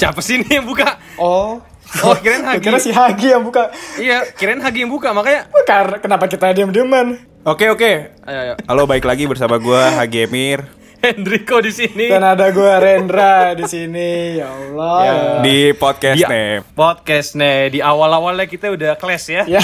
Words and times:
Siapa 0.00 0.24
sih 0.24 0.40
ini 0.40 0.48
yang 0.48 0.64
buka? 0.64 0.96
Oh. 1.20 1.60
Oh, 2.00 2.16
kirain 2.16 2.40
Hagi. 2.48 2.64
kira 2.64 2.80
si 2.80 2.88
Hagi 2.88 3.36
yang 3.36 3.44
buka. 3.44 3.68
Iya, 4.00 4.32
kirain 4.32 4.56
Hagi 4.56 4.80
yang 4.80 4.88
buka, 4.88 5.12
makanya. 5.12 5.44
Karena 5.68 6.00
kenapa 6.00 6.24
kita 6.24 6.56
diam-diaman? 6.56 7.20
Oke 7.44 7.68
oke. 7.68 8.16
Ayo, 8.24 8.38
ayo. 8.40 8.54
Halo 8.64 8.88
baik 8.88 9.04
lagi 9.04 9.28
bersama 9.28 9.60
gua 9.60 9.92
Hagi 9.92 10.24
Emir 10.24 10.64
Hendriko 11.00 11.60
di 11.60 11.68
sini. 11.68 12.08
Dan 12.08 12.20
ada 12.20 12.48
gue 12.48 12.72
Rendra 12.76 13.52
di 13.52 13.64
sini. 13.64 14.36
Ya 14.36 14.48
Allah. 14.48 14.96
Ya. 15.00 15.14
di 15.40 15.58
podcast 15.72 16.16
Di 16.16 16.24
nih. 16.24 16.64
podcast 16.72 17.28
nih 17.34 17.58
di 17.68 17.78
awal-awalnya 17.80 18.44
kita 18.44 18.68
udah 18.68 18.96
kelas 18.96 19.24
ya. 19.28 19.42
Ya. 19.44 19.60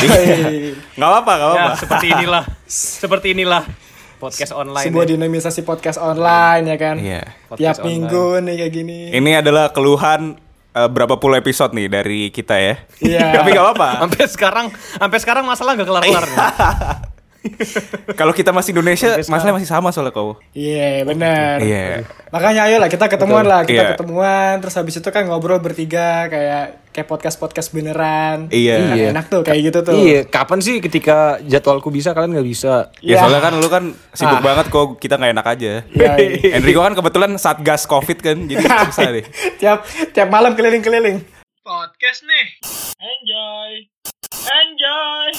Nggak 0.96 1.12
apa 1.16 1.32
nggak 1.32 1.50
Ya, 1.50 1.60
apa. 1.62 1.72
seperti 1.76 2.06
inilah. 2.10 2.44
seperti 3.00 3.26
inilah 3.32 3.62
podcast 4.16 4.52
online. 4.52 4.86
Sebuah 4.88 5.04
ya. 5.04 5.10
dinamisasi 5.14 5.60
podcast 5.62 5.98
online 5.98 6.64
ya 6.66 6.76
kan. 6.76 6.96
Iya. 6.96 7.22
Tiap 7.22 7.48
Podcast 7.52 7.78
minggu 7.84 8.26
nih 8.42 8.54
kayak 8.58 8.72
gini. 8.72 8.98
Ini 9.12 9.30
adalah 9.44 9.70
keluhan 9.70 10.40
eh, 10.72 10.88
berapa 10.88 11.16
puluh 11.16 11.36
episode 11.36 11.72
nih 11.72 11.86
dari 11.86 12.20
kita 12.28 12.56
ya. 12.56 12.74
Iya. 12.98 13.26
Tapi 13.40 13.48
nggak 13.52 13.64
apa-apa. 13.64 13.88
Sampai 14.04 14.24
sekarang, 14.26 14.66
sampai 14.74 15.18
sekarang 15.20 15.44
masalah 15.44 15.72
nggak 15.76 15.88
kelar-kelar. 15.88 16.24
nih. 16.24 16.36
Kalau 18.18 18.34
kita 18.34 18.50
masih 18.50 18.74
Indonesia, 18.74 19.22
Sampai 19.22 19.30
masalahnya 19.30 19.56
masih 19.62 19.70
sama 19.70 19.88
soalnya 19.94 20.10
kau. 20.10 20.34
Iya 20.50 21.06
benar. 21.06 21.62
Iya. 21.62 22.02
Makanya 22.34 22.66
ayo 22.66 22.76
lah 22.82 22.90
kita 22.90 23.06
ketemuan 23.06 23.46
lah, 23.46 23.62
kita 23.62 23.82
Iya. 23.86 23.90
ketemuan 23.94 24.58
terus 24.58 24.74
habis 24.74 24.98
itu 24.98 25.08
kan 25.14 25.22
ngobrol 25.30 25.62
bertiga 25.62 26.26
kayak 26.26 26.85
kayak 26.96 27.04
podcast 27.06 27.36
podcast 27.36 27.68
beneran. 27.70 28.48
Iya. 28.48 28.74
Kan 28.80 28.96
Iya. 28.96 29.06
Enak 29.12 29.26
tuh 29.28 29.40
kayak 29.44 29.60
gitu 29.62 29.78
tuh. 29.84 29.92
Iya, 29.94 30.24
kapan 30.24 30.58
sih 30.58 30.80
ketika 30.80 31.36
jadwalku 31.44 31.92
bisa 31.92 32.10
kalian 32.10 32.32
nggak 32.32 32.48
bisa? 32.48 32.88
Ya 32.98 33.12
Iya. 33.12 33.16
soalnya 33.20 33.42
kan 33.42 33.52
lu 33.56 33.68
kan 33.68 33.84
sibuk 34.10 34.40
Ah. 34.40 34.42
banget 34.42 34.66
kok 34.68 34.96
kita 34.96 35.14
nggak 35.14 35.32
enak 35.36 35.46
aja. 35.46 35.72
Iya, 35.86 36.12
iya. 36.16 36.50
Enrico 36.56 36.80
kan 36.80 36.96
kebetulan 36.96 37.36
satgas 37.36 37.84
covid 37.84 38.18
kan, 38.18 38.48
jadi 38.48 38.64
susah 38.88 39.12
deh. 39.12 39.24
tiap 39.60 39.84
tiap 40.10 40.32
malam 40.32 40.56
keliling-keliling. 40.56 41.20
podcast 41.60 42.22
nih. 42.22 42.46
Enjoy. 42.96 43.70
Enjoy. 44.46 45.30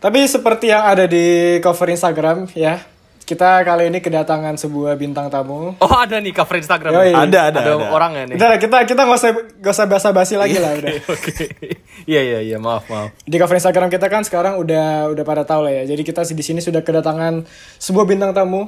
Tapi 0.00 0.24
seperti 0.24 0.72
yang 0.72 0.84
ada 0.86 1.04
di 1.04 1.26
cover 1.60 1.88
Instagram 1.88 2.48
ya, 2.54 2.80
kita 3.30 3.62
kali 3.62 3.86
ini 3.86 3.98
kedatangan 3.98 4.58
sebuah 4.58 4.94
bintang 4.94 5.30
tamu. 5.30 5.78
Oh 5.78 5.94
ada 5.94 6.18
nih 6.18 6.34
cover 6.34 6.58
Instagram. 6.58 6.90
Yoi. 6.92 7.14
Ada 7.14 7.40
ada 7.46 7.58
Ada 7.60 7.72
ada. 7.72 7.86
orangnya 7.88 8.22
nih. 8.26 8.34
Udah 8.34 8.58
kita 8.58 8.82
kita 8.82 9.00
nggak 9.00 9.14
usah 9.16 9.30
nggak 9.56 9.70
usah 9.72 9.86
basa-basi 9.86 10.34
lagi 10.34 10.58
lah 10.58 10.74
udah. 10.74 10.90
Oke. 11.14 11.46
Iya 12.04 12.20
iya 12.20 12.38
iya 12.42 12.58
maaf 12.58 12.84
maaf. 12.84 13.14
Di 13.22 13.36
cover 13.36 13.54
Instagram 13.54 13.86
kita 13.88 14.06
kan 14.06 14.22
sekarang 14.22 14.58
udah 14.58 15.08
udah 15.08 15.22
pada 15.22 15.42
tahu 15.44 15.62
lah 15.62 15.74
ya. 15.76 15.82
Jadi 15.86 16.02
kita 16.02 16.26
di 16.26 16.42
sini 16.42 16.58
sudah 16.58 16.82
kedatangan 16.82 17.46
sebuah 17.78 18.04
bintang 18.04 18.34
tamu 18.34 18.66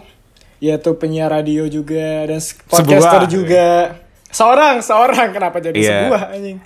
yaitu 0.59 0.95
penyiar 0.95 1.27
radio 1.29 1.67
juga 1.67 2.23
dan 2.25 2.39
podcaster 2.65 2.87
Sebuah. 3.21 3.27
juga. 3.27 3.67
Seorang, 4.31 4.79
seorang 4.81 5.29
kenapa 5.31 5.59
jadi 5.59 5.75
Iya. 5.77 5.91
sebuah 6.07 6.23
anjing? 6.31 6.59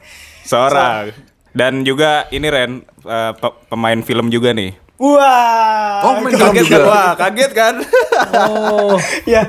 Seorang. 0.44 1.05
Dan 1.50 1.83
juga 1.83 2.28
ini 2.28 2.47
Ren 2.47 2.72
eh, 3.03 3.33
pe- 3.33 3.56
pemain 3.66 3.97
film 4.00 4.28
juga 4.28 4.53
nih. 4.53 4.77
Wah. 4.97 6.00
Oh, 6.00 6.12
Kaget 6.25 6.64
juga. 6.64 6.77
kan? 6.80 6.89
Wah, 6.89 7.11
kaget 7.14 7.52
kan? 7.52 7.75
Oh. 8.33 8.97
ya, 9.28 9.44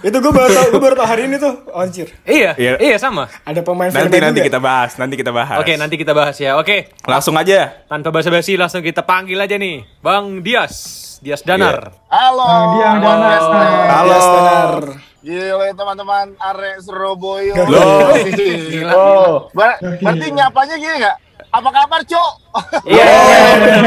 itu 0.00 0.16
gue 0.16 0.32
baru 0.32 0.48
tau, 0.48 0.66
gue 0.72 0.80
baru 0.80 0.94
tau 0.96 1.04
hari 1.04 1.28
ini 1.28 1.36
tuh, 1.36 1.52
oh, 1.68 1.84
anjir. 1.84 2.08
iya, 2.24 2.56
Iya. 2.56 2.80
iya 2.80 2.96
sama. 2.96 3.28
Ada 3.44 3.60
pemain 3.60 3.92
nanti 3.92 4.16
nanti 4.16 4.40
juga. 4.40 4.48
kita 4.48 4.58
bahas, 4.58 4.96
nanti 4.96 5.14
kita 5.20 5.36
bahas. 5.36 5.60
Oke, 5.60 5.76
nanti 5.76 6.00
kita 6.00 6.16
bahas 6.16 6.36
ya. 6.36 6.56
Oke. 6.56 6.88
Langsung 7.04 7.36
aja. 7.36 7.84
Tanpa 7.84 8.08
basa-basi 8.08 8.56
langsung 8.56 8.80
kita 8.80 9.04
panggil 9.04 9.36
aja 9.36 9.54
nih, 9.54 9.84
Bang 10.00 10.40
Dias. 10.40 11.04
Dias 11.20 11.44
Danar. 11.44 11.92
Halo. 12.08 12.48
Dia 12.76 12.90
podcast 12.96 13.46
nih. 13.46 13.68
Halo. 13.90 14.10
Yes, 14.10 14.26
benar. 14.26 14.72
Gile 15.20 15.68
teman-teman 15.74 16.26
Are 16.38 16.70
Surabaya. 16.78 17.54
Loh. 17.64 18.14
Gila. 18.32 18.92
Oh. 18.94 19.32
Ber- 19.52 19.76
berarti 20.00 20.26
nyapanya 20.30 20.76
gini 20.78 20.94
nggak? 21.02 21.16
Apa 21.56 21.68
kabar, 21.72 22.00
Cok? 22.04 22.32
Iya. 22.92 23.04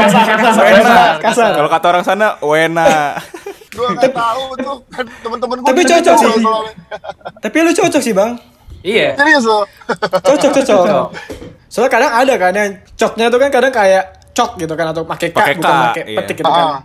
kasar, 0.06 0.24
kasar, 0.38 0.64
kasar, 0.66 1.12
kasar. 1.22 1.50
Kalau 1.54 1.70
kata 1.70 1.86
orang 1.90 2.04
sana, 2.06 2.26
wena. 2.42 3.14
Gua 3.76 3.94
nggak 3.94 4.10
tahu 4.10 4.42
tuh. 4.58 4.76
Kan 4.90 5.06
temen-temen 5.22 5.56
gua 5.62 5.68
Tapi 5.70 5.80
gitu 5.86 5.90
cocok 5.94 6.14
sih. 6.18 6.32
Tapi 7.38 7.56
lu 7.62 7.70
cocok 7.70 8.02
sih 8.02 8.14
bang, 8.14 8.30
Iya. 8.82 9.14
Serius 9.14 9.44
lo? 9.46 9.60
cocok 10.10 10.50
cocok. 10.50 11.06
Soalnya 11.70 11.90
kadang 11.94 12.12
ada 12.12 12.34
kan 12.34 12.52
yang 12.52 12.70
coknya 12.98 13.26
tuh 13.30 13.38
kan 13.38 13.50
kadang 13.54 13.72
kayak 13.72 14.04
cok 14.34 14.50
gitu 14.58 14.74
kan 14.74 14.86
atau 14.90 15.02
pakai 15.06 15.28
k 15.30 15.36
Pakai 15.38 15.54
bukan 15.54 15.70
pakai 15.70 16.02
iya. 16.02 16.16
petik 16.18 16.36
gitu 16.42 16.50
kan. 16.50 16.82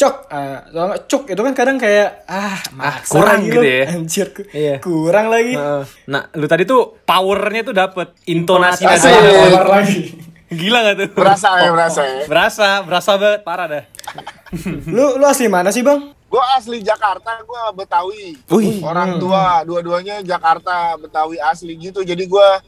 Ah. 0.00 0.02
Cok, 0.02 0.16
ah, 0.26 0.58
soalnya 0.66 0.96
cuk 1.04 1.22
itu 1.28 1.40
kan 1.42 1.52
kadang 1.52 1.76
kayak 1.76 2.24
ah, 2.24 2.56
maksa 2.72 3.12
kurang 3.12 3.44
gitu 3.44 3.60
lu. 3.60 3.68
ya. 3.68 3.84
Anjir, 3.90 4.26
ku- 4.32 4.48
Iya. 4.48 4.76
kurang 4.80 5.28
lagi. 5.28 5.52
Heeh. 5.52 5.82
Nah, 6.06 6.22
lu 6.32 6.46
tadi 6.46 6.64
tuh 6.64 6.96
powernya 7.02 7.62
tuh 7.62 7.74
dapet 7.74 8.08
intonasi 8.24 8.88
Asik. 8.88 9.06
aja. 9.06 9.20
Keluar 9.20 9.68
lagi. 9.70 10.16
Gila 10.50 10.78
gak 10.82 10.94
tuh? 10.96 11.08
Berasa 11.14 11.48
ya, 11.58 11.68
berasa 11.70 12.00
ya. 12.02 12.22
Berasa, 12.26 12.68
berasa 12.80 13.10
banget, 13.14 13.40
parah 13.44 13.66
dah. 13.68 13.84
Lu 14.88 15.14
lu 15.14 15.24
asli 15.24 15.46
mana 15.46 15.70
sih 15.70 15.78
bang? 15.80 16.10
Gua 16.26 16.42
asli 16.56 16.80
Jakarta, 16.80 17.38
gua 17.44 17.70
Betawi. 17.70 18.34
Wih. 18.48 18.80
Orang 18.80 19.20
tua, 19.20 19.62
dua-duanya 19.62 20.24
Jakarta, 20.24 20.96
Betawi 20.96 21.38
asli 21.38 21.76
gitu. 21.76 22.00
Jadi 22.00 22.24
gua 22.24 22.58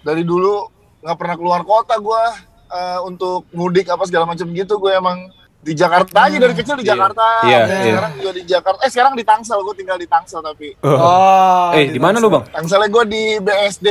dari 0.00 0.22
dulu 0.22 0.64
nggak 1.02 1.16
pernah 1.16 1.34
keluar 1.34 1.60
kota 1.60 1.98
gua 1.98 2.30
eh, 2.66 2.98
untuk 3.02 3.44
mudik 3.50 3.84
apa 3.86 4.06
segala 4.06 4.24
macam 4.24 4.48
gitu. 4.48 4.78
Gue 4.78 4.92
emang 4.92 5.28
di 5.66 5.74
Jakarta 5.74 6.18
aja 6.22 6.36
dari 6.38 6.54
kecil 6.54 6.78
di 6.78 6.86
Iya. 6.86 6.92
Jakarta. 6.94 7.26
Iya, 7.42 7.58
Sampai 7.58 7.74
iya. 7.74 7.82
Sekarang 7.90 8.12
juga 8.14 8.30
di 8.32 8.42
Jakarta. 8.44 8.78
Eh 8.80 8.90
sekarang 8.90 9.12
di 9.12 9.24
Tangsel, 9.26 9.58
gue 9.60 9.74
tinggal 9.74 9.98
di 9.98 10.06
Tangsel 10.06 10.40
tapi. 10.40 10.68
Oh, 10.80 11.74
eh, 11.74 11.90
di 11.90 11.98
mana 11.98 12.16
lu, 12.16 12.30
Bang? 12.30 12.46
Tangselnya 12.46 12.86
gue 12.86 13.04
di 13.04 13.22
BSD 13.38 13.88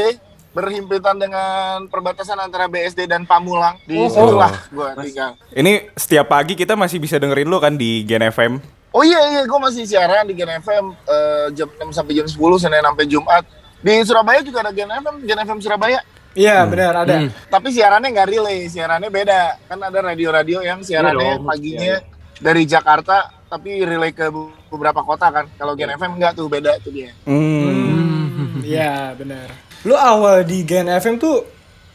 berhimpitan 0.50 1.20
dengan 1.20 1.84
perbatasan 1.86 2.40
antara 2.40 2.66
BSD 2.66 3.06
dan 3.06 3.28
Pamulang 3.28 3.76
di 3.84 4.00
Oh. 4.00 4.08
situlah 4.08 4.56
gue 4.66 4.88
tinggal. 5.04 5.36
Ini 5.52 5.92
setiap 5.94 6.32
pagi 6.32 6.56
kita 6.56 6.74
masih 6.74 6.96
bisa 6.98 7.20
dengerin 7.20 7.44
lu 7.46 7.60
kan 7.60 7.76
di 7.76 8.08
Gen 8.08 8.24
FM. 8.24 8.64
Oh 8.90 9.04
iya 9.04 9.20
iya 9.30 9.42
gue 9.44 9.60
masih 9.60 9.84
siaran 9.84 10.24
di 10.24 10.32
Gen 10.32 10.48
FM 10.56 10.96
eh, 11.04 11.46
jam 11.52 11.68
6 11.68 11.92
sampai 11.92 12.16
jam 12.16 12.24
10 12.24 12.40
Senin 12.56 12.80
sampai 12.82 13.04
Jumat. 13.06 13.44
Di 13.78 14.00
Surabaya 14.02 14.40
juga 14.40 14.64
ada 14.64 14.72
Gen 14.72 14.88
FM, 14.88 15.16
Gen 15.22 15.40
FM 15.42 15.60
Surabaya. 15.60 16.00
Iya 16.36 16.68
benar 16.68 16.94
ada. 17.02 17.16
Hmm. 17.18 17.30
Tapi 17.48 17.68
siarannya 17.72 18.12
nggak 18.12 18.28
relay, 18.28 18.68
siarannya 18.68 19.08
beda. 19.08 19.42
Kan 19.66 19.80
ada 19.80 20.00
radio-radio 20.04 20.60
yang 20.60 20.84
siarannya 20.84 21.16
Iya 21.16 21.36
dong, 21.40 21.48
paginya 21.48 21.96
dari 22.36 22.64
Jakarta 22.68 23.16
tapi 23.48 23.80
relay 23.82 24.12
ke 24.12 24.28
beberapa 24.68 25.00
kota 25.02 25.32
kan. 25.32 25.46
Kalau 25.56 25.74
Gen 25.74 25.96
FM 25.96 26.20
nggak 26.20 26.34
tuh 26.36 26.52
beda 26.52 26.76
tuh 26.84 26.92
dia. 26.92 27.16
Hmm. 27.24 28.60
Iya 28.62 29.16
benar. 29.16 29.48
Lu 29.82 29.96
awal 29.96 30.44
di 30.44 30.62
Gen 30.62 30.92
FM 30.92 31.16
tuh 31.16 31.48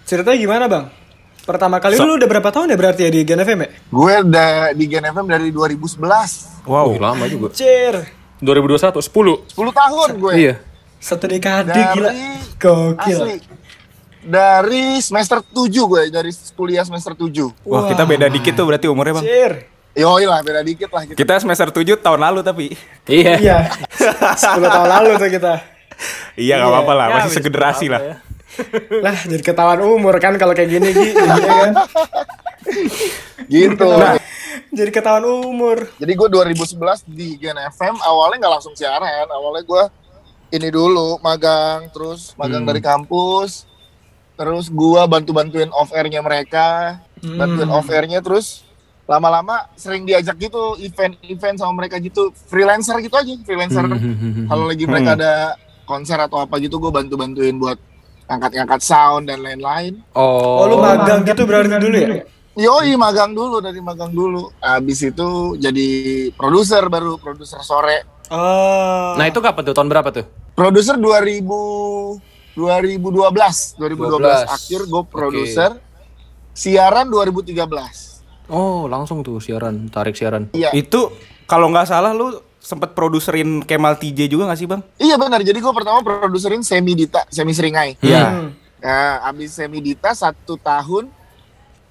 ceritanya 0.03 0.39
gimana 0.39 0.65
bang? 0.67 0.85
Pertama 1.41 1.77
kali 1.77 1.97
So- 1.99 2.07
lu 2.07 2.17
udah 2.17 2.29
berapa 2.29 2.49
tahun 2.49 2.71
ya 2.71 2.77
berarti 2.79 3.01
ya 3.05 3.11
di 3.11 3.21
Gen 3.23 3.43
FM 3.43 3.59
ya? 3.61 3.69
Gue 3.91 4.15
udah 4.23 4.51
di 4.73 4.85
Gen 4.87 5.05
FM 5.05 5.27
dari 5.27 5.49
2011. 5.51 6.65
Wow. 6.65 6.95
Wih, 6.95 7.01
lama 7.01 7.25
juga. 7.27 7.53
Cir, 7.53 8.07
2021, 8.39 9.03
10. 9.03 9.37
10 9.53 9.73
tahun 9.75 10.09
gue. 10.17 10.33
Iya. 10.39 10.55
satu 11.01 11.25
dekade 11.25 11.73
Dari 11.73 11.97
gila. 11.97 12.11
Gokil. 12.61 13.19
Asli. 13.19 13.37
Dari 14.21 15.01
semester 15.01 15.41
7 15.41 15.65
gue, 15.73 16.03
dari 16.13 16.29
kuliah 16.53 16.85
semester 16.85 17.17
7. 17.17 17.25
Wah, 17.65 17.89
kita 17.89 18.05
beda 18.05 18.29
dikit 18.29 18.53
tuh 18.53 18.69
berarti 18.69 18.85
umurnya, 18.85 19.17
Bang. 19.17 19.25
Cir. 19.25 19.53
Yoi 19.91 20.23
lah, 20.23 20.39
beda 20.41 20.61
dikit 20.61 20.93
lah 20.93 21.03
kita. 21.03 21.17
Kita 21.17 21.35
semester 21.41 21.73
7 21.73 21.99
tahun 21.99 22.21
lalu 22.21 22.41
tapi. 22.45 22.67
Iya. 23.09 23.35
Iya. 23.43 23.59
10 24.37 24.61
tahun 24.63 24.89
lalu 24.89 25.11
tuh 25.17 25.31
kita. 25.31 25.53
Iya, 26.37 26.55
nggak 26.57 26.69
Iya. 26.69 26.77
apa-apa 26.77 26.93
lah, 26.95 27.07
Ya, 27.09 27.15
masih 27.19 27.33
segenerasi 27.35 27.87
lah. 27.89 28.01
ya. 28.01 28.15
Lah 29.01 29.17
jadi 29.25 29.43
ketahuan 29.43 29.81
umur 29.81 30.19
kan 30.19 30.35
kalau 30.37 30.53
kayak 30.53 30.69
gini 30.69 30.91
Gi. 30.91 31.11
Jadinya 31.11 31.55
kan. 31.57 31.73
Gitu. 33.51 33.91
Jadi 34.71 34.91
ketahuan 34.93 35.25
umur. 35.25 35.89
Jadi 35.97 36.13
gue 36.13 36.29
2011 36.29 37.03
di 37.09 37.41
Gen 37.41 37.57
FM, 37.57 37.99
awalnya 37.99 38.47
nggak 38.47 38.55
langsung 38.59 38.75
siaran. 38.77 39.27
Awalnya 39.27 39.63
gue 39.65 39.83
ini 40.53 40.69
dulu, 40.69 41.19
magang, 41.19 41.89
terus 41.91 42.35
magang 42.35 42.63
dari 42.63 42.79
kampus. 42.79 43.70
Terus 44.41 44.73
gue 44.73 45.03
bantu-bantuin 45.05 45.69
off 45.77 45.93
airnya 45.93 46.25
mereka. 46.25 46.97
Bantuin 47.21 47.69
off 47.69 47.93
airnya 47.93 48.25
terus 48.25 48.65
lama-lama 49.05 49.67
sering 49.75 50.07
diajak 50.07 50.39
gitu 50.39 50.79
event-event 50.81 51.59
sama 51.59 51.83
mereka 51.83 51.99
gitu 51.99 52.31
freelancer 52.47 52.95
gitu 53.03 53.19
aja 53.19 53.35
freelancer 53.43 53.83
kalau 54.47 54.71
lagi 54.71 54.87
mereka 54.87 55.19
ada 55.19 55.35
konser 55.83 56.15
atau 56.15 56.39
apa 56.47 56.63
gitu 56.63 56.79
gue 56.79 56.95
bantu-bantuin 56.95 57.59
buat 57.59 57.75
angkat-angkat 58.31 58.79
sound 58.79 59.27
dan 59.27 59.43
lain-lain 59.43 59.99
Oh, 60.15 60.63
Oh, 60.63 60.71
lu 60.71 60.79
magang 60.79 61.27
gitu 61.27 61.43
berarti 61.43 61.75
dulu 61.75 61.97
ya? 61.99 62.23
Yoi 62.55 62.95
magang 62.95 63.35
dulu 63.35 63.59
dari 63.59 63.83
magang 63.83 64.15
dulu. 64.15 64.55
Habis 64.63 65.11
itu 65.11 65.59
jadi 65.59 65.89
produser 66.39 66.87
baru 66.87 67.19
produser 67.19 67.59
sore. 67.67 68.07
Oh. 68.31 69.19
Nah, 69.19 69.27
itu 69.27 69.43
kapan 69.43 69.63
tuh? 69.67 69.75
Tahun 69.75 69.91
berapa 69.91 70.09
tuh? 70.15 70.27
Produser 70.55 70.95
2000 70.95 72.30
2012 72.55 73.79
2012 73.79 73.79
12. 73.79 74.57
akhir 74.57 74.81
gue 74.91 75.03
produser. 75.07 75.71
Siaran 76.51 77.07
2013. 77.09 77.55
Oh, 78.51 78.91
langsung 78.91 79.23
tuh 79.23 79.39
siaran, 79.39 79.87
tarik 79.87 80.19
siaran. 80.19 80.51
Iya. 80.51 80.75
Itu 80.75 81.15
kalau 81.47 81.71
nggak 81.71 81.87
salah 81.87 82.11
lu 82.11 82.43
sempet 82.61 82.93
produserin 82.93 83.65
Kemal 83.65 83.97
TJ 83.97 84.29
juga 84.29 84.51
gak 84.53 84.59
sih 84.61 84.69
bang? 84.69 84.83
Iya 85.01 85.17
benar. 85.17 85.41
Jadi 85.41 85.59
gue 85.59 85.73
pertama 85.73 86.05
produserin 86.05 86.61
Semi 86.61 86.93
Dita, 86.93 87.25
Semi 87.33 87.57
Seringai. 87.57 87.97
Iya. 88.05 88.53
Nah, 88.81 89.25
abis 89.29 89.57
Semi 89.57 89.81
Dita 89.81 90.13
satu 90.13 90.61
tahun 90.61 91.09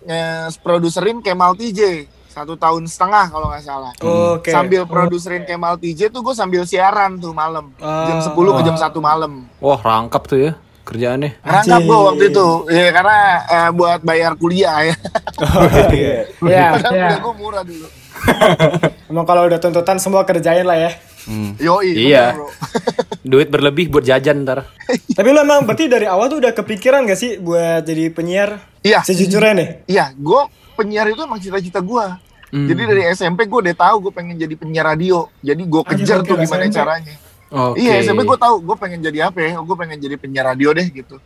eh, 0.06 0.48
produserin 0.62 1.24
Kemal 1.26 1.58
TJ 1.58 2.06
satu 2.39 2.56
tahun 2.56 2.83
setengah 2.86 3.25
kalau 3.27 3.47
nggak 3.47 3.62
salah. 3.62 3.91
Oke. 4.00 4.50
Sambil 4.50 4.83
produserin 4.83 5.44
Kemal 5.44 5.75
TJ 5.75 6.07
tuh 6.07 6.21
gue 6.21 6.31
sambil 6.31 6.63
siaran 6.63 7.15
tuh 7.15 7.31
malam 7.31 7.75
jam 7.77 8.18
Ah. 8.18 8.24
10 8.24 8.31
ke 8.31 8.62
jam 8.63 8.75
1 8.75 8.95
malam. 9.00 9.44
Wah, 9.59 9.77
rangkap 9.77 10.24
tuh 10.25 10.39
ya 10.39 10.51
kerjaannya. 10.81 11.38
Rangkap 11.39 11.81
gue 11.81 12.00
waktu 12.03 12.24
itu, 12.30 12.47
ya 12.68 12.89
karena 12.89 13.18
eh, 13.45 13.69
buat 13.69 14.00
bayar 14.01 14.33
kuliah 14.33 14.77
ya. 14.83 14.95
Iya, 16.41 16.65
Padahal 16.71 16.91
iya. 16.91 17.06
kuliah 17.06 17.19
gue 17.19 17.33
murah 17.36 17.63
dulu. 17.63 17.88
Emang 19.09 19.24
kalau 19.24 19.45
udah 19.45 19.59
tuntutan 19.59 19.97
semua 19.97 20.24
kerjain 20.24 20.63
lah 20.63 20.75
ya. 20.75 20.91
Yoi, 21.57 22.09
Iya. 22.09 22.33
bener, 22.33 22.36
bro. 22.36 22.47
Duit 23.30 23.47
berlebih 23.47 23.86
buat 23.88 24.01
jajan 24.01 24.41
ntar. 24.41 24.65
Tapi 24.89 25.27
lu 25.27 25.38
emang 25.38 25.62
berarti 25.62 25.86
dari 25.86 26.03
awal 26.03 26.25
tuh 26.27 26.41
udah 26.41 26.50
kepikiran 26.51 27.06
gak 27.06 27.15
sih 27.15 27.38
buat 27.38 27.86
jadi 27.86 28.09
penyiar? 28.09 28.57
Iya. 28.81 29.06
Sejujurnya 29.06 29.53
nih. 29.53 29.69
Iya, 29.86 30.06
gue 30.15 30.41
penyiar 30.74 31.06
itu 31.06 31.21
emang 31.21 31.38
cita-cita 31.38 31.77
gue. 31.80 32.06
Hmm. 32.50 32.66
Jadi 32.66 32.81
dari 32.81 33.04
SMP 33.13 33.46
gue 33.46 33.60
udah 33.69 33.75
tahu 33.78 33.96
gue 34.10 34.13
pengen 34.13 34.36
jadi 34.38 34.54
penyiar 34.57 34.86
radio. 34.90 35.30
Jadi 35.46 35.62
gue 35.62 35.81
kejar 35.86 36.25
tuh 36.25 36.36
gimana 36.38 36.66
SMP. 36.66 36.78
caranya. 36.81 37.16
Oke. 37.50 37.81
Iya 37.81 37.94
SMP 38.01 38.25
gue 38.25 38.38
tahu 38.42 38.56
gue 38.62 38.75
pengen 38.78 39.00
jadi 39.06 39.30
apa 39.30 39.38
ya. 39.42 39.62
Gue 39.62 39.75
pengen 39.78 39.98
jadi 40.01 40.16
penyiar 40.18 40.46
radio 40.50 40.69
deh 40.74 40.88
gitu. 40.90 41.22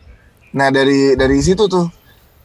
Nah 0.52 0.68
dari 0.68 1.16
dari 1.16 1.38
situ 1.40 1.64
tuh 1.64 1.88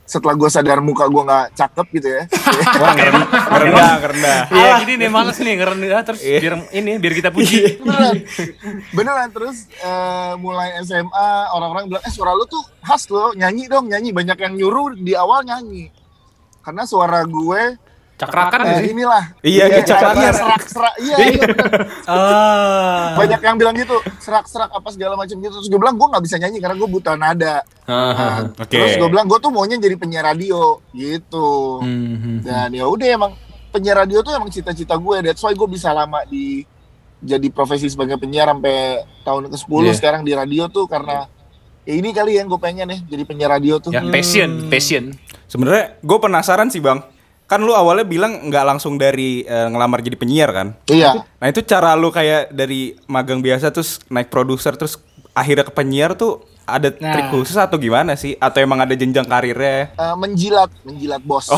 setelah 0.10 0.34
gue 0.34 0.50
sadar 0.50 0.82
muka 0.82 1.06
gue 1.06 1.22
nggak 1.22 1.48
cakep 1.54 1.88
gitu 2.02 2.08
ya. 2.10 2.24
Wah 2.82 2.94
ngeren, 2.98 3.14
ngerendah, 3.30 3.94
ngerendah. 4.02 4.40
Iya, 4.50 4.72
gini 4.82 4.94
nih 4.98 5.10
males 5.14 5.38
nih 5.38 5.54
ngerendah 5.62 6.02
terus 6.02 6.22
biar 6.26 6.56
ini 6.74 6.92
biar 6.98 7.14
kita 7.14 7.30
puji. 7.30 7.78
beneran 7.78 8.16
beneran 8.98 9.30
terus 9.30 9.70
eh, 9.70 10.34
mulai 10.42 10.82
SMA 10.82 11.30
orang-orang 11.54 11.94
bilang 11.94 12.04
eh 12.08 12.10
suara 12.10 12.34
lu 12.34 12.50
tuh 12.50 12.64
khas 12.82 13.06
lo 13.14 13.38
nyanyi 13.38 13.70
dong 13.70 13.86
nyanyi 13.86 14.10
banyak 14.10 14.38
yang 14.42 14.54
nyuruh 14.58 14.98
di 14.98 15.14
awal 15.14 15.46
nyanyi 15.46 15.94
karena 16.66 16.84
suara 16.90 17.22
gue 17.30 17.78
Cakrakan 18.20 18.60
eh, 18.62 18.76
sih? 18.76 18.88
inilah 18.92 19.24
Iya, 19.40 19.64
Iya, 19.66 19.78
kecakrakan. 19.80 20.20
iya, 20.20 20.32
serak-serak 20.34 20.94
iya, 21.00 21.16
iya 21.18 21.40
bener. 21.42 21.82
Ah. 22.04 23.16
banyak 23.16 23.40
yang 23.40 23.56
bilang 23.56 23.74
gitu 23.74 23.96
serak-serak 24.18 24.70
apa 24.70 24.88
segala 24.90 25.16
macam 25.16 25.36
gitu 25.36 25.54
terus 25.54 25.68
gue 25.68 25.80
bilang 25.80 25.96
gue 25.96 26.04
nggak 26.06 26.24
bisa 26.24 26.36
nyanyi 26.36 26.58
karena 26.58 26.76
gue 26.76 26.90
buta 26.90 27.14
nada 27.16 27.64
Nah, 27.86 28.52
Oke. 28.54 28.70
terus 28.70 28.94
gue 28.96 29.08
bilang 29.08 29.26
gue 29.26 29.40
tuh 29.40 29.50
maunya 29.50 29.76
jadi 29.76 29.96
penyiar 29.96 30.28
radio 30.28 30.84
gitu 30.92 31.80
Hmm. 31.80 32.44
dan 32.44 32.70
ya 32.70 32.86
udah 32.86 33.08
emang 33.10 33.32
penyiar 33.70 33.98
radio 34.00 34.20
tuh 34.20 34.32
emang 34.32 34.50
cita-cita 34.50 34.94
gue 34.94 35.16
that's 35.24 35.40
why 35.40 35.52
gue 35.52 35.68
bisa 35.68 35.90
lama 35.90 36.22
di 36.24 36.68
jadi 37.20 37.48
profesi 37.48 37.88
sebagai 37.88 38.16
penyiar 38.16 38.48
sampai 38.48 38.78
tahun 39.22 39.48
ke 39.48 39.58
10 39.58 39.70
Iya. 39.82 39.94
sekarang 39.94 40.22
di 40.22 40.32
radio 40.32 40.68
tuh 40.68 40.86
karena 40.86 41.26
ya 41.82 41.94
ini 41.94 42.10
kali 42.10 42.36
yang 42.36 42.46
gue 42.46 42.58
pengen 42.58 42.88
ya 42.88 43.00
jadi 43.08 43.24
penyiar 43.24 43.52
radio 43.52 43.78
tuh 43.78 43.90
Ya, 43.90 44.04
passion, 44.04 44.68
passion. 44.68 45.16
Sebenarnya 45.46 45.98
gue 45.98 46.18
penasaran 46.18 46.70
sih 46.70 46.78
bang. 46.78 47.02
Kan 47.50 47.66
lu 47.66 47.74
awalnya 47.74 48.06
bilang 48.06 48.46
nggak 48.46 48.62
langsung 48.64 48.96
dari 48.96 49.42
eh, 49.42 49.68
ngelamar 49.68 50.00
jadi 50.00 50.14
penyiar 50.14 50.54
kan? 50.54 50.68
iya 50.86 51.18
Nah 51.42 51.48
itu 51.50 51.66
cara 51.66 51.98
lu 51.98 52.14
kayak 52.14 52.54
dari 52.54 52.94
magang 53.06 53.42
biasa 53.42 53.74
terus 53.74 53.98
naik 54.08 54.30
produser 54.30 54.78
terus 54.78 55.02
akhirnya 55.34 55.66
ke 55.66 55.74
penyiar 55.74 56.14
tuh 56.14 56.46
ada 56.64 56.94
Nah. 56.94 57.10
trik 57.10 57.34
khusus 57.34 57.58
atau 57.58 57.82
gimana 57.82 58.14
sih? 58.14 58.38
Atau 58.38 58.62
emang 58.62 58.78
ada 58.78 58.94
jenjang 58.94 59.26
karirnya? 59.26 59.90
Eh, 59.90 60.16
menjilat 60.16 60.70
menjilat 60.86 61.18
bos 61.20 61.50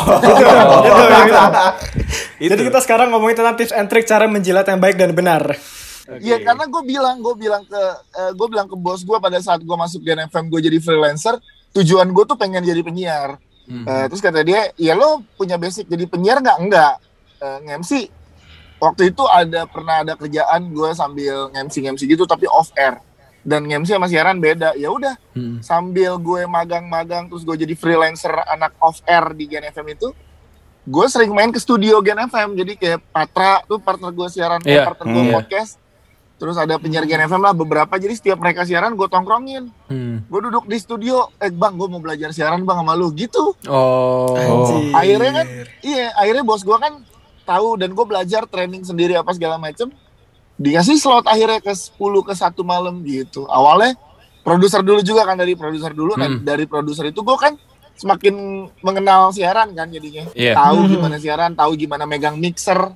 Itu. 2.39 2.49
Jadi 2.49 2.61
kita 2.65 2.79
sekarang 2.79 3.11
ngomongin 3.11 3.37
tentang 3.37 3.53
tips 3.53 3.75
and 3.75 3.85
trick 3.85 4.07
cara 4.07 4.25
menjilat 4.25 4.65
yang 4.65 4.79
baik 4.79 4.95
dan 4.95 5.11
benar. 5.11 5.43
Iya 6.11 6.39
karena 6.39 6.67
gue 6.67 6.83
bilang 6.83 7.19
gue 7.19 7.35
bilang 7.37 7.63
ke 7.63 7.81
gue 8.31 8.47
bilang 8.47 8.67
ke 8.67 8.75
bos 8.75 8.99
gue 8.99 9.15
pada 9.15 9.39
saat 9.39 9.59
gue 9.59 9.77
masuk 9.77 10.01
Gen 10.01 10.23
FM 10.25 10.47
gue 10.47 10.59
jadi 10.59 10.77
freelancer 10.79 11.35
tujuan 11.71 12.07
gue 12.07 12.23
tuh 12.25 12.35
pengen 12.35 12.63
jadi 12.63 12.79
penyiar 12.79 13.39
Eh, 13.63 14.05
terus 14.07 14.19
kata 14.19 14.41
dia 14.41 14.69
ya 14.75 14.93
lo 14.93 15.23
punya 15.33 15.55
basic 15.55 15.85
jadi 15.85 16.03
penyiar 16.05 16.37
nggak? 16.37 16.57
Enggak 16.59 16.93
Eh, 17.37 17.57
nge-MC 17.63 17.91
waktu 18.77 19.09
itu 19.09 19.23
ada 19.23 19.65
pernah 19.65 20.01
ada 20.01 20.13
kerjaan 20.13 20.69
gue 20.69 20.89
sambil 20.91 21.49
nge-MC 21.49 21.75
nge-MC 21.79 22.01
gitu 22.07 22.23
tapi 22.23 22.45
off 22.45 22.69
air. 22.75 23.01
Dan 23.41 23.65
nge-MC 23.65 23.89
sama 23.91 24.05
siaran 24.05 24.37
beda. 24.37 24.73
Ya 24.75 24.87
udah 24.87 25.17
Hmm. 25.31 25.57
sambil 25.59 26.13
gue 26.15 26.45
magang-magang 26.45 27.25
terus 27.25 27.41
gue 27.41 27.57
jadi 27.57 27.73
freelancer 27.73 28.29
anak 28.45 28.77
off 28.77 29.01
air 29.03 29.31
di 29.31 29.45
Gen 29.45 29.65
FM 29.65 29.89
itu 29.91 30.13
gue 30.83 31.05
sering 31.07 31.29
main 31.29 31.49
ke 31.49 31.57
studio 31.57 31.97
Gen 31.99 32.21
FM 32.21 32.53
jadi 32.53 32.73
kayak 32.75 32.99
Patra 33.07 33.61
tuh 33.63 33.77
partner 33.77 34.09
gue 34.11 34.27
siaran 34.27 34.61
Iya. 34.61 34.85
partner 34.85 35.07
gue 35.07 35.23
Hmm, 35.23 35.33
podcast 35.35 35.80
terus 36.41 36.57
ada 36.57 36.73
penyiar 36.75 37.05
Gen 37.05 37.21
FM 37.21 37.37
lah 37.39 37.53
beberapa 37.53 37.93
jadi 37.93 38.09
setiap 38.11 38.37
mereka 38.37 38.65
siaran 38.65 38.97
gue 38.97 39.05
tongkrongin 39.05 39.69
Hmm. 39.85 40.25
gue 40.25 40.39
duduk 40.41 40.65
di 40.65 40.75
studio 40.75 41.29
eh 41.37 41.53
bang 41.53 41.75
gue 41.75 41.85
mau 41.85 41.99
belajar 41.99 42.31
siaran 42.31 42.65
bang 42.65 42.77
sama 42.77 42.93
lu 42.93 43.13
gitu 43.13 43.53
Oh. 43.67 44.33
Anjir. 44.33 44.89
akhirnya 44.91 45.31
kan 45.35 45.45
iya 45.81 46.09
akhirnya 46.15 46.41
bos 46.41 46.61
gue 46.61 46.73
kan 46.75 47.05
tahu 47.43 47.75
dan 47.75 47.91
gue 47.91 48.01
belajar 48.03 48.41
training 48.43 48.81
sendiri 48.81 49.13
apa 49.13 49.29
segala 49.31 49.55
macem 49.55 49.93
dikasih 50.55 50.95
slot 50.95 51.25
akhirnya 51.25 51.59
ke 51.59 51.69
10 51.69 51.93
ke 51.97 52.33
satu 52.33 52.61
malam 52.63 53.01
gitu 53.01 53.45
awalnya 53.45 53.93
produser 54.41 54.81
dulu 54.81 55.01
juga 55.01 55.21
kan 55.23 55.35
dari 55.35 55.53
produser 55.53 55.91
dulu 55.91 56.15
nah 56.15 56.25
Hmm. 56.27 56.41
dari 56.41 56.65
produser 56.65 57.05
itu 57.05 57.21
gue 57.21 57.37
kan 57.37 57.53
semakin 57.93 58.33
mengenal 58.79 59.29
siaran 59.29 59.69
kan 59.71 59.85
jadinya 59.87 60.25
Iya. 60.33 60.53
tahu 60.55 60.77
Hmm. 60.79 60.89
gimana 60.91 61.15
siaran 61.17 61.51
tahu 61.53 61.71
gimana 61.75 62.03
megang 62.03 62.33
mixer 62.35 62.89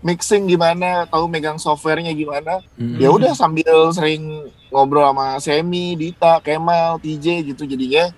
mixing 0.00 0.46
gimana 0.46 1.04
tahu 1.04 1.26
megang 1.26 1.56
softwarenya 1.56 2.10
gimana 2.10 2.64
Hmm. 2.74 2.96
ya 2.96 3.08
udah 3.08 3.32
sambil 3.32 3.64
sering 3.90 4.26
ngobrol 4.68 5.04
sama 5.04 5.36
Semi, 5.36 5.92
Dita, 5.92 6.40
Kemal, 6.40 6.96
TJ 6.98 7.44
gitu 7.46 7.64
jadinya 7.64 8.08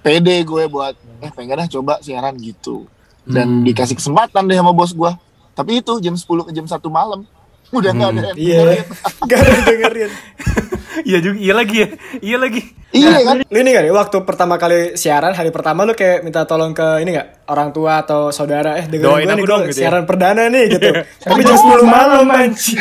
pede 0.00 0.40
gue 0.40 0.64
buat 0.66 0.94
eh 1.18 1.30
pengen 1.30 1.58
dah 1.58 1.68
coba 1.70 1.98
siaran 1.98 2.36
gitu 2.36 2.86
dan 3.24 3.48
Hmm. 3.50 3.64
dikasih 3.64 3.96
kesempatan 3.96 4.44
deh 4.44 4.54
sama 4.54 4.70
bos 4.70 4.92
gue 4.92 5.12
tapi 5.52 5.78
itu 5.78 5.92
jam 5.98 6.12
10 6.12 6.44
ke 6.44 6.52
jam 6.52 6.64
1 6.64 6.78
malam 6.88 7.22
udah 7.70 7.90
nggak 7.90 8.10
ada 8.10 8.20
yang 8.22 8.36
Iya. 8.36 8.58
dengerin. 8.60 8.86
Gak 9.28 9.38
ada 9.38 9.48
yang 9.50 9.64
dengerin. 9.64 10.10
Iya 11.02 11.18
juga, 11.18 11.36
iya 11.36 11.52
lagi 11.52 11.76
ya. 11.76 11.88
Iya 12.20 12.36
lagi. 12.38 12.60
iya 12.90 13.18
kan 13.20 13.36
Lu 13.42 13.56
ini 13.56 13.68
gak 13.68 13.82
nih, 13.82 13.92
waktu 13.92 14.16
pertama 14.22 14.54
kali 14.54 14.94
siaran, 14.94 15.32
hari 15.32 15.50
pertama 15.50 15.82
lu 15.82 15.92
kayak 15.92 16.22
minta 16.22 16.44
tolong 16.44 16.70
ke 16.70 17.02
ini 17.02 17.10
gak? 17.12 17.42
Orang 17.44 17.70
tua 17.70 17.98
atau 18.00 18.30
saudara, 18.30 18.76
eh 18.76 18.86
dengerin 18.86 19.02
Doain 19.04 19.26
gue 19.26 19.34
nih, 19.34 19.44
dong, 19.44 19.60
gue 19.60 19.68
gitu 19.68 19.76
ya. 19.76 19.82
siaran 19.84 20.04
perdana 20.04 20.46
nih 20.46 20.64
gitu. 20.70 20.88
Tapi 21.20 21.40
jam 21.42 21.56
10 21.56 21.82
malam 21.84 22.24
anjing. 22.28 22.78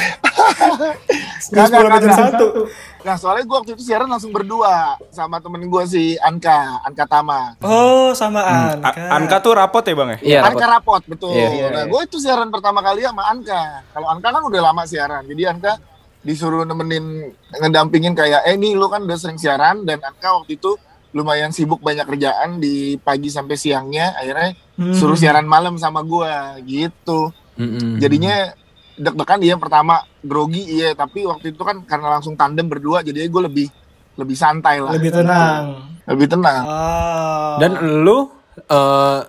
Jam 1.50 1.66
10 1.66 1.72
Nggak, 1.72 1.72
ke 1.72 1.80
nggak, 2.00 2.02
jam. 2.08 2.30
1. 2.70 3.04
nah 3.04 3.20
soalnya 3.20 3.44
gue 3.44 3.58
waktu 3.58 3.72
itu 3.74 3.84
siaran 3.84 4.08
langsung 4.08 4.32
berdua 4.32 4.96
sama 5.10 5.36
temen 5.38 5.60
gue 5.62 5.84
si 5.84 6.16
Anka 6.18 6.80
Anka 6.82 7.04
Tama 7.04 7.60
Oh, 7.60 8.16
sama 8.16 8.40
Anka. 8.40 8.96
A- 8.96 9.12
Anka 9.14 9.38
tuh 9.40 9.52
rapot 9.54 9.84
ya 9.84 9.92
bang 9.92 10.10
ya? 10.10 10.18
Iya, 10.24 10.40
Anka 10.46 10.66
rapot 10.70 11.04
betul. 11.04 11.36
Iya, 11.36 11.48
iya, 11.52 11.66
nah, 11.68 11.84
iya. 11.84 11.92
gue 11.92 12.00
itu 12.02 12.16
siaran 12.18 12.48
pertama 12.48 12.80
kali 12.80 13.04
sama 13.04 13.28
Anka. 13.28 13.84
Kalau 13.92 14.08
Anka 14.08 14.30
kan 14.30 14.40
udah 14.42 14.62
lama 14.64 14.84
siaran, 14.84 15.20
jadi 15.26 15.52
Anka 15.52 15.76
disuruh 16.24 16.64
nemenin 16.64 17.30
ngedampingin 17.52 18.16
kayak, 18.16 18.48
eh 18.48 18.56
nih 18.56 18.74
lu 18.74 18.88
kan 18.88 19.04
udah 19.04 19.18
sering 19.20 19.36
siaran 19.36 19.84
dan 19.84 20.00
Anka 20.00 20.40
waktu 20.40 20.56
itu 20.56 20.80
lumayan 21.14 21.52
sibuk 21.52 21.78
banyak 21.78 22.08
kerjaan 22.08 22.58
di 22.58 22.98
pagi 22.98 23.30
sampai 23.30 23.54
siangnya, 23.54 24.18
akhirnya 24.18 24.56
Hmm. 24.74 24.90
suruh 24.90 25.14
siaran 25.14 25.46
malam 25.46 25.78
sama 25.78 26.02
gue 26.02 26.34
gitu. 26.66 27.30
Hmm. 27.54 28.02
Jadinya 28.02 28.50
deg-degan 28.98 29.38
dia 29.38 29.54
pertama 29.54 30.02
grogi 30.20 30.66
iya, 30.66 30.98
tapi 30.98 31.22
waktu 31.22 31.54
itu 31.54 31.62
kan 31.62 31.86
karena 31.86 32.18
langsung 32.18 32.34
tandem 32.34 32.66
berdua, 32.66 33.06
jadi 33.06 33.30
gue 33.30 33.42
lebih 33.46 33.68
lebih 34.14 34.34
santai 34.34 34.82
lah, 34.82 34.98
Lebih 34.98 35.14
tenang. 35.14 35.64
lebih 36.10 36.28
tenang. 36.30 36.64
Ah. 36.66 37.56
Dan 37.62 37.78
lu 38.02 38.30
eh 38.58 39.20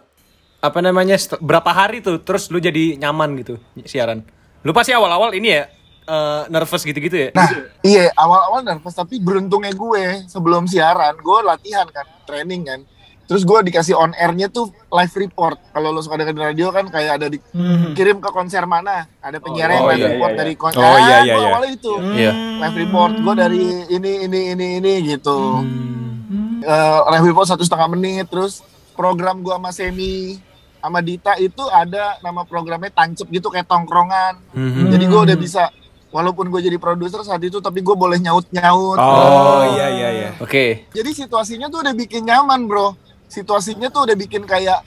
apa 0.64 0.80
namanya 0.80 1.20
berapa 1.44 1.68
hari 1.68 2.00
tuh 2.00 2.24
terus 2.24 2.48
lu 2.48 2.56
jadi 2.56 2.96
nyaman 2.96 3.36
gitu 3.44 3.60
siaran. 3.84 4.24
Lu 4.64 4.72
pasti 4.72 4.96
awal-awal 4.96 5.36
ini 5.36 5.48
ya 5.52 5.68
eh, 6.04 6.42
nervous 6.52 6.82
gitu-gitu 6.84 7.16
ya. 7.16 7.28
Nah, 7.32 7.50
iya 7.80 8.12
awal-awal 8.14 8.60
nervous 8.64 8.94
tapi 8.94 9.20
beruntungnya 9.20 9.72
gue 9.72 10.28
sebelum 10.28 10.68
siaran 10.68 11.16
gue 11.18 11.38
latihan 11.44 11.88
kan, 11.88 12.06
training 12.28 12.64
kan. 12.64 12.80
Terus 13.24 13.40
gue 13.40 13.56
dikasih 13.72 13.96
on 13.96 14.12
airnya 14.20 14.52
tuh 14.52 14.68
live 14.92 15.14
report. 15.16 15.56
Kalau 15.72 15.88
lo 15.96 16.04
suka 16.04 16.20
dengerin 16.20 16.44
radio 16.44 16.68
kan 16.68 16.84
kayak 16.92 17.12
ada 17.16 17.26
Hmm. 17.56 17.96
dikirim 17.96 18.20
ke 18.20 18.28
konser 18.28 18.68
mana, 18.68 19.08
ada 19.24 19.40
penyiar 19.40 19.72
yang 19.72 19.88
oh, 19.88 19.88
live 19.88 20.00
iya, 20.04 20.08
report 20.12 20.32
iya, 20.32 20.38
dari 20.44 20.52
iya. 20.52 20.60
konser. 20.60 20.84
Oh, 20.84 20.98
iya, 21.00 21.16
iya, 21.24 21.32
gue 21.32 21.40
iya. 21.40 21.48
awalnya 21.48 21.70
itu 21.72 21.92
Iya. 22.20 22.32
live 22.60 22.76
report 22.84 23.12
gue 23.16 23.34
dari 23.40 23.64
ini 23.96 24.12
ini 24.28 24.40
ini 24.52 24.66
ini 24.76 24.92
gitu. 25.08 25.40
Hmm. 25.64 26.60
Eh, 26.60 27.00
live 27.16 27.26
report 27.32 27.48
satu 27.48 27.64
setengah 27.64 27.88
menit. 27.96 28.28
Terus 28.28 28.60
program 28.92 29.40
gue 29.40 29.56
sama 29.56 29.72
Semi 29.72 30.36
sama 30.84 31.00
Dita 31.00 31.32
itu 31.40 31.64
ada 31.72 32.20
nama 32.20 32.44
programnya 32.44 32.92
tancep 32.92 33.24
gitu 33.32 33.48
kayak 33.48 33.64
tongkrongan. 33.64 34.36
Hmm. 34.52 34.92
Jadi 34.92 35.04
gue 35.08 35.20
udah 35.32 35.36
bisa 35.40 35.72
walaupun 36.14 36.46
gue 36.46 36.62
jadi 36.62 36.78
produser 36.78 37.26
saat 37.26 37.42
itu 37.42 37.58
tapi 37.58 37.82
gue 37.82 37.96
boleh 37.98 38.22
nyaut 38.22 38.46
nyaut. 38.54 38.94
Oh 38.94 39.66
iya 39.66 39.90
iya 39.90 40.08
iya. 40.14 40.30
Oke. 40.38 40.86
Jadi 40.94 41.10
situasinya 41.10 41.66
tuh 41.66 41.82
udah 41.82 41.90
bikin 41.92 42.22
nyaman 42.22 42.70
bro. 42.70 42.94
Situasinya 43.26 43.90
tuh 43.90 44.06
udah 44.06 44.14
bikin 44.14 44.46
kayak 44.46 44.86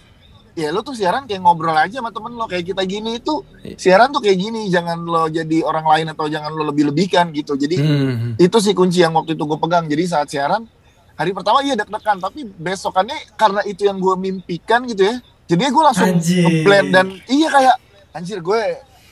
ya 0.58 0.74
lu 0.74 0.82
tuh 0.82 0.98
siaran 0.98 1.30
kayak 1.30 1.38
ngobrol 1.38 1.78
aja 1.78 2.02
sama 2.02 2.10
temen 2.10 2.34
lo 2.34 2.50
kayak 2.50 2.66
kita 2.66 2.82
gini 2.82 3.22
itu 3.22 3.46
siaran 3.78 4.10
tuh 4.10 4.26
kayak 4.26 4.42
gini 4.42 4.66
jangan 4.74 5.06
lo 5.06 5.30
jadi 5.30 5.62
orang 5.62 5.86
lain 5.86 6.06
atau 6.10 6.26
jangan 6.26 6.50
lo 6.50 6.66
lebih-lebihkan 6.66 7.30
gitu 7.30 7.54
jadi 7.54 7.78
Hmm. 7.78 8.34
itu 8.42 8.58
sih 8.58 8.74
kunci 8.74 9.06
yang 9.06 9.14
waktu 9.14 9.38
itu 9.38 9.46
gue 9.46 9.60
pegang 9.62 9.86
jadi 9.86 10.04
saat 10.10 10.34
siaran 10.34 10.66
hari 11.14 11.30
pertama 11.30 11.62
iya 11.62 11.78
deg-degan 11.78 12.18
tapi 12.18 12.50
besokannya 12.50 13.38
karena 13.38 13.62
itu 13.70 13.86
yang 13.86 14.02
gue 14.02 14.16
mimpikan 14.18 14.90
gitu 14.90 15.06
ya 15.06 15.22
jadi 15.46 15.70
gue 15.70 15.84
langsung 15.86 16.10
ngeblend 16.18 16.90
dan 16.90 17.06
iya 17.30 17.48
kayak 17.54 17.76
anjir 18.18 18.42
gue 18.42 18.62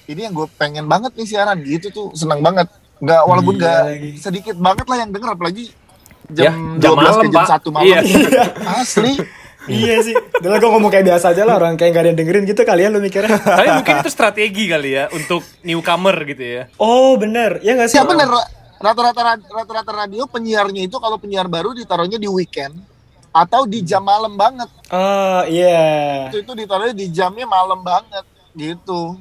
ini 0.06 0.22
yang 0.22 0.34
gue 0.34 0.48
pengen 0.54 0.86
banget 0.86 1.12
nih 1.14 1.28
siaran 1.28 1.58
gitu 1.60 1.88
tuh 1.90 2.08
senang 2.12 2.40
banget 2.40 2.68
nggak 2.98 3.22
walaupun 3.24 3.54
Iya 3.54 3.62
nggak 3.62 3.82
lagi. 3.86 4.12
sedikit 4.18 4.56
banget 4.56 4.86
lah 4.86 4.98
yang 4.98 5.12
denger 5.12 5.32
apalagi 5.32 5.66
Ya, 6.28 6.50
jam, 6.50 6.82
jam 6.82 6.98
12 6.98 6.98
malam, 6.98 7.22
ke 7.22 7.28
jam 7.30 7.38
Pak. 7.40 7.50
1 7.62 7.70
malam 7.70 7.86
Iya. 7.86 8.00
asli 8.76 9.12
iya 9.68 9.96
sih. 10.00 10.14
Udah 10.36 10.58
gue 10.58 10.70
ngomong 10.72 10.90
kayak 10.90 11.06
biasa 11.06 11.26
aja 11.32 11.42
lah 11.42 11.56
orang 11.56 11.74
kayak 11.74 11.92
gak 11.92 12.02
ada 12.02 12.10
yang 12.10 12.18
dengerin 12.18 12.46
gitu 12.46 12.62
kalian 12.62 12.90
lu 12.90 13.00
mikirnya. 13.00 13.38
Tapi 13.38 13.70
mungkin 13.72 13.96
itu 14.00 14.10
strategi 14.10 14.64
kali 14.66 14.90
ya 14.92 15.06
untuk 15.10 15.46
newcomer 15.62 16.18
gitu 16.24 16.42
ya. 16.42 16.64
Oh 16.76 17.14
bener, 17.16 17.62
ya 17.62 17.74
gak 17.74 17.90
sih? 17.90 17.98
ya 17.98 18.06
bener 18.06 18.26
rata-rata 18.76 19.22
rata-rata 19.40 19.92
radio 19.96 20.26
penyiarnya 20.26 20.82
itu 20.84 20.98
kalau 20.98 21.16
penyiar 21.16 21.46
baru 21.46 21.72
ditaruhnya 21.72 22.18
di 22.18 22.26
weekend 22.26 22.74
atau 23.32 23.64
di 23.64 23.82
jam 23.82 24.02
malam 24.02 24.34
banget 24.34 24.68
Oh 24.88 25.42
iya. 25.46 26.26
itu 26.28 26.42
itu 26.42 26.54
ditaruhnya 26.56 26.94
di 26.94 27.06
jamnya 27.08 27.46
malam 27.46 27.82
banget 27.82 28.26
gitu 28.52 29.14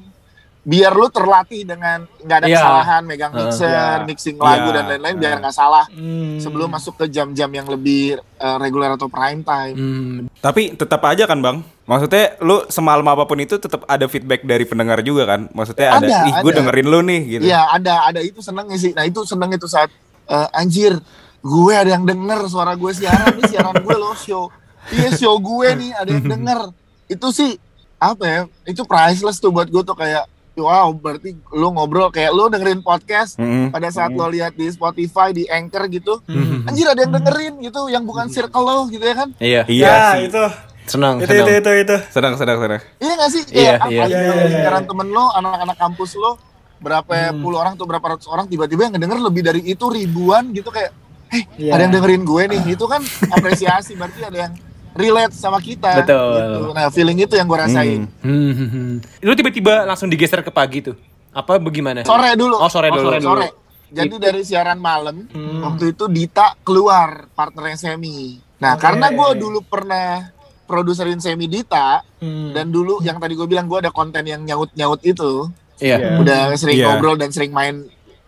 biar 0.65 0.91
lu 0.91 1.05
terlatih 1.07 1.61
dengan 1.61 2.09
nggak 2.17 2.37
ada 2.41 2.47
Iya. 2.49 2.57
kesalahan 2.57 3.01
megang 3.05 3.31
mixer 3.31 3.69
Iya. 3.69 4.01
mixing 4.01 4.35
lagu 4.35 4.67
Iya. 4.67 4.75
dan 4.75 4.85
lain-lain 4.89 5.15
biar 5.15 5.33
nggak 5.37 5.53
salah 5.53 5.85
Hmm. 5.87 6.41
sebelum 6.41 6.67
masuk 6.67 6.97
ke 6.97 7.05
jam-jam 7.07 7.47
yang 7.47 7.69
lebih 7.69 8.17
eh, 8.17 8.57
reguler 8.57 8.89
atau 8.91 9.05
prime 9.05 9.41
time 9.41 9.75
Hmm. 9.75 10.17
Tapi 10.35 10.73
tetap 10.73 10.99
aja 11.01 11.23
kan 11.23 11.39
bang. 11.39 11.57
Maksudnya 11.85 12.35
lu 12.39 12.65
semalam 12.67 13.05
apa 13.05 13.23
pun 13.23 13.37
itu 13.37 13.55
tetap 13.55 13.85
ada 13.85 14.05
feedback 14.05 14.41
dari 14.41 14.65
pendengar 14.65 14.99
juga 14.99 15.23
kan. 15.27 15.47
Maksudnya 15.49 15.87
ada, 15.93 16.05
Ada, 16.05 16.17
ih 16.27 16.33
gue 16.41 16.51
dengerin 16.51 16.87
lu 16.87 16.99
nih 16.99 17.21
gitu. 17.29 17.43
Iya 17.45 17.61
ada 17.71 17.93
ada 18.03 18.19
itu 18.19 18.41
senengnya 18.41 18.75
sih 18.75 18.91
nah 18.91 19.01
itu 19.01 19.21
seneng 19.21 19.53
itu 19.53 19.65
saat 19.65 19.93
eh, 20.25 20.47
anjir 20.51 20.97
gue 21.39 21.73
ada 21.73 21.89
yang 21.91 22.03
denger 22.03 22.49
suara 22.49 22.73
gue 22.73 22.89
siaran 22.89 23.37
nih 23.37 23.45
siaran 23.47 23.77
gue 23.77 23.95
loh 23.95 24.17
show 24.17 24.49
iya 24.89 25.13
show 25.13 25.37
gue 25.37 25.67
nih 25.75 25.93
ada 25.93 26.09
yang 26.09 26.25
denger 26.33 26.59
itu 27.07 27.27
sih 27.29 27.53
apa 27.95 28.23
ya 28.25 28.39
itu 28.65 28.81
priceless 28.81 29.37
tuh 29.37 29.49
buat 29.49 29.65
gue 29.65 29.79
tuh 29.79 29.93
kayak 29.93 30.25
wow 30.57 30.87
berarti 30.89 31.33
lu 31.49 31.67
ngobrol 31.69 32.07
kayak 32.07 32.29
lu 32.29 32.47
dengerin 32.47 32.79
podcast 32.79 33.35
Mm-mm. 33.35 33.69
pada 33.69 33.87
saat 33.87 34.09
lo 34.09 34.27
lihat 34.27 34.53
di 34.53 34.67
Spotify 34.67 35.29
di 35.29 35.45
Anchor 35.45 35.87
gitu 35.87 36.19
Hmm. 36.25 36.63
anjir 36.65 36.85
ada 36.85 36.99
yang 36.99 37.13
dengerin 37.13 37.53
gitu 37.61 37.81
yang 37.87 38.01
bukan 38.01 38.27
circle 38.27 38.61
lo 38.61 38.77
gitu 38.87 39.01
ya 39.01 39.15
kan 39.15 39.29
Iya. 39.37 39.61
Iya 39.65 39.85
ya, 39.85 39.97
sih. 40.13 40.21
itu. 40.27 40.45
Senang, 40.85 41.17
Itu, 41.17 41.25
senang. 41.27 41.49
itu, 41.49 41.53
itu, 41.57 41.71
itu. 41.83 41.95
Sedang 42.07 42.33
sedang 42.35 42.57
sedang. 42.57 42.81
iya 42.99 43.13
gak 43.15 43.29
sih 43.29 43.41
Iya, 43.47 43.73
kayak 43.75 43.89
iya. 43.89 44.03
Iya, 44.03 44.05
iya, 44.05 44.33
iya. 44.33 44.45
lingkaran 44.51 44.83
temen 44.85 45.07
lo 45.09 45.25
anak-anak 45.31 45.75
kampus 45.75 46.11
lo 46.13 46.37
berapa 46.77 47.09
Hmm. 47.31 47.41
puluh 47.41 47.57
orang 47.57 47.73
tuh 47.73 47.83
berapa 47.83 48.05
ratus 48.07 48.27
orang 48.27 48.45
tiba-tiba 48.45 48.81
yang 48.83 48.93
ngedenger 48.93 49.19
lebih 49.19 49.41
dari 49.41 49.61
itu 49.63 49.85
ribuan 49.87 50.51
gitu 50.51 50.69
kayak 50.69 50.93
eh 51.27 51.41
Iya. 51.57 51.71
ada 51.73 51.81
yang 51.83 51.93
dengerin 51.95 52.21
gue 52.21 52.43
nih 52.47 52.61
itu 52.69 52.85
kan 52.85 53.01
apresiasi 53.29 53.93
berarti 53.93 54.21
ada 54.23 54.37
yang 54.39 54.53
relate 54.95 55.31
sama 55.31 55.59
kita 55.59 56.01
Betul. 56.01 56.31
gitu. 56.33 56.59
nah 56.71 56.87
feeling 56.87 57.19
itu 57.19 57.33
yang 57.33 57.45
gue 57.45 57.59
rasain 57.59 58.01
Hmm. 58.19 58.51
Hmm. 58.51 58.93
Lu 59.19 59.31
tiba-tiba 59.31 59.83
langsung 59.83 60.07
digeser 60.07 60.39
ke 60.39 60.49
pagi 60.49 60.79
tuh. 60.81 60.95
Apa 61.29 61.59
bagaimana? 61.59 62.01
sore 62.01 62.31
dulu 62.33 62.55
Oh, 62.55 62.65
sore 62.65 62.87
dulu. 62.89 63.11
sore 63.13 63.47
jadi 63.85 64.15
dari 64.17 64.41
siaran 64.41 64.79
malam 64.79 65.27
waktu 65.61 65.91
itu 65.91 66.07
Dita 66.07 66.55
keluar 66.59 67.27
partnernya 67.29 67.75
Semi 67.77 68.39
nah 68.55 68.73
Oke. 68.73 68.81
karena 68.81 69.07
gue 69.09 69.29
dulu 69.37 69.59
pernah 69.61 70.31
produserin 70.65 71.19
Semi 71.19 71.45
Dita 71.45 72.01
Hmm. 72.17 72.49
dan 72.51 72.67
dulu 72.67 72.97
yang 72.99 73.19
tadi 73.19 73.35
gue 73.35 73.45
bilang 73.45 73.67
gue 73.67 73.77
ada 73.77 73.91
konten 73.91 74.23
yang 74.23 74.41
nyaut 74.41 74.71
nyaut 74.73 74.97
itu 75.01 75.51
Iya. 75.77 76.17
udah 76.17 76.55
sering 76.55 76.79
Iya. 76.79 76.87
ngobrol 76.89 77.15
dan 77.15 77.29
sering 77.29 77.51
main 77.51 77.83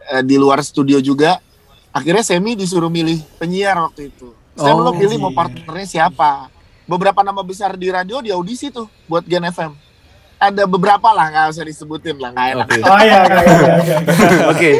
eh, 0.05 0.21
di 0.21 0.35
luar 0.35 0.59
studio 0.61 0.99
juga 0.99 1.39
akhirnya 1.89 2.21
Semi 2.21 2.53
disuruh 2.53 2.87
milih 2.87 3.23
penyiar 3.37 3.79
waktu 3.81 4.11
itu 4.11 4.35
Sem 4.53 4.67
Oh, 4.67 4.81
lo 4.81 4.91
pilih 4.91 5.15
mau 5.17 5.31
partnernya 5.31 5.87
siapa 5.87 6.51
beberapa 6.87 7.19
nama 7.21 7.39
besar 7.39 7.75
di 7.75 7.87
radio 7.87 8.17
di 8.19 8.31
audisi 8.31 8.67
tuh 8.67 8.87
buat 9.05 9.21
Gen 9.21 9.43
FM 9.45 9.75
ada 10.37 10.63
beberapa 10.63 11.09
lah 11.11 11.27
nggak 11.27 11.45
usah 11.51 11.65
disebutin 11.65 12.15
lah 12.15 12.29
nggak 12.31 12.47
enak 12.53 12.67
Oke. 12.69 12.81
Oh 12.83 12.99
iya, 12.99 13.19
iya, 13.19 13.41
iya, 13.41 13.75
iya. 13.83 13.97
Oke. 14.53 14.71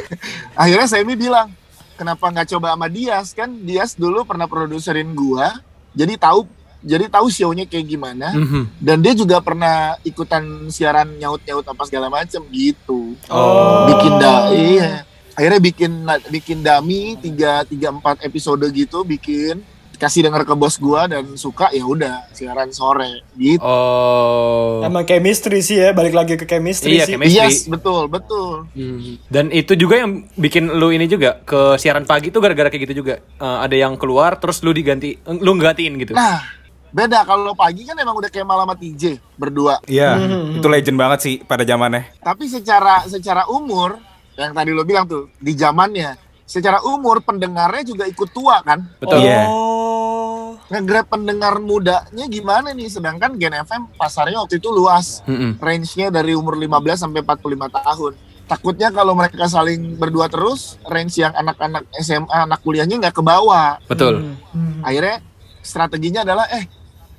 akhirnya 0.53 0.87
Semi 0.87 1.13
bilang 1.13 1.49
kenapa 1.93 2.25
nggak 2.25 2.47
coba 2.47 2.73
sama 2.73 2.87
Dias 2.87 3.27
kan 3.31 3.49
Dias 3.59 3.91
dulu 3.93 4.23
pernah 4.23 4.45
produserin 4.45 5.11
gua 5.11 5.59
jadi 5.91 6.15
tahu 6.15 6.45
jadi 6.79 7.09
tahu 7.09 7.27
show-nya 7.27 7.65
kayak 7.65 7.89
gimana 7.89 8.31
Mhm. 8.31 8.63
dan 8.77 9.01
dia 9.01 9.11
juga 9.11 9.41
pernah 9.41 9.97
ikutan 10.01 10.41
siaran 10.69 11.09
nyaut-nyaut 11.11 11.65
apa 11.65 11.83
segala 11.83 12.07
macem 12.07 12.39
gitu 12.47 13.17
Oh. 13.27 13.89
bikin 13.89 14.13
da 14.15 14.53
iya 14.53 15.01
akhirnya 15.33 15.57
bikin 15.59 15.91
bikin 16.29 16.59
dami 16.61 17.17
tiga 17.17 17.65
tiga 17.65 17.89
empat 17.89 18.21
episode 18.21 18.61
gitu 18.69 19.01
bikin 19.01 19.65
kasih 19.97 20.21
denger 20.23 20.41
ke 20.43 20.53
bos 20.53 20.77
gua 20.77 21.05
dan 21.05 21.33
suka 21.33 21.67
ya 21.69 21.81
udah 21.81 22.29
siaran 22.31 22.69
sore 22.69 23.25
gitu 23.33 23.59
Oh. 23.59 24.79
Emang 24.79 25.03
chemistry 25.03 25.59
sih 25.59 25.77
ya, 25.77 25.89
balik 25.89 26.13
lagi 26.13 26.33
ke 26.33 26.45
chemistry 26.45 26.95
Iya, 26.95 27.03
sih. 27.03 27.13
chemistry. 27.13 27.37
yes 27.39 27.65
betul 27.65 28.05
betul 28.05 28.69
Hmm. 28.69 29.17
Dan 29.27 29.49
itu 29.49 29.73
juga 29.73 29.97
yang 29.97 30.23
bikin 30.33 30.69
lu 30.71 30.89
ini 30.89 31.05
juga 31.05 31.39
ke 31.39 31.75
siaran 31.75 32.03
pagi 32.03 32.29
itu 32.29 32.37
gara-gara 32.37 32.67
kayak 32.67 32.83
gitu 32.85 33.01
juga. 33.01 33.17
Eh, 33.19 33.57
ada 33.59 33.73
yang 33.73 33.95
keluar 33.95 34.35
terus 34.35 34.61
lu 34.61 34.71
diganti, 34.71 35.15
eh, 35.15 35.35
lu 35.35 35.53
gantiin 35.55 35.97
gitu. 35.97 36.13
nah 36.13 36.45
beda 36.87 37.23
kalau 37.23 37.51
pagi 37.51 37.83
kan 37.83 37.93
emang 37.95 38.15
udah 38.15 38.27
kayak 38.27 38.43
malam 38.43 38.63
sama 38.63 38.75
TJ 38.75 39.03
berdua 39.33 39.81
Iya, 39.83 40.15
Hmm. 40.15 40.55
itu 40.55 40.67
legend 40.67 40.95
banget 40.95 41.19
sih 41.19 41.35
pada 41.39 41.61
zamannya. 41.61 42.15
tapi 42.17 42.45
secara 42.45 43.03
secara 43.03 43.43
umur 43.47 43.99
yang 44.33 44.51
tadi 44.51 44.69
lo 44.69 44.83
bilang 44.83 45.03
tuh 45.03 45.33
di 45.35 45.51
zamannya 45.51 46.26
secara 46.47 46.79
umur 46.87 47.19
pendengarnya 47.19 47.83
juga 47.83 48.07
ikut 48.07 48.31
tua 48.31 48.63
kan 48.63 48.87
Betul. 49.03 49.19
Oh. 49.51 50.55
nge-grab 50.71 51.11
pendengar 51.11 51.59
mudanya 51.59 52.25
gimana 52.31 52.71
nih 52.71 52.87
sedangkan 52.87 53.35
Gen 53.35 53.51
FM 53.67 53.91
pasarnya 53.99 54.39
waktu 54.39 54.63
itu 54.63 54.71
luas 54.71 55.19
Mm-mm. 55.27 55.59
range-nya 55.59 56.07
dari 56.07 56.31
umur 56.31 56.55
15 56.55 57.03
sampai 57.03 57.19
45 57.23 57.67
tahun. 57.67 58.13
Takutnya 58.47 58.95
kalau 58.95 59.11
mereka 59.11 59.43
saling 59.51 59.99
berdua 59.99 60.31
terus, 60.31 60.79
range 60.87 61.19
yang 61.19 61.35
anak-anak 61.35 61.83
SMA, 61.99 62.31
anak 62.31 62.63
kuliahnya 62.63 62.95
nggak 62.95 63.19
ke 63.19 63.19
bawah. 63.19 63.75
Betul. 63.91 64.39
Hmm. 64.55 64.79
Akhirnya 64.87 65.19
strateginya 65.59 66.23
adalah 66.23 66.47
eh 66.55 66.63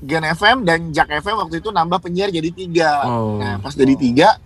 Gen 0.01 0.25
FM 0.25 0.65
dan 0.65 0.89
Jak 0.89 1.13
FM 1.21 1.37
waktu 1.45 1.61
itu 1.61 1.69
nambah 1.69 2.01
penyiar 2.01 2.33
jadi 2.33 2.49
tiga. 2.49 3.05
Oh. 3.05 3.37
Nah 3.37 3.61
pas 3.61 3.77
jadi 3.77 3.93
tiga, 3.93 4.41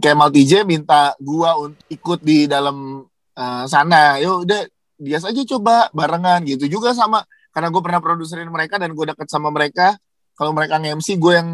Kemal 0.00 0.32
TJ 0.32 0.66
minta 0.66 1.12
gua 1.20 1.60
untuk 1.60 1.84
ikut 1.86 2.18
di 2.24 2.48
dalam 2.50 3.06
eh, 3.34 3.64
sana. 3.66 4.18
Yuk 4.22 4.46
udah 4.48 4.62
biasa 4.98 5.34
aja 5.34 5.42
coba 5.56 5.90
barengan 5.90 6.40
gitu 6.46 6.70
juga 6.70 6.94
sama 6.94 7.26
karena 7.50 7.68
gue 7.70 7.82
pernah 7.82 8.00
produserin 8.02 8.50
mereka 8.50 8.78
dan 8.78 8.94
gue 8.94 9.04
deket 9.10 9.28
sama 9.30 9.50
mereka. 9.50 9.94
Kalau 10.34 10.50
mereka 10.50 10.82
nge-MC 10.82 11.18
gue 11.18 11.32
yang 11.38 11.50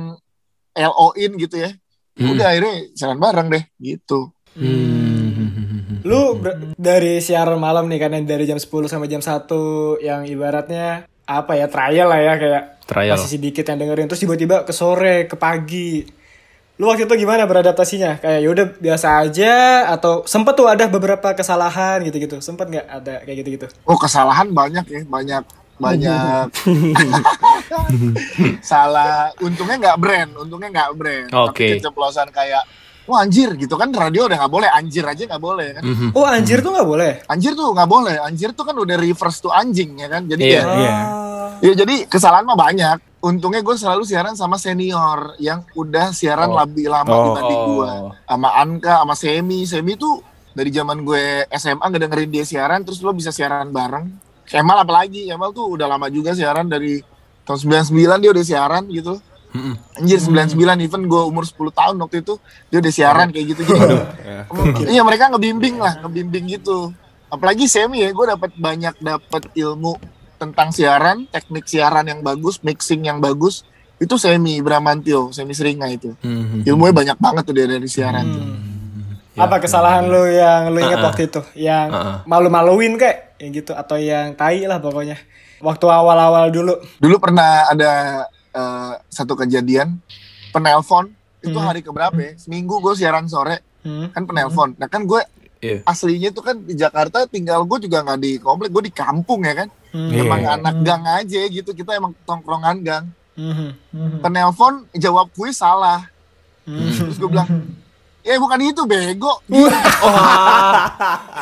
LO 0.72 1.08
in 1.20 1.36
gitu 1.36 1.60
ya. 1.60 1.70
Hmm. 2.16 2.32
Udah 2.32 2.46
akhirnya 2.52 2.74
siaran 2.96 3.20
bareng 3.20 3.48
deh 3.52 3.64
gitu. 3.76 4.32
Hmm. 4.56 6.00
Lu 6.00 6.40
dari 6.80 7.20
siaran 7.20 7.60
malam 7.60 7.84
nih 7.88 8.00
kan 8.00 8.16
yang 8.16 8.24
dari 8.24 8.48
jam 8.48 8.56
10 8.56 8.88
sampai 8.88 9.08
jam 9.08 9.20
1 9.20 10.00
yang 10.00 10.24
ibaratnya 10.24 11.04
apa 11.30 11.52
ya 11.54 11.70
trial 11.70 12.10
lah 12.10 12.20
ya 12.20 12.34
kayak 12.34 12.62
Trial. 12.90 13.14
masih 13.14 13.38
sedikit 13.38 13.62
yang 13.70 13.78
dengerin 13.78 14.10
terus 14.10 14.18
tiba-tiba 14.18 14.66
ke 14.66 14.74
sore 14.74 15.30
ke 15.30 15.38
pagi 15.38 16.02
lu 16.80 16.88
waktu 16.88 17.04
itu 17.04 17.14
gimana 17.18 17.44
beradaptasinya 17.44 18.18
kayak 18.18 18.40
yaudah 18.40 18.66
biasa 18.74 19.20
aja 19.20 19.84
atau 19.92 20.24
sempet 20.24 20.56
tuh 20.56 20.64
ada 20.64 20.88
beberapa 20.88 21.30
kesalahan 21.30 22.00
gitu-gitu 22.02 22.40
sempet 22.40 22.66
nggak 22.66 22.86
ada 22.88 23.14
kayak 23.20 23.36
gitu-gitu 23.44 23.66
Oh 23.84 23.94
kesalahan 23.94 24.48
banyak 24.48 24.82
ya, 24.88 25.00
banyak 25.04 25.44
banyak 25.76 26.48
salah. 28.62 29.32
Untungnya 29.40 29.76
nggak 29.78 29.96
brand, 29.96 30.30
untungnya 30.36 30.68
nggak 30.70 30.90
brand. 30.92 31.28
Oke. 31.32 31.64
Tapi 31.64 31.72
keceplosan 31.80 32.28
kayak, 32.28 32.62
wah 33.08 33.24
anjir 33.24 33.56
gitu 33.56 33.74
kan 33.74 33.88
radio 33.90 34.28
udah 34.28 34.38
nggak 34.38 34.52
boleh, 34.52 34.68
anjir 34.68 35.04
aja 35.04 35.22
nggak 35.24 35.42
boleh 35.42 35.68
kan. 35.76 35.82
Mhm. 35.82 36.08
oh 36.12 36.24
anjir 36.24 36.58
tuh 36.60 36.70
nggak 36.70 36.86
boleh 36.86 37.12
Anjir 37.26 37.52
tuh 37.56 37.72
nggak 37.72 37.88
boleh, 37.88 38.14
anjir 38.20 38.48
tuh 38.52 38.62
kan 38.62 38.76
udah 38.76 38.96
reverse 38.96 39.40
to 39.40 39.48
anjing 39.50 39.96
ya 39.96 40.08
kan. 40.08 40.22
Jadi 40.24 40.42
Iya. 40.42 40.60
ya, 40.60 40.64
Iya. 40.68 40.92
Ah. 40.92 41.48
ya 41.60 41.72
jadi 41.74 41.94
kesalahan 42.06 42.44
mah 42.44 42.56
banyak. 42.56 42.98
Untungnya 43.20 43.60
gue 43.60 43.76
selalu 43.76 44.02
siaran 44.02 44.32
sama 44.32 44.56
senior 44.56 45.36
yang 45.36 45.60
udah 45.72 46.08
siaran 46.10 46.48
Oh. 46.48 46.56
lebih 46.56 46.88
lama 46.88 47.08
Oh. 47.08 47.24
dibanding 47.30 47.62
gue. 47.70 47.92
Sama 48.24 48.48
Anka, 48.54 48.94
sama 48.98 49.14
Semi. 49.14 49.60
Semi 49.64 49.92
tuh 49.94 50.24
dari 50.50 50.72
zaman 50.72 51.04
gue 51.04 51.44
SMA 51.50 51.84
ngedengerin 51.86 52.30
dia 52.30 52.44
siaran, 52.44 52.80
terus 52.80 52.98
lo 53.00 53.12
bisa 53.12 53.28
siaran 53.28 53.68
bareng. 53.68 54.08
Kemal 54.42 54.82
apalagi, 54.82 55.28
Kemal 55.28 55.52
tuh 55.52 55.68
udah 55.70 55.86
lama 55.86 56.08
juga 56.08 56.32
siaran 56.32 56.64
dari 56.64 57.04
tahun 57.44 57.58
99 57.86 58.18
dia 58.18 58.30
udah 58.30 58.44
siaran 58.44 58.84
gitu. 58.88 59.20
Mm-mm. 59.50 59.74
Anjir 59.98 60.22
99 60.22 60.56
even 60.80 61.02
gue 61.04 61.20
umur 61.20 61.42
10 61.42 61.74
tahun 61.74 61.98
waktu 61.98 62.22
itu 62.22 62.38
dia 62.70 62.78
udah 62.78 62.92
siaran 62.94 63.34
kayak 63.34 63.46
gitu 63.50 63.66
jadi 63.66 63.96
Ya. 64.22 64.42
iya 64.86 65.02
mereka 65.02 65.26
ngebimbing 65.26 65.74
lah 65.74 65.98
ngebimbing 66.00 66.54
gitu 66.54 66.94
apalagi 67.26 67.66
semi 67.66 68.06
ya 68.06 68.14
gue 68.14 68.26
dapat 68.30 68.54
banyak 68.54 68.94
dapat 68.96 69.50
ilmu 69.50 69.98
tentang 70.40 70.72
siaran 70.72 71.28
teknik 71.28 71.68
siaran 71.68 72.08
yang 72.08 72.24
bagus 72.24 72.64
mixing 72.64 73.04
yang 73.04 73.20
bagus 73.20 73.60
itu 74.00 74.16
Semi 74.16 74.64
Bramantio, 74.64 75.28
Semi 75.28 75.52
Seringa 75.52 75.84
itu. 75.86 76.16
Hmm. 76.24 76.64
Ilmunya 76.64 76.94
banyak 76.96 77.18
banget 77.20 77.42
tuh 77.44 77.52
dia 77.52 77.68
dari 77.68 77.84
siaran 77.84 78.24
tuh. 78.24 78.44
Apa 79.36 79.60
kesalahan 79.60 80.08
lu 80.08 80.24
yang 80.24 80.72
lu 80.72 80.80
ingat 80.80 80.96
Ah, 80.96 81.04
ah. 81.04 81.08
waktu 81.12 81.22
itu? 81.28 81.40
Yang 81.54 81.88
Ah, 81.92 82.00
ah. 82.00 82.16
malu-maluin 82.24 82.96
kayak 82.96 83.36
yang 83.36 83.52
gitu 83.52 83.76
atau 83.76 84.00
yang 84.00 84.32
tai 84.32 84.64
lah 84.64 84.80
pokoknya. 84.80 85.20
Waktu 85.60 85.84
awal-awal 85.84 86.48
dulu. 86.48 86.80
Dulu 86.96 87.16
pernah 87.20 87.68
ada 87.68 87.90
eh, 88.50 88.92
satu 89.06 89.36
kejadian 89.36 90.00
penelpon 90.50 91.12
itu 91.38 91.54
Hmm. 91.54 91.68
hari 91.68 91.84
keberapa 91.84 92.16
ya? 92.16 92.32
Seminggu 92.34 92.80
gue 92.80 92.96
siaran 92.96 93.28
sore 93.28 93.60
Hmm. 93.80 94.08
kan 94.10 94.24
penelpon. 94.24 94.74
Nah 94.74 94.88
kan 94.88 95.04
gue 95.04 95.20
Iya. 95.60 95.84
aslinya 95.84 96.30
tuh 96.30 96.40
kan 96.42 96.56
di 96.56 96.72
Jakarta 96.72 97.24
tinggal 97.24 97.62
gue 97.62 97.84
juga 97.84 98.00
nggak 98.00 98.18
di 98.18 98.32
komplek 98.36 98.68
gue 98.70 98.82
di 98.82 98.92
kampung 98.92 99.42
ya 99.42 99.54
kan 99.54 99.68
Hmm. 99.90 100.06
Iya. 100.06 100.22
emang 100.22 100.40
anak 100.46 100.74
gang 100.80 101.02
aja 101.04 101.40
gitu 101.46 101.70
kita 101.70 101.92
emang 101.92 102.14
tongkrongan 102.22 102.78
gang 102.80 103.04
Hmm. 103.34 103.72
Hmm. 103.88 104.18
penelpon 104.20 104.88
jawab 104.92 105.28
kuis 105.30 105.56
salah 105.56 106.06
Hmm. 106.62 106.88
terus 106.90 107.16
gue 107.16 107.26
bilang 107.26 107.48
ya 108.20 108.36
bukan 108.36 108.60
itu 108.62 108.82
bego 108.84 109.32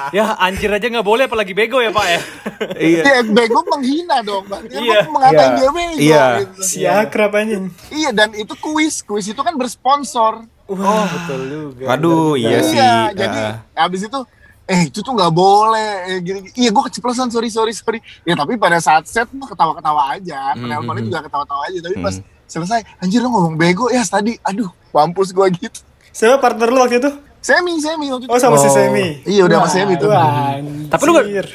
Ya 0.09 0.35
anjir 0.37 0.71
aja 0.71 0.87
nggak 0.89 1.05
boleh 1.05 1.25
apalagi 1.25 1.53
bego 1.53 1.79
ya 1.79 1.91
pak 1.91 2.07
ya. 2.07 2.21
Iya. 2.81 3.03
ya 3.05 3.21
bego 3.25 3.61
menghina 3.67 4.19
dong 4.21 4.47
berarti 4.47 4.73
Iya. 4.73 5.05
emang 5.05 5.13
mengatain 5.13 5.37
Iya. 5.45 5.55
dia 5.55 5.71
bego 5.71 5.99
Iya. 5.99 6.25
gitu. 6.41 6.61
Si 6.61 6.81
akrab 6.83 7.33
anjing. 7.35 7.65
iya 7.91 8.11
dan 8.11 8.33
itu 8.33 8.55
kuis 8.57 9.01
kuis 9.01 9.27
itu 9.27 9.39
kan 9.39 9.55
bersponsor 9.55 10.43
Oh 10.71 10.77
betul 11.07 11.41
juga. 11.49 11.85
Waduh, 11.89 12.37
iya 12.37 12.59
sih. 12.61 12.77
iya 12.77 12.93
jadi 13.11 13.39
Ah. 13.41 13.55
habis 13.79 14.05
itu 14.05 14.21
eh 14.65 14.81
itu 14.85 15.01
tuh 15.01 15.11
nggak 15.11 15.33
boleh 15.33 15.91
eh, 16.07 16.19
gini, 16.21 16.39
iya 16.53 16.69
gue 16.69 16.83
keceplosan 16.83 17.29
sorry 17.29 17.49
sorry 17.49 17.73
sorry 17.73 17.99
ya 18.23 18.37
tapi 18.37 18.55
pada 18.55 18.77
saat 18.79 19.05
set 19.05 19.25
mah 19.33 19.49
ketawa-ketawa 19.49 20.13
aja 20.13 20.53
Hmm, 20.53 20.61
penelponnya 20.63 21.01
hmm, 21.01 21.09
juga 21.09 21.21
ketawa-tawa 21.25 21.63
aja 21.65 21.79
tapi 21.81 21.97
pas 21.99 22.15
selesai 22.45 22.85
anjir 22.99 23.19
lo 23.19 23.29
ngomong 23.29 23.57
bego 23.57 23.89
ya 23.89 24.05
tadi 24.05 24.37
aduh 24.39 24.69
mampus 24.91 25.33
gue 25.33 25.47
gitu 25.55 25.81
Siapa 26.11 26.37
partner 26.39 26.69
lu 26.69 26.79
waktu 26.79 26.99
itu? 26.99 27.11
semi 27.39 27.79
semi 27.79 28.09
waktu 28.09 28.27
itu 28.27 28.31
Oh 28.31 28.37
sama 28.37 28.57
si 28.57 28.67
Oh. 28.67 28.75
Semi. 28.75 29.23
Iya, 29.25 29.47
udah 29.47 29.57
sama 29.63 29.69
Semi 29.71 29.95
tuh. 29.95 30.11
Wah, 30.11 30.59
Tapi 30.91 31.03
lu 31.03 31.13
gak-. 31.15 31.55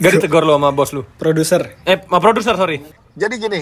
Gak 0.00 0.12
ditegur 0.16 0.42
lo 0.42 0.56
sama 0.56 0.72
bos 0.72 0.90
lu? 0.90 1.04
Produser. 1.14 1.76
Eh, 1.84 2.00
sama 2.00 2.18
produser 2.18 2.54
sorry. 2.54 2.80
jadi 3.12 3.34
gini 3.36 3.60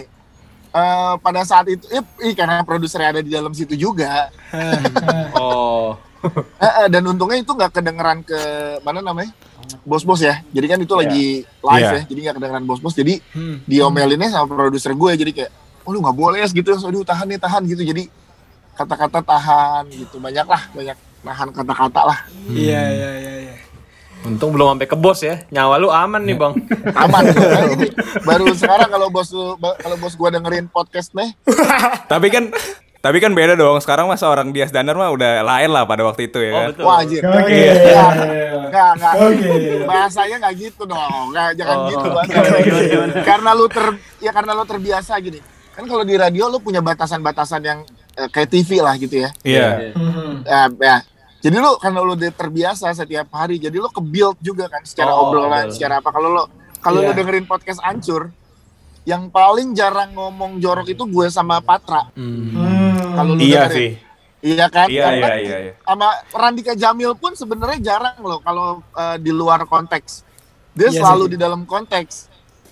eh, 0.77 1.15
pada 1.19 1.41
saat 1.43 1.67
itu 1.67 1.85
eh, 1.89 2.05
ih, 2.23 2.35
karena 2.37 2.61
produsernya 2.61 3.17
ada 3.17 3.23
di 3.25 3.33
dalam 3.33 3.53
situ 3.53 3.73
juga. 3.75 4.29
Oh. 5.37 5.97
eh, 6.59 6.89
dan 6.89 7.03
untungnya 7.07 7.39
itu 7.39 7.53
nggak 7.53 7.73
kedengeran 7.73 8.21
ke 8.21 8.39
mana 8.83 9.01
namanya? 9.01 9.31
Bos-bos 9.83 10.19
ya. 10.19 10.43
Jadi 10.51 10.67
kan 10.67 10.79
itu 10.81 10.95
lagi 10.97 11.27
live 11.45 11.87
Iya. 11.87 11.93
ya 11.93 12.03
jadi 12.07 12.19
nggak 12.29 12.37
kedengeran 12.41 12.65
bos-bos. 12.65 12.95
Jadi 12.95 13.21
Hmm. 13.33 13.61
diomelinnya 13.65 14.29
sama 14.33 14.49
produser 14.49 14.93
gue 14.93 15.11
jadi 15.17 15.33
kayak 15.33 15.51
oh 15.87 15.91
lu 15.95 16.03
nggak 16.03 16.17
boleh 16.17 16.39
ya 16.43 16.49
gitu. 16.49 16.73
Aduh 16.73 17.05
tahan 17.05 17.27
nih 17.31 17.39
tahan 17.39 17.63
gitu. 17.69 17.83
Jadi 17.85 18.09
kata-kata 18.75 19.21
tahan 19.23 19.85
gitu. 19.93 20.17
Banyak 20.19 20.47
lah 20.49 20.63
banyak 20.73 20.97
nahan 21.23 21.49
kata-kata 21.53 22.01
lah. 22.07 22.19
Iya 22.49 22.83
iya 22.91 23.11
iya 23.19 23.35
iya. 23.51 23.55
Untung 24.27 24.51
belum 24.51 24.75
sampai 24.75 24.87
ke 24.87 24.95
bos 24.95 25.21
ya. 25.21 25.41
Nyawa 25.49 25.75
lu 25.77 25.89
aman 25.89 26.19
nih 26.21 26.35
bang. 26.35 26.53
aman 27.05 27.23
ini 27.73 27.89
baru 28.21 28.51
sekarang 28.53 28.89
kalau 28.89 29.09
bos 29.09 29.31
lu- 29.31 29.55
kalau 29.57 29.97
bos 29.97 30.13
gue 30.13 30.29
dengerin 30.29 30.67
podcast 30.67 31.13
nih 31.13 31.31
Tapi 32.13 32.27
kan 32.29 32.51
tapi 32.97 33.19
kan 33.19 33.31
beda 33.31 33.55
dong. 33.55 33.79
Sekarang 33.79 34.05
masa 34.05 34.27
orang 34.27 34.51
Dias 34.51 34.69
Danar 34.69 34.93
mah 34.93 35.09
udah 35.09 35.41
lain 35.41 35.71
lah 35.71 35.87
pada 35.87 36.03
waktu 36.03 36.27
itu 36.27 36.39
ya 36.39 36.51
Oh 36.51 36.55
kan. 36.57 36.69
betul. 36.69 36.83
wah 36.83 36.97
anjir 36.99 37.23
Oke. 37.23 37.55
Iya. 37.55 38.07
Nggak, 38.67 38.91
nggak. 38.99 39.15
Oke. 39.17 39.51
Bahasanya 39.85 40.37
nggak 40.43 40.55
gitu 40.57 40.83
dong. 40.85 41.25
Nggak, 41.31 41.49
jangan 41.55 41.77
Oh, 41.77 41.87
gitu 41.87 42.07
bahasanya. 42.09 42.61
gimana? 42.83 43.13
karena 43.23 43.51
lu 43.53 43.67
ter 43.69 43.87
ya 44.19 44.31
karena 44.31 44.53
lu 44.53 44.65
terbiasa 44.65 45.13
gini. 45.19 45.39
Kan 45.71 45.85
kalau 45.85 46.03
di 46.03 46.15
radio 46.15 46.49
lu 46.49 46.59
punya 46.59 46.81
batasan-batasan 46.81 47.63
yang 47.63 47.79
eh, 48.17 48.27
kayak 48.27 48.49
TV 48.49 48.81
lah 48.81 48.95
gitu 48.97 49.23
ya. 49.23 49.31
Iya. 49.41 49.69
Hmm. 49.95 50.43
Ya, 50.43 50.61
ya. 50.75 50.97
Jadi 51.47 51.57
lu 51.57 51.79
karena 51.79 52.03
lu 52.03 52.19
udah 52.19 52.33
terbiasa 52.33 52.91
setiap 52.91 53.31
hari, 53.31 53.63
jadi 53.63 53.79
lu 53.79 53.87
ke 53.87 54.03
build 54.03 54.35
juga 54.43 54.67
kan 54.67 54.83
secara 54.83 55.15
Oh, 55.15 55.31
obrolan, 55.31 55.71
betul. 55.71 55.79
secara 55.79 56.03
apa. 56.03 56.11
Kalau 56.11 56.29
lu 56.29 56.43
kalau 56.83 56.99
lu 56.99 57.07
Iya. 57.07 57.17
dengerin 57.17 57.47
podcast 57.47 57.79
Ancur, 57.81 58.35
yang 59.05 59.31
paling 59.31 59.71
jarang 59.71 60.11
ngomong 60.11 60.59
jorok 60.59 60.87
itu 60.89 61.07
gue 61.07 61.27
sama 61.29 61.63
Patra. 61.63 62.11
Hmm. 62.13 62.51
Hmm. 62.51 63.15
Kalau 63.15 63.33
lu 63.33 63.41
Iya 63.41 63.63
dengerin. 63.65 63.79
sih. 63.79 63.91
Iya 64.43 64.67
kan? 64.67 64.87
Iya 64.91 65.03
Karena 65.05 65.27
iya 65.29 65.37
iya. 65.39 65.57
iya. 65.61 65.73
sama 65.81 66.07
Randika 66.29 66.75
Jamil 66.75 67.15
pun 67.15 67.33
sebenarnya 67.33 67.79
jarang 67.81 68.19
loh 68.21 68.39
kalau 68.41 68.67
eh, 68.93 69.17
di 69.17 69.31
luar 69.31 69.63
konteks. 69.65 70.27
Dia 70.73 70.91
Iya 70.91 70.99
selalu 70.99 71.25
sih. 71.25 71.31
di 71.31 71.39
dalam 71.39 71.63
konteks. 71.63 72.15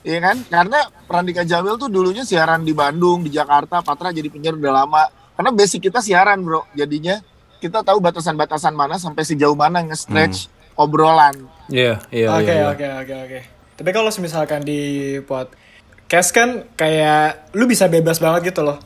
Iya 0.02 0.18
kan? 0.20 0.36
Karena 0.44 0.78
Randika 1.04 1.42
Jamil 1.42 1.78
tuh 1.78 1.86
dulunya 1.86 2.22
siaran 2.22 2.60
di 2.60 2.74
Bandung, 2.74 3.22
di 3.22 3.30
Jakarta, 3.30 3.80
Patra 3.80 4.10
jadi 4.10 4.26
penyiar 4.26 4.54
udah 4.54 4.74
lama. 4.82 5.02
Karena 5.34 5.50
basic 5.50 5.78
kita 5.84 5.98
siaran, 5.98 6.42
Bro. 6.42 6.66
Jadinya 6.74 7.22
kita 7.64 7.80
tahu 7.80 7.96
batasan-batasan 8.04 8.76
mana 8.76 9.00
sampai 9.00 9.24
sejauh 9.24 9.56
mana 9.56 9.80
nge-stretch 9.88 10.52
obrolan. 10.76 11.48
Iya, 11.72 11.96
iya, 12.12 12.28
Oke 12.36 12.52
iya, 12.52 12.54
iya. 12.60 12.64
oke 12.68 12.86
oke 13.00 13.14
oke. 13.24 13.40
Tapi 13.80 13.90
kalau 13.96 14.12
misalkan 14.20 14.60
di 14.68 15.16
podcast 15.24 16.28
kan 16.36 16.68
kayak 16.76 17.56
lu 17.56 17.64
bisa 17.64 17.88
bebas 17.88 18.20
banget 18.20 18.52
gitu 18.52 18.60
loh. 18.60 18.76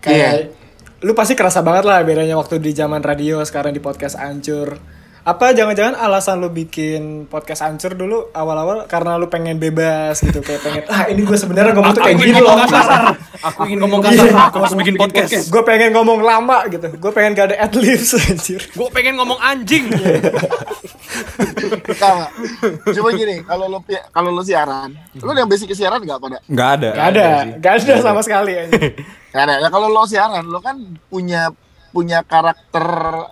Kayak 0.00 0.56
lu 1.04 1.12
pasti 1.12 1.36
kerasa 1.36 1.60
banget 1.60 1.84
lah 1.84 2.00
bedanya 2.00 2.40
waktu 2.40 2.56
di 2.64 2.72
zaman 2.72 3.04
radio 3.04 3.44
sekarang 3.44 3.76
di 3.76 3.84
podcast 3.84 4.16
ancur. 4.16 4.80
Apa 5.24 5.56
jangan-jangan 5.56 5.96
alasan 5.96 6.36
lu 6.36 6.52
bikin 6.52 7.24
podcast 7.32 7.64
ancur 7.64 7.96
dulu 7.96 8.28
awal-awal 8.36 8.84
karena 8.84 9.16
lu 9.16 9.32
pengen 9.32 9.56
bebas 9.56 10.20
gitu 10.20 10.44
kayak 10.44 10.60
pengen 10.60 10.84
ah 10.92 11.08
ini 11.08 11.24
gue 11.24 11.32
sebenarnya 11.32 11.72
ngomong 11.72 11.96
tuh 11.96 12.04
kayak 12.04 12.20
gini 12.20 12.36
ingin 12.36 12.44
loh. 12.44 12.52
ngomong 12.52 12.68
kasar. 12.68 13.02
Aku 13.40 13.60
ingin 13.64 13.78
ngomong 13.80 14.00
kasar. 14.04 14.28
Aku 14.52 14.56
harus 14.60 14.76
bikin 14.76 15.00
podcast. 15.00 15.48
Gue 15.48 15.64
pengen 15.64 15.96
ngomong 15.96 16.20
lama 16.20 16.68
gitu. 16.68 16.92
Gue 17.00 17.08
pengen 17.16 17.32
gak 17.40 17.56
ada 17.56 17.56
adlibs 17.56 18.12
anjir. 18.20 18.68
Gue 18.76 18.88
pengen 18.92 19.16
ngomong 19.16 19.40
anjing. 19.40 19.88
Enggak. 21.88 22.28
Cuma 22.92 23.08
gini, 23.16 23.40
kalau 23.48 23.64
lu 23.72 23.78
kalau 24.12 24.28
lu 24.28 24.44
siaran, 24.44 24.92
lu 25.16 25.32
yang 25.32 25.48
basic 25.48 25.72
siaran 25.72 26.04
enggak 26.04 26.20
pada? 26.20 26.38
Nggak 26.44 26.68
ada. 26.68 26.90
Gak 26.92 27.06
ada, 27.16 27.26
gak 27.64 27.72
ada 27.80 27.94
sama 28.04 28.20
sekali 28.20 28.52
anjir. 28.60 28.92
Nggak 29.32 29.44
ada. 29.48 29.54
Ya 29.56 29.68
kalau 29.72 29.88
lo 29.88 30.04
siaran, 30.04 30.44
lo 30.44 30.60
kan 30.60 30.76
punya 31.08 31.48
punya 31.96 32.20
karakter 32.26 32.84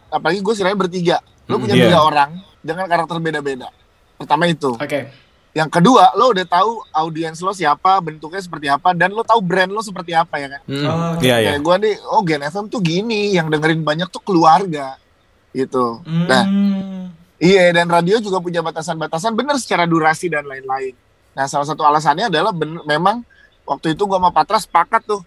apalagi 0.09 0.41
gue 0.41 0.55
siarannya 0.57 0.81
bertiga. 0.81 1.21
Lo 1.53 1.61
punya 1.61 1.77
Iya. 1.77 1.93
tiga 1.93 2.01
orang 2.01 2.31
dengan 2.59 2.89
karakter 2.89 3.17
beda-beda. 3.19 3.69
Pertama 4.17 4.49
itu. 4.49 4.73
Oke. 4.73 5.13
Yang 5.53 5.69
kedua, 5.71 6.17
lo 6.17 6.33
udah 6.33 6.49
tahu 6.49 6.81
audiens 6.91 7.37
lo 7.39 7.53
siapa, 7.53 8.01
bentuknya 8.01 8.41
seperti 8.41 8.67
apa, 8.67 8.97
dan 8.97 9.13
lo 9.13 9.21
tahu 9.21 9.39
brand 9.39 9.69
lo 9.69 9.85
seperti 9.85 10.17
apa 10.17 10.41
ya 10.41 10.49
kan? 10.49 10.61
Hmm. 10.65 10.87
Oh, 10.87 11.13
Iya 11.21 11.37
iya. 11.39 11.51
Kayak 11.53 11.61
gue 11.61 11.77
nih, 11.79 11.95
oh 12.09 12.21
Gen 12.23 12.41
FM 12.43 12.67
tuh 12.67 12.81
gini, 12.81 13.23
yang 13.31 13.47
dengerin 13.47 13.85
banyak 13.85 14.09
tuh 14.09 14.25
keluarga, 14.25 14.97
gitu. 15.53 16.01
Nah, 16.09 16.43
Hmm. 16.43 17.13
iya 17.37 17.69
dan 17.69 17.85
radio 17.87 18.17
juga 18.17 18.41
punya 18.41 18.65
batasan-batasan, 18.65 19.37
bener 19.37 19.61
secara 19.61 19.85
durasi 19.85 20.33
dan 20.33 20.49
lain-lain. 20.49 20.97
Nah, 21.33 21.45
salah 21.45 21.69
satu 21.69 21.85
alasannya 21.85 22.33
adalah 22.33 22.49
ben- 22.51 22.81
memang 22.83 23.21
waktu 23.63 23.93
itu 23.93 24.03
gue 24.03 24.17
sama 24.17 24.33
Patra 24.33 24.57
sepakat 24.57 25.05
tuh, 25.05 25.21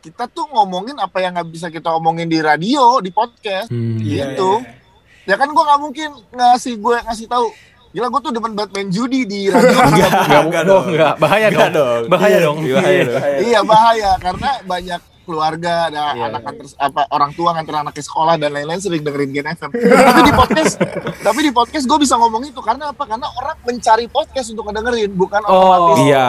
kita 0.00 0.28
tuh 0.28 0.52
ngomongin 0.52 0.98
apa 0.98 1.16
yang 1.16 1.32
nggak 1.32 1.48
bisa 1.48 1.72
kita 1.72 1.88
omongin 1.90 2.26
di 2.26 2.44
radio, 2.44 3.00
di 3.00 3.08
podcast, 3.08 3.72
Hmm. 3.72 3.96
Iya, 3.96 4.36
gitu. 4.36 4.60
iya. 4.60 4.81
Ya 5.24 5.34
kan 5.34 5.48
gue 5.48 5.62
nggak 5.62 5.80
mungkin 5.80 6.08
ngasih 6.30 6.74
gue 6.76 6.96
ngasih 7.00 7.26
tahu. 7.26 7.46
Gila 7.92 8.08
gue 8.08 8.20
tuh 8.20 8.32
demen 8.32 8.52
banget 8.52 8.70
main 8.72 8.88
judi 8.88 9.22
di 9.22 9.40
radio. 9.46 9.68
Enggak, 9.86 10.12
Enggak 10.42 10.64
dong, 10.64 10.84
enggak. 10.88 11.14
Bahaya 11.16 11.46
Enggak 11.46 11.70
dong. 11.70 12.00
dong. 12.00 12.02
Bahaya 12.08 12.38
dong. 12.40 12.56
Iya, 12.58 12.74
bahaya 12.74 13.02
dong. 13.04 13.22
iya 13.42 13.60
bahaya 13.62 14.10
karena 14.18 14.50
banyak 14.64 15.00
keluarga 15.22 15.72
ada 15.86 16.02
Iya, 16.10 16.24
anak 16.26 16.40
iya. 16.40 16.50
antar 16.50 16.66
apa 16.82 17.00
orang 17.08 17.30
tua 17.30 17.48
nganter 17.52 17.74
anak 17.78 17.94
ke 17.94 18.02
sekolah 18.02 18.34
dan 18.34 18.50
lain-lain 18.50 18.80
sering 18.80 19.00
dengerin 19.00 19.30
Gen 19.30 19.46
FM. 19.46 19.70
tapi 20.08 20.20
di 20.20 20.32
podcast 20.32 20.72
tapi 21.20 21.40
di 21.40 21.52
podcast 21.52 21.84
gue 21.84 21.98
bisa 22.00 22.14
ngomong 22.16 22.42
itu 22.42 22.58
karena 22.58 22.90
apa? 22.90 23.04
Karena 23.04 23.28
orang 23.30 23.56
mencari 23.62 24.06
podcast 24.08 24.50
untuk 24.50 24.66
ngedengerin 24.66 25.12
bukan 25.12 25.40
Oh. 25.44 25.52
otomatis. 25.52 25.96
Iya. 26.02 26.28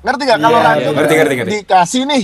Ngerti 0.00 0.22
gak 0.24 0.38
kalau 0.38 0.48
Iya, 0.54 0.64
radio 0.64 0.80
iya, 0.80 0.96
ngerti, 0.96 1.14
ngerti, 1.14 1.34
ngerti. 1.36 1.50
dikasih 1.58 2.02
nih 2.06 2.22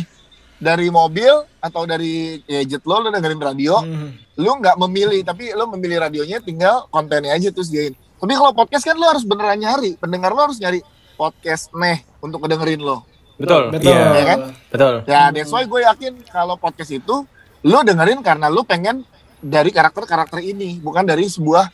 dari 0.56 0.88
mobil 0.88 1.32
atau 1.60 1.84
dari 1.84 2.40
gadget 2.48 2.82
lo 2.88 3.04
lo 3.04 3.08
dengerin 3.12 3.40
radio, 3.40 3.80
Hmm. 3.84 4.16
lu 4.40 4.50
nggak 4.56 4.76
memilih 4.88 5.20
tapi 5.22 5.52
lu 5.52 5.64
memilih 5.76 6.00
radionya 6.00 6.40
tinggal 6.40 6.88
kontennya 6.88 7.36
aja 7.36 7.52
terus 7.52 7.68
diain. 7.68 7.92
Tapi 8.16 8.32
kalau 8.32 8.52
podcast 8.56 8.84
kan 8.84 8.96
lu 8.96 9.04
harus 9.04 9.24
beneran 9.28 9.60
nyari, 9.60 10.00
pendengar 10.00 10.32
lu 10.32 10.40
harus 10.40 10.56
nyari 10.56 10.80
podcast 11.16 11.68
nih 11.76 12.00
untuk 12.20 12.40
ngedengerin 12.40 12.80
lo. 12.80 13.04
Betul. 13.36 13.68
Betul. 13.68 13.92
Iya. 13.92 14.04
Iya 14.16 14.24
kan? 14.24 14.38
Betul. 14.72 14.94
Ya, 15.04 15.20
that's 15.28 15.52
why 15.52 15.68
gue 15.68 15.80
yakin 15.84 16.12
kalau 16.32 16.56
podcast 16.56 16.88
itu 16.88 17.28
lu 17.60 17.78
dengerin 17.84 18.24
karena 18.24 18.48
lu 18.48 18.64
pengen 18.64 19.04
dari 19.36 19.68
karakter-karakter 19.68 20.40
ini, 20.40 20.80
bukan 20.80 21.04
dari 21.04 21.28
sebuah 21.28 21.68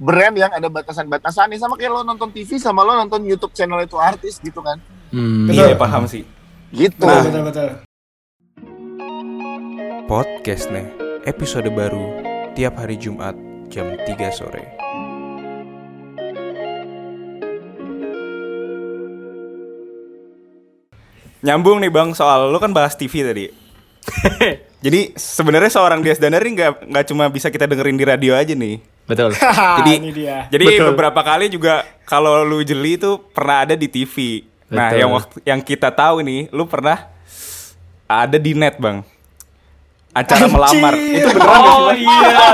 brand 0.00 0.32
yang 0.32 0.48
ada 0.48 0.72
batasan-batasannya 0.72 1.60
sama 1.60 1.76
kayak 1.76 1.92
lo 1.92 2.00
nonton 2.00 2.32
TV 2.32 2.56
sama 2.56 2.80
lo 2.80 2.96
nonton 2.96 3.28
YouTube 3.28 3.52
channel 3.52 3.84
itu 3.84 4.00
artis 4.00 4.40
gitu 4.40 4.64
kan. 4.64 4.80
Hmm. 5.12 5.52
Iya 5.52 5.76
paham 5.76 6.08
sih. 6.08 6.24
Gitu. 6.72 6.96
Betul, 6.96 7.28
betul, 7.28 7.42
betul. 7.52 7.91
Podcast 10.10 10.66
nih. 10.74 10.86
Episode 11.22 11.70
baru 11.70 12.18
tiap 12.58 12.74
hari 12.74 12.98
Jumat 12.98 13.38
jam 13.70 13.94
3 13.94 14.08
sore. 14.34 14.64
Nyambung 21.42 21.78
nih 21.78 21.90
Bang 21.90 22.14
soal 22.18 22.50
lu 22.50 22.58
kan 22.58 22.74
bahas 22.74 22.98
TV 22.98 23.22
tadi. 23.22 23.46
Jadi 24.84 25.14
sebenarnya 25.14 25.70
seorang 25.70 26.02
Dias 26.02 26.18
Daneri 26.18 26.50
nggak 26.50 26.90
nggak 26.90 27.04
cuma 27.06 27.30
bisa 27.30 27.50
kita 27.50 27.70
dengerin 27.70 27.94
di 27.94 28.02
radio 28.02 28.34
aja 28.34 28.54
nih. 28.58 28.82
Betul. 29.06 29.34
Jadi 29.78 29.92
ini 29.98 30.10
dia. 30.10 30.50
jadi 30.50 30.66
Betul. 30.66 30.86
beberapa 30.94 31.20
kali 31.22 31.46
juga 31.46 31.86
kalau 32.06 32.42
lu 32.42 32.62
jeli 32.66 32.98
itu 32.98 33.22
pernah 33.30 33.62
ada 33.66 33.78
di 33.78 33.86
TV. 33.86 34.46
Nah, 34.72 34.90
Betul. 34.90 34.98
yang 34.98 35.10
waktu 35.14 35.36
yang 35.46 35.60
kita 35.62 35.94
tahu 35.94 36.24
nih, 36.26 36.50
lu 36.50 36.64
pernah 36.66 37.10
ada 38.08 38.36
di 38.40 38.52
net, 38.56 38.80
Bang. 38.80 39.04
Acara 40.12 40.44
melamar. 40.46 40.92
Itu 40.92 41.28
beneran 41.30 41.56
sih, 41.56 41.72
Oh 41.72 41.80
Bang? 41.82 41.96
iya. 41.96 42.48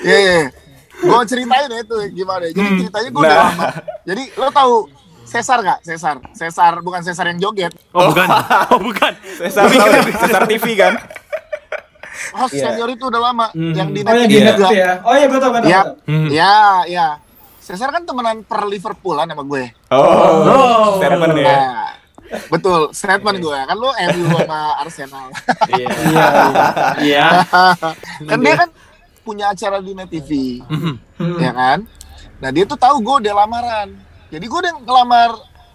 Iya, 0.00 0.18
iya. 0.18 0.38
Gue 1.00 1.24
ceritain 1.24 1.64
ya 1.66 1.78
itu 1.80 1.96
gimana. 2.14 2.44
Jadi 2.46 2.68
ceritanya 2.78 3.08
gue 3.08 3.20
udah 3.20 3.30
Nah. 3.30 3.44
lama. 3.46 3.64
Jadi 4.04 4.22
lo 4.34 4.48
tahu 4.50 4.74
Cesar 5.22 5.58
gak? 5.60 5.78
Cesar. 5.82 6.16
Cesar 6.34 6.72
bukan 6.80 7.00
Cesar 7.00 7.26
yang 7.26 7.38
joget. 7.40 7.72
Oh 7.92 8.08
bukan. 8.08 8.28
Oh 8.72 8.78
bukan. 8.78 9.12
Cesar, 9.38 9.64
ya? 9.66 10.00
Cesar 10.16 10.42
TV 10.44 10.64
kan? 10.74 10.94
Host 12.30 12.52
senior 12.54 12.88
itu 12.88 13.04
udah 13.06 13.20
lama. 13.22 13.46
Yang 13.54 13.88
di 13.90 14.00
Oh 14.02 14.06
net 14.06 14.16
yang 14.18 14.24
ini 14.24 14.34
di 14.34 14.40
net 14.42 14.56
juga. 14.56 14.68
itu 14.68 14.76
ya. 14.76 14.92
Oh 15.00 15.14
iya 15.14 15.26
gue 15.26 15.38
tau 15.38 15.50
gue 15.50 15.60
tau. 15.60 15.70
Cesar 17.60 17.92
kan 17.92 18.02
temenan 18.02 18.42
per 18.42 18.64
Liverpoolan 18.66 19.28
sama 19.28 19.44
gue. 19.44 19.64
Oh, 19.92 20.96
statement 20.96 21.36
ya. 21.36 21.44
Nah, 21.44 21.88
betul, 22.48 22.80
statement 22.90 23.38
gue. 23.38 23.58
Kan 23.68 23.76
lo 23.76 23.92
MU 23.92 24.26
sama 24.32 24.60
Arsenal. 24.80 25.26
Iya. 25.68 25.88
Iya. 26.98 27.26
kan 28.30 28.38
dia 28.40 28.54
kan 28.56 28.68
punya 29.20 29.52
acara 29.52 29.78
di 29.78 29.92
Net 29.92 30.08
TV. 30.08 30.60
Mhm. 30.66 30.94
ya 31.38 31.52
kan? 31.52 31.78
Nah 32.40 32.48
dia 32.48 32.64
tuh 32.64 32.80
tahu 32.80 32.98
gue 33.04 33.28
udah 33.28 33.34
lamaran. 33.44 33.88
Jadi 34.32 34.44
gue 34.48 34.58
udah 34.64 34.74
ngelamar 34.80 35.30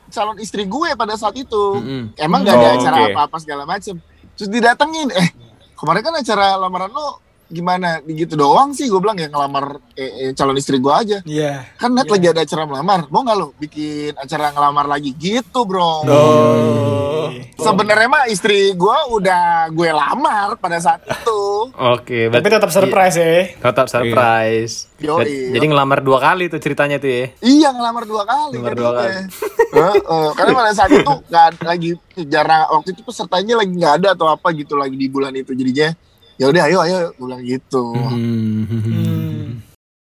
calon 0.09 0.37
istri 0.41 0.65
gue 0.65 0.89
pada 0.97 1.13
saat 1.15 1.37
itu. 1.37 1.63
Mm-mm. 1.77 2.17
Emang 2.17 2.41
gak 2.41 2.55
ada 2.57 2.67
Oh, 2.71 2.75
acara 2.81 2.97
apa-apa 3.13 3.37
segala 3.37 3.63
macem. 3.69 4.01
Terus 4.35 4.49
didatengin, 4.49 5.13
eh 5.13 5.29
kemarin 5.77 6.01
kan 6.01 6.15
acara 6.17 6.57
lamaran 6.57 6.89
lo 6.89 7.21
gimana? 7.47 7.99
Gitu 8.01 8.33
doang 8.33 8.71
sih 8.71 8.85
gue 8.85 8.97
bilang 8.97 9.15
ya 9.15 9.27
ngelamar 9.27 9.77
eh, 9.93 10.11
eh, 10.21 10.31
calon 10.31 10.55
istri 10.55 10.77
gue 10.77 10.89
aja. 10.89 11.17
Iya. 11.21 11.65
Kan 11.75 11.93
net 11.93 12.07
lagi 12.07 12.27
ada 12.27 12.41
acara 12.41 12.63
melamar, 12.63 13.07
mau 13.07 13.21
nggak 13.21 13.35
lo 13.35 13.47
bikin 13.55 14.13
acara 14.13 14.49
ngelamar 14.49 14.85
lagi 14.85 15.11
gitu 15.11 15.63
bro? 15.63 16.05
Oh. 16.05 17.27
Sebenarnya 17.55 18.07
mah 18.07 18.25
istri 18.27 18.71
gue 18.71 18.97
udah 19.11 19.69
gue 19.69 19.89
lamar 19.89 20.55
pada 20.55 20.77
saat 20.77 21.01
itu. 21.01 21.41
Oke, 21.73 22.29
Tapi 22.29 22.47
tetap 22.47 22.69
surprise 22.69 23.15
ya. 23.15 23.49
Tetap 23.55 23.87
surprise. 23.87 24.91
Yoi. 24.95 25.19
Jadi- 25.19 25.51
Jadi 25.55 25.65
ngelamar 25.67 25.99
dua 25.99 26.19
kali 26.19 26.47
tuh 26.47 26.59
ceritanya 26.59 26.97
tuh 26.97 27.09
ya. 27.09 27.25
Iya 27.41 27.69
ngelamar 27.71 28.03
dua 28.05 28.23
kali. 28.23 28.55
Ngelamar 28.55 28.71
kan 28.71 28.77
dua 28.77 28.85
gitu 28.85 28.95
kali. 28.95 29.09
ya. 29.09 29.21
Heeh, 29.75 30.27
karena 30.31 30.51
pada 30.53 30.71
saat 30.71 30.91
itu 30.93 31.03
nggak 31.27 31.47
lagi 31.61 31.89
jarang 32.23 32.63
waktu 32.71 32.89
itu 32.95 33.01
pesertanya 33.03 33.53
lagi 33.59 33.71
nggak 33.73 33.93
ada 33.99 34.07
atau 34.13 34.27
apa 34.29 34.47
gitu 34.53 34.79
lagi 34.79 34.95
di 34.95 35.07
bulan 35.07 35.35
itu 35.35 35.51
jadinya 35.51 35.91
ya 36.35 36.45
udah 36.51 36.63
ayo 36.67 36.77
ayo 36.83 36.97
gue 37.15 37.25
bilang 37.25 37.43
gitu. 37.43 37.85
Hmm. 37.95 39.63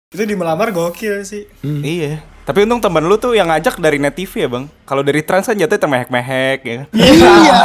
Itu 0.09 0.23
di 0.23 0.35
melamar 0.39 0.73
gokil 0.73 1.21
sih. 1.27 1.45
Iya. 1.61 2.23
Tapi 2.47 2.63
untung 2.63 2.79
temen 2.79 3.03
lu 3.03 3.19
tuh 3.19 3.35
yang 3.35 3.51
ngajak 3.51 3.75
dari 3.75 3.99
net 3.99 4.15
TV 4.15 4.47
ya, 4.47 4.49
Bang. 4.49 4.71
Kalau 4.87 5.03
dari 5.03 5.19
trans 5.19 5.51
kan 5.51 5.59
jatuhnya 5.59 5.83
temehek-mehek 5.83 6.59
ya. 6.63 6.79
Iya. 6.95 7.57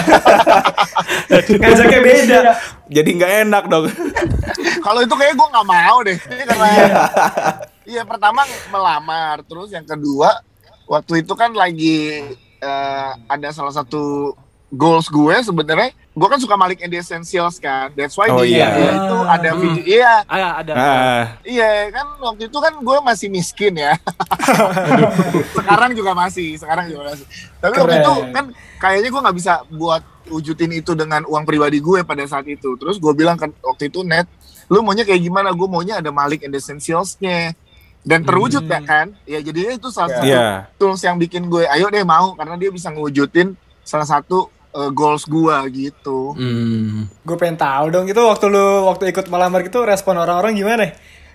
Ngajaknya 1.31 2.01
beda. 2.03 2.41
Jadi 2.91 3.11
nggak 3.15 3.33
enak 3.47 3.65
dong. 3.71 3.87
Kalau 4.83 5.01
itu 5.07 5.15
kayak 5.15 5.39
gue 5.39 5.49
nggak 5.55 5.69
mau 5.71 5.97
deh. 6.03 6.19
Ini 6.19 6.43
karena 6.51 6.71
iya 7.87 8.03
pertama 8.03 8.43
melamar, 8.75 9.47
terus 9.47 9.71
yang 9.71 9.87
kedua 9.87 10.43
waktu 10.91 11.23
itu 11.23 11.33
kan 11.39 11.55
lagi 11.55 12.27
eh, 12.59 13.11
ada 13.31 13.49
salah 13.55 13.71
satu 13.71 14.35
goals 14.73 15.05
gue 15.07 15.37
sebenarnya 15.39 15.93
gue 15.93 16.27
kan 16.27 16.37
suka 16.37 16.57
Malik 16.57 16.81
and 16.81 16.89
the 16.89 16.97
Essentials 16.97 17.57
kan 17.57 17.93
that's 17.93 18.17
why 18.17 18.27
Oh, 18.27 18.41
di 18.41 18.57
iya. 18.57 18.69
dia 18.71 18.93
itu 18.97 19.17
ada 19.23 19.49
Hmm. 19.51 19.61
video 19.63 19.85
iya 19.87 20.15
Ah, 20.25 20.53
ada. 20.59 20.73
Ah, 20.73 21.25
Iya 21.43 21.71
kan 21.91 22.07
waktu 22.19 22.49
itu 22.49 22.57
kan 22.57 22.73
gue 22.75 22.97
masih 23.03 23.29
miskin 23.29 23.77
ya. 23.77 23.93
sekarang 25.55 25.91
juga 25.93 26.13
masih, 26.13 26.57
sekarang 26.57 26.89
juga 26.89 27.13
masih. 27.13 27.27
Tapi 27.59 27.75
waktu 27.75 27.89
Keren. 27.91 28.03
itu 28.03 28.13
kan 28.31 28.45
kayaknya 28.79 29.09
gue 29.09 29.21
nggak 29.23 29.37
bisa 29.37 29.53
buat 29.69 30.03
wujudin 30.25 30.73
itu 30.75 30.93
dengan 30.93 31.25
uang 31.25 31.45
pribadi 31.45 31.79
gue 31.79 32.01
pada 32.03 32.25
saat 32.25 32.47
itu. 32.47 32.77
Terus 32.77 32.97
gue 32.97 33.13
bilang 33.13 33.37
kan 33.37 33.53
waktu 33.61 33.89
itu 33.89 34.01
net, 34.03 34.29
lu 34.67 34.81
maunya 34.81 35.03
kayak 35.03 35.21
gimana? 35.21 35.51
Gue 35.51 35.67
maunya 35.67 35.99
ada 35.99 36.11
Malik 36.11 36.43
and 36.43 36.53
the 36.53 36.61
Essentials-nya. 36.61 37.53
Dan 38.03 38.21
terwujud 38.21 38.67
ya 38.67 38.81
kan? 38.81 39.15
Ya 39.23 39.39
jadinya 39.39 39.73
itu 39.73 39.87
salah 39.89 40.11
satu 40.13 40.27
Iya. 40.27 40.67
tools 40.75 40.99
yang 41.01 41.17
bikin 41.17 41.47
gue 41.47 41.63
ayo 41.65 41.87
deh 41.87 42.03
mau 42.03 42.35
karena 42.35 42.59
dia 42.59 42.67
bisa 42.69 42.91
ngewujudin 42.91 43.55
salah 43.81 44.03
satu 44.05 44.51
uh, 44.75 44.91
goals 44.91 45.25
gue 45.29 45.57
gitu. 45.73 46.37
Hmm. 46.37 47.09
Gue 47.23 47.37
pengen 47.39 47.61
tahu 47.61 47.93
dong 47.93 48.07
itu 48.09 48.19
waktu 48.19 48.47
lu 48.51 48.89
waktu 48.89 49.13
ikut 49.13 49.29
melamar 49.29 49.65
gitu 49.65 49.85
respon 49.85 50.19
orang-orang 50.19 50.57
gimana? 50.57 50.93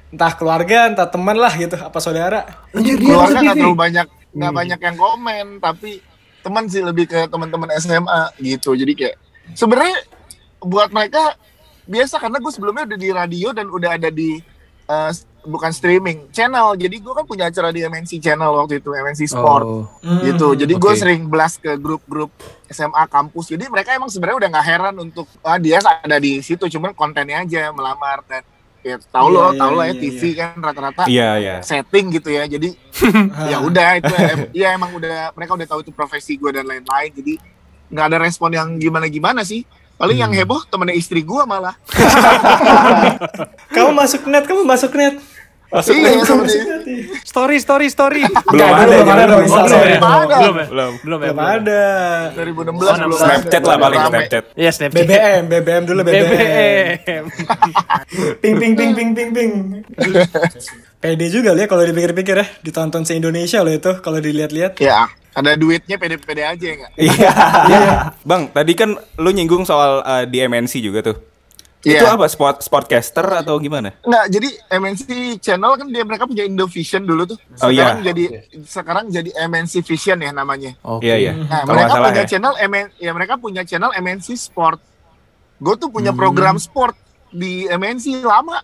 Entah 0.08 0.34
keluarga, 0.36 0.88
entah 0.88 1.08
teman 1.08 1.36
lah 1.36 1.52
gitu, 1.56 1.76
apa 1.78 2.00
saudara. 2.00 2.48
keluarga 2.74 3.40
nggak 3.44 3.56
terlalu 3.60 3.76
banyak 3.76 4.08
nggak 4.38 4.54
banyak 4.54 4.80
yang 4.80 4.98
komen 4.98 5.46
tapi 5.58 5.92
teman 6.46 6.70
sih 6.70 6.86
lebih 6.86 7.10
ke 7.10 7.26
teman-teman 7.28 7.74
SMA 7.82 8.22
gitu 8.40 8.78
jadi 8.78 8.94
kayak 8.94 9.16
sebenarnya 9.58 9.98
buat 10.62 10.94
mereka 10.94 11.36
biasa 11.90 12.22
karena 12.22 12.38
gue 12.38 12.52
sebelumnya 12.54 12.84
udah 12.94 13.00
di 13.00 13.10
radio 13.10 13.50
dan 13.56 13.68
udah 13.72 13.98
ada 13.98 14.10
di 14.14 14.38
eh, 14.88 15.12
bukan 15.48 15.72
streaming 15.72 16.28
channel. 16.36 16.76
Jadi 16.76 17.00
gue 17.00 17.14
kan 17.16 17.24
punya 17.24 17.48
acara 17.48 17.72
di 17.72 17.80
MNC 17.88 18.20
channel 18.20 18.52
waktu 18.52 18.84
itu 18.84 18.92
MNC 18.92 19.22
Sport. 19.32 19.66
Oh. 19.66 19.88
gitu. 20.22 20.54
Jadi 20.60 20.74
gue 20.76 20.92
oke. 20.92 21.00
sering 21.00 21.32
blast 21.32 21.64
ke 21.64 21.80
grup-grup 21.80 22.30
SMA 22.68 23.04
kampus. 23.08 23.56
Jadi 23.56 23.72
mereka 23.72 23.96
emang 23.96 24.12
sebenarnya 24.12 24.38
udah 24.44 24.50
nggak 24.60 24.68
heran 24.68 24.96
untuk 25.00 25.26
ah, 25.42 25.56
dia 25.56 25.80
ada 25.80 26.20
di 26.20 26.44
situ 26.44 26.68
cuman 26.68 26.92
kontennya 26.92 27.48
aja 27.48 27.72
melamar 27.72 28.22
dan 28.28 28.44
ya 28.86 28.96
tahu 29.12 29.28
Iya, 29.32 29.36
lo 29.36 29.42
iya, 29.52 29.60
tahu 29.60 29.74
lah 29.74 29.86
ya 29.88 29.90
iya, 29.92 30.00
TV 30.00 30.22
kan 30.38 30.50
rata-rata 30.64 31.02
Iya, 31.08 31.30
iya. 31.40 31.56
setting 31.64 32.06
gitu 32.12 32.30
ya. 32.30 32.44
Jadi 32.46 32.70
ya 33.52 33.58
udah 33.64 33.90
itu 34.04 34.14
em- 34.14 34.52
ya 34.52 34.68
emang 34.76 34.92
udah 34.96 35.32
mereka 35.32 35.56
udah 35.56 35.68
tahu 35.68 35.80
itu 35.84 35.92
profesi 35.96 36.36
gue 36.36 36.52
dan 36.52 36.68
lain-lain. 36.68 37.12
Jadi 37.16 37.34
nggak 37.88 38.06
ada 38.12 38.18
respon 38.20 38.52
yang 38.52 38.76
gimana 38.76 39.08
gimana 39.08 39.48
sih 39.48 39.64
paling 39.98 40.18
yang 40.18 40.32
heboh 40.32 40.62
temennya 40.70 40.96
istri 40.96 41.26
gue 41.26 41.44
malah 41.44 41.76
Kamu 43.76 43.92
masuk 43.94 44.26
net, 44.26 44.46
kamu 44.46 44.64
masuk 44.66 44.94
net. 44.96 45.18
iya 45.68 46.24
sama 46.24 46.48
dia. 46.48 46.64
Story, 47.28 47.60
story, 47.60 47.92
story. 47.92 48.24
Belum 48.24 48.72
ada, 48.72 48.88
belum 48.88 49.10
ada 49.12 49.24
belum. 49.28 49.52
ada. 49.52 49.78
Belum? 50.00 50.56
Belum. 50.72 50.92
Belum? 51.04 51.20
Belum 51.20 51.38
ada. 51.38 51.84
2016 52.40 52.72
belum 52.72 53.20
Snapchat 53.20 53.62
lah 53.68 53.76
paling. 53.76 54.00
Snapchat. 54.08 54.44
Iya, 54.56 54.72
Snapchat. 54.72 55.04
BBM, 55.04 55.44
BBM 55.52 55.84
dulu 55.84 56.02
BBM. 56.08 56.24
BBM. 56.32 57.24
Ping 58.42 58.56
ping 58.56 58.74
ping 58.80 58.92
ping 58.96 59.12
ping 59.12 59.30
ping. 59.36 59.52
Pede 61.04 61.28
juga 61.30 61.52
ya 61.54 61.68
kalau 61.68 61.84
dipikir-pikir 61.84 62.36
ya, 62.40 62.48
ditonton 62.64 63.04
se 63.04 63.14
Indonesia 63.14 63.60
loh 63.62 63.76
itu 63.76 64.00
kalau 64.02 64.18
dilihat-lihat. 64.24 64.80
ya 64.80 65.06
ada 65.38 65.54
duitnya 65.54 65.96
pede-pede 65.96 66.42
aja 66.42 66.66
nggak 66.68 66.92
Iya. 66.98 67.32
Bang, 68.24 68.50
tadi 68.50 68.74
kan 68.74 68.90
lu 69.16 69.30
nyinggung 69.30 69.64
soal 69.64 70.02
eh, 70.02 70.26
di 70.26 70.42
MNC 70.42 70.82
juga 70.82 71.06
tuh. 71.06 71.18
Iya. 71.86 72.02
Itu 72.02 72.06
apa 72.10 72.26
sport 72.26 72.60
sportcaster 72.60 73.22
atau 73.24 73.62
gimana? 73.62 73.94
Nggak, 74.02 74.26
jadi 74.28 74.50
MNC 74.76 75.02
channel 75.40 75.78
kan 75.78 75.88
dia 75.88 76.02
mereka 76.02 76.26
punya 76.26 76.42
Indovision 76.42 77.06
dulu 77.06 77.30
tuh. 77.30 77.38
Oh, 77.62 77.70
iya. 77.70 77.94
Sekarang 77.94 78.00
jadi 78.04 78.24
sekarang 78.66 79.06
jadi 79.08 79.30
MNC 79.46 79.74
Vision 79.86 80.18
ya 80.20 80.34
namanya. 80.34 80.74
Oke. 80.82 81.06
Iya, 81.06 81.16
iya. 81.16 81.32
Nah, 81.38 81.64
mereka 81.64 81.94
punya 82.02 82.24
ya. 82.26 82.28
channel 82.28 82.54
MN, 82.60 82.86
ya 82.98 83.12
mereka 83.14 83.34
punya 83.38 83.62
channel 83.62 83.94
MNC 83.94 84.28
Sport. 84.36 84.82
Gue 85.58 85.76
tuh 85.78 85.88
punya 85.88 86.12
Hmm. 86.12 86.20
program 86.20 86.58
sport 86.58 86.98
di 87.30 87.70
MNC 87.70 88.20
lama. 88.20 88.58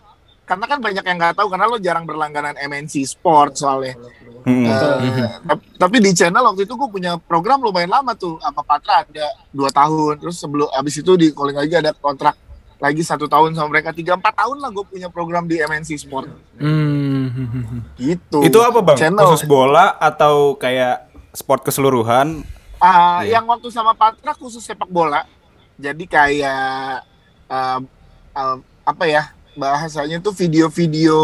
Karena 0.44 0.68
kan 0.68 0.76
banyak 0.76 1.00
yang 1.00 1.16
nggak 1.16 1.40
tahu 1.40 1.48
karena 1.48 1.64
lo 1.64 1.78
jarang 1.78 2.04
berlangganan 2.04 2.58
MNC 2.60 3.08
Sport 3.08 3.56
soalnya. 3.56 3.96
Hmm. 4.44 4.68
Tap- 5.40 5.64
tapi 5.78 5.96
di 5.98 6.12
channel 6.12 6.44
waktu 6.44 6.62
itu 6.62 6.74
gue 6.74 6.88
punya 6.90 7.16
program 7.16 7.58
lumayan 7.58 7.88
lama 7.90 8.12
tuh 8.12 8.36
sama 8.38 8.60
Patra 8.60 9.00
ada 9.02 9.24
dua 9.48 9.68
tahun. 9.68 10.20
Terus 10.20 10.36
sebelum 10.36 10.68
abis 10.70 11.00
itu 11.00 11.12
di 11.14 11.32
calling 11.32 11.56
lagi 11.56 11.74
ada 11.74 11.92
kontrak 11.92 12.36
lagi 12.76 13.00
satu 13.00 13.24
tahun 13.24 13.54
sama 13.54 13.70
mereka 13.70 13.90
tiga 13.90 14.12
empat 14.12 14.36
tahun 14.36 14.60
lah 14.60 14.68
gue 14.68 14.84
punya 14.84 15.08
program 15.08 15.44
di 15.44 15.56
MNC 15.56 15.96
Sport 15.98 16.28
Hmm. 16.60 17.80
gitu. 17.96 18.44
Itu 18.44 18.58
apa, 18.60 18.78
Bang? 18.78 19.00
Channel. 19.00 19.24
Khusus 19.24 19.44
bola 19.44 19.96
atau 19.96 20.54
kayak 20.54 21.08
sport 21.32 21.64
keseluruhan? 21.64 22.44
Ah, 22.76 23.24
Iya. 23.24 23.40
yang 23.40 23.48
waktu 23.48 23.72
sama 23.72 23.96
Patra 23.96 24.36
khusus 24.36 24.60
sepak 24.60 24.86
bola. 24.86 25.24
Jadi 25.74 26.04
kayak 26.04 27.00
um, 27.48 27.80
um, 28.30 28.56
apa 28.84 29.04
ya 29.06 29.32
bahasanya 29.54 30.18
tuh 30.20 30.34
video-video 30.34 31.16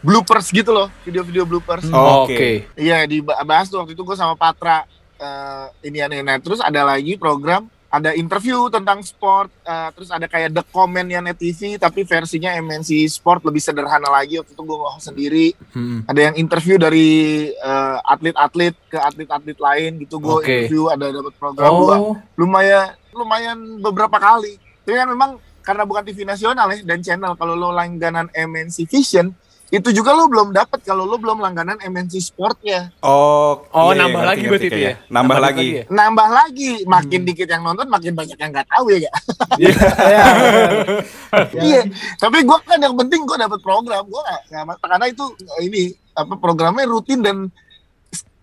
bloopers 0.00 0.50
gitu 0.50 0.70
loh, 0.70 0.88
video-video 1.02 1.44
bloopers. 1.46 1.86
Oh, 1.90 2.24
Oke. 2.26 2.34
Oke. 2.34 2.50
Iya 2.78 3.04
dibahas 3.06 3.70
tuh 3.70 3.82
waktu 3.82 3.94
itu 3.94 4.02
gue 4.02 4.16
sama 4.16 4.34
Patra 4.34 4.86
eh 5.14 5.66
ini 5.86 6.02
aneh 6.02 6.26
nah 6.26 6.34
terus 6.42 6.58
ada 6.58 6.82
lagi 6.82 7.14
program 7.14 7.70
ada 7.94 8.10
interview 8.10 8.66
tentang 8.74 8.98
sport, 9.06 9.54
eh, 9.62 9.88
terus 9.94 10.10
ada 10.10 10.26
kayak 10.26 10.50
The 10.50 10.66
Comment-nya 10.66 11.22
Net 11.22 11.38
TV, 11.38 11.78
tapi 11.78 12.02
versinya 12.02 12.50
MNC 12.58 13.06
Sport 13.06 13.46
lebih 13.46 13.62
sederhana 13.62 14.10
lagi. 14.10 14.42
Waktu 14.42 14.50
itu 14.50 14.62
gue 14.66 14.76
nge-host 14.82 15.06
sendiri. 15.14 15.46
Hmm. 15.70 16.02
Ada 16.10 16.20
yang 16.26 16.34
interview 16.34 16.74
dari 16.74 17.10
eh, 17.54 17.98
atlet-atlet 18.02 18.74
ke 18.90 18.98
atlet-atlet 18.98 19.58
lain 19.62 19.90
gitu. 20.02 20.18
Gue 20.18 20.42
Oke. 20.42 20.66
interview, 20.66 20.90
ada 20.90 21.06
dapat 21.14 21.34
program 21.38 21.70
gua 21.70 21.94
Oh, 21.94 22.14
lumayan 22.34 22.98
lumayan 23.14 23.78
beberapa 23.78 24.18
kali. 24.18 24.58
Tapi 24.82 24.98
kan 24.98 25.08
memang 25.14 25.30
karena 25.64 25.82
bukan 25.82 26.04
TV 26.04 26.22
nasional 26.22 26.68
ya 26.68 26.84
dan 26.84 27.00
channel 27.00 27.32
kalau 27.34 27.52
lo 27.52 27.72
langganan 27.72 28.28
MNC 28.30 28.84
Vision 28.84 29.32
itu 29.68 29.90
juga 29.90 30.12
lo 30.12 30.28
belum 30.28 30.52
dapat 30.52 30.84
kalau 30.84 31.02
lo 31.02 31.16
belum 31.16 31.40
langganan 31.40 31.80
MNC 31.80 32.20
Sportnya. 32.22 32.92
Oh, 33.00 33.64
Oh, 33.72 33.90
iya, 33.90 34.06
nambah 34.06 34.22
ngerti, 34.22 34.30
lagi 34.30 34.44
berarti 34.46 34.68
itu 34.68 34.78
ya? 34.78 34.92
Nambah, 34.94 35.10
Nambah 35.10 35.38
lagi. 35.40 35.56
lagi 35.56 35.66
ya? 35.66 35.82
Nambah 35.90 36.28
lagi, 36.30 36.70
makin 36.86 37.20
dikit 37.24 37.48
yang 37.48 37.62
nonton 37.64 37.86
makin 37.88 38.12
banyak 38.14 38.38
yang 38.38 38.50
nggak 38.52 38.68
tahu 38.70 38.84
ya 38.92 38.98
gak? 39.02 39.14
Iya. 39.56 39.74
Iya, 41.58 41.82
tapi 42.16 42.46
gua 42.46 42.62
kan 42.62 42.78
yang 42.78 42.94
penting 42.94 43.26
gua 43.26 43.34
dapat 43.36 43.58
program, 43.58 44.06
gua 44.06 44.22
nggak 44.22 44.62
nggak- 44.62 44.78
karena 44.80 45.06
itu 45.10 45.24
ini 45.60 45.82
apa 46.14 46.34
programnya 46.38 46.86
rutin 46.86 47.18
dan 47.18 47.36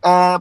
eh, 0.01 0.37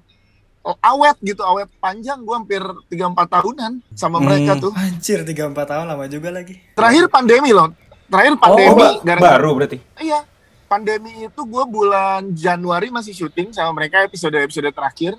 awet 0.62 1.16
gitu, 1.20 1.40
awet 1.40 1.68
panjang. 1.77 2.20
Gua 2.20 2.38
hampir 2.38 2.61
3-4 2.87 3.27
tahunan 3.31 3.73
sama 3.92 4.20
Hmm. 4.20 4.27
mereka 4.29 4.53
tuh. 4.57 4.73
Anjir 4.73 5.25
3-4 5.25 5.64
tahun 5.66 5.87
lama 5.88 6.05
juga 6.07 6.29
lagi. 6.31 6.61
Terakhir 6.73 7.09
pandemi 7.09 7.51
loh, 7.51 7.73
terakhir 8.07 8.35
Oh, 8.37 8.40
pandemi 8.40 8.77
ba- 8.77 9.01
gara-gara 9.01 9.31
baru 9.37 9.51
berarti. 9.57 9.79
Iya, 9.96 10.20
pandemi 10.66 11.11
itu 11.25 11.40
gue 11.40 11.64
bulan 11.66 12.31
Januari 12.31 12.88
masih 12.88 13.11
syuting 13.11 13.51
sama 13.51 13.73
mereka 13.73 14.05
episode-episode 14.05 14.70
terakhir 14.70 15.16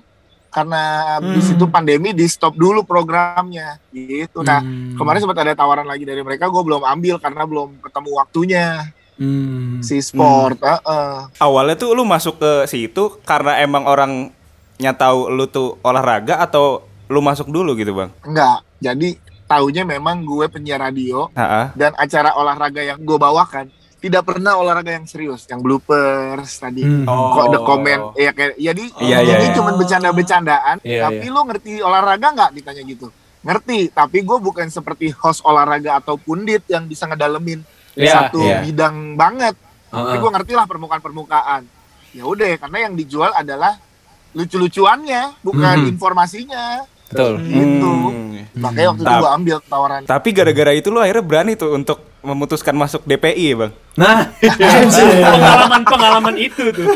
karena 0.48 0.82
Hmm. 1.18 1.36
itu 1.36 1.64
pandemi 1.66 2.12
di 2.12 2.28
stop 2.28 2.52
dulu 2.52 2.84
programnya 2.84 3.80
gitu. 3.88 4.40
Nah 4.40 4.60
Hmm. 4.60 4.94
kemarin 4.94 5.20
sempat 5.20 5.40
ada 5.40 5.52
tawaran 5.52 5.84
lagi 5.84 6.04
dari 6.04 6.20
mereka, 6.20 6.46
gue 6.46 6.62
belum 6.62 6.84
ambil 6.84 7.16
karena 7.18 7.42
belum 7.42 7.80
ketemu 7.80 8.10
waktunya 8.14 8.66
Hmm. 9.16 9.80
si 9.80 9.98
sport. 9.98 10.60
Heeh. 10.60 11.16
Awalnya 11.36 11.76
tuh 11.76 11.92
lu 11.92 12.04
masuk 12.04 12.36
ke 12.36 12.52
situ 12.66 13.16
karena 13.22 13.58
emang 13.58 13.84
orangnya 14.82 14.98
tahu 14.98 15.30
lu 15.30 15.46
tuh 15.46 15.78
olahraga 15.86 16.42
atau 16.42 16.82
lu 17.06 17.22
masuk 17.22 17.46
dulu 17.54 17.78
gitu, 17.78 17.94
Bang? 17.94 18.10
Enggak, 18.26 18.66
jadi 18.82 19.14
taunya 19.46 19.86
memang 19.86 20.26
gue 20.26 20.50
penyiar 20.50 20.82
radio 20.82 21.30
Heeh. 21.38 21.70
dan 21.78 21.94
acara 21.94 22.34
olahraga 22.34 22.82
yang 22.82 22.98
gue 22.98 23.14
bawakan 23.14 23.70
tidak 24.02 24.26
pernah 24.26 24.58
olahraga 24.58 24.90
yang 24.98 25.06
serius, 25.06 25.46
yang 25.46 25.62
bloopers 25.62 26.58
tadi. 26.58 26.82
Hmm. 26.82 27.06
kok 27.06 27.46
the 27.54 27.60
comment 27.62 28.02
ya 28.18 28.34
kayak 28.34 28.58
jadi 28.58 28.84
Iya, 28.98 29.18
iya, 29.22 29.34
ini 29.38 29.46
iya. 29.46 29.54
cuma 29.54 29.70
bercanda-bercandaan 29.78 30.76
Iya, 30.82 31.06
tapi 31.06 31.26
lu 31.30 31.40
ngerti 31.46 31.72
olahraga 31.78 32.26
nggak 32.34 32.50
ditanya 32.58 32.82
gitu 32.82 33.06
ngerti 33.46 33.78
tapi 33.94 34.18
gue 34.26 34.38
bukan 34.42 34.66
seperti 34.66 35.14
host 35.14 35.46
olahraga 35.46 36.02
atau 36.02 36.18
pundit 36.18 36.66
yang 36.66 36.90
bisa 36.90 37.06
ngedalemin 37.06 37.62
Iya, 37.94 38.26
satu 38.26 38.42
iya. 38.42 38.58
bidang 38.66 39.14
banget 39.14 39.54
tapi 39.92 40.10
Heeh. 40.10 40.18
gue 40.18 40.30
ngerti 40.34 40.52
lah 40.58 40.66
permukaan-permukaan 40.66 41.62
ya 42.16 42.24
udah 42.26 42.50
karena 42.58 42.78
yang 42.90 42.94
dijual 42.98 43.30
adalah 43.30 43.78
lucu-lucuannya 44.32 45.22
bukan 45.40 45.76
Mhm. 45.84 45.92
informasinya 45.92 46.64
Betul. 47.08 47.44
gitu 47.44 47.90
Hmm. 47.92 48.44
makanya 48.56 48.88
waktu 48.92 49.02
itu 49.02 49.14
gue 49.14 49.30
ambil 49.36 49.56
tawaran 49.64 50.00
Tapi 50.04 50.28
gara-gara 50.32 50.72
itu 50.72 50.88
lu 50.88 50.98
akhirnya 50.98 51.24
berani 51.24 51.52
tuh 51.54 51.72
untuk 51.72 52.00
memutuskan 52.22 52.72
masuk 52.72 53.02
DPI 53.02 53.50
ya, 53.50 53.56
Bang? 53.58 53.72
Nah, 53.98 54.30
pengalaman-pengalaman 55.26 56.38
itu 56.38 56.70
tuh. 56.70 56.86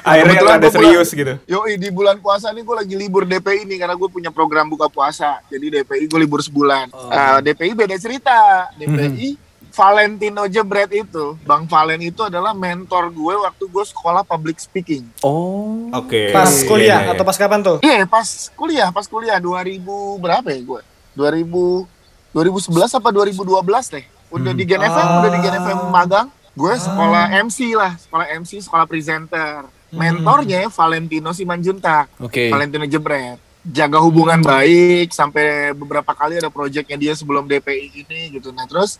Akhirnya 0.00 0.40
ada 0.40 0.64
gua 0.64 0.72
serius 0.72 1.12
gitu. 1.12 1.34
Yoi 1.44 1.76
di 1.76 1.92
bulan 1.92 2.16
puasa 2.18 2.48
nih 2.50 2.64
gue 2.64 2.72
lagi 2.72 2.94
libur 2.96 3.28
DPI 3.28 3.68
nih 3.68 3.76
karena 3.76 3.94
gue 3.94 4.08
punya 4.08 4.32
program 4.32 4.64
buka 4.64 4.88
puasa. 4.88 5.44
Jadi 5.52 5.68
DPI 5.74 6.08
gue 6.08 6.20
libur 6.22 6.40
sebulan. 6.40 6.88
Eh, 6.88 7.38
DPI 7.44 7.76
beda 7.76 7.96
cerita. 8.00 8.72
DPI 8.80 9.36
Valentino 9.78 10.42
Jebret 10.50 10.90
itu, 10.90 11.38
Bang 11.46 11.70
Valen 11.70 12.02
itu 12.02 12.26
adalah 12.26 12.50
mentor 12.50 13.14
gue 13.14 13.34
waktu 13.38 13.64
gue 13.70 13.84
sekolah 13.86 14.26
public 14.26 14.58
speaking. 14.58 15.06
Oh. 15.22 15.86
Oke. 15.94 16.34
Pas 16.34 16.50
Iya, 16.50 16.66
kuliah 16.66 16.98
iya, 16.98 17.06
iya. 17.06 17.14
atau 17.14 17.22
pas 17.22 17.38
kapan 17.38 17.62
tuh? 17.62 17.78
Iya 17.78 18.02
pas 18.10 18.26
kuliah, 18.58 18.90
pas 18.90 19.06
kuliah 19.06 19.38
2000 19.38 19.78
berapa 20.18 20.48
ya 20.50 20.58
gue? 20.58 20.82
2000 21.14 21.86
2011 22.34 22.98
apa 22.98 23.08
2012 23.14 23.94
deh. 23.94 24.04
Udah 24.34 24.52
di 24.52 24.64
Gen 24.66 24.82
FM, 24.82 25.08
udah 25.22 25.30
di 25.30 25.40
Gen 25.46 25.56
FM 25.62 25.78
magang. 25.94 26.26
Gue 26.58 26.74
sekolah 26.74 27.30
MC 27.46 27.78
lah, 27.78 27.94
sekolah 27.94 28.26
MC, 28.34 28.58
sekolah 28.66 28.84
presenter. 28.84 29.62
Mentornya 29.94 30.66
Valentino 30.68 31.30
Simanjuntak. 31.30 32.10
Oke. 32.18 32.50
Valentino 32.50 32.82
Jebret 32.84 33.38
jaga 33.68 34.00
hubungan 34.00 34.40
baik 34.40 35.12
sampai 35.12 35.76
beberapa 35.76 36.16
kali 36.16 36.40
ada 36.40 36.48
proyeknya 36.48 36.96
dia 36.96 37.12
sebelum 37.12 37.44
DPI 37.44 38.06
ini 38.06 38.38
gitu 38.38 38.48
nah 38.54 38.64
terus 38.64 38.96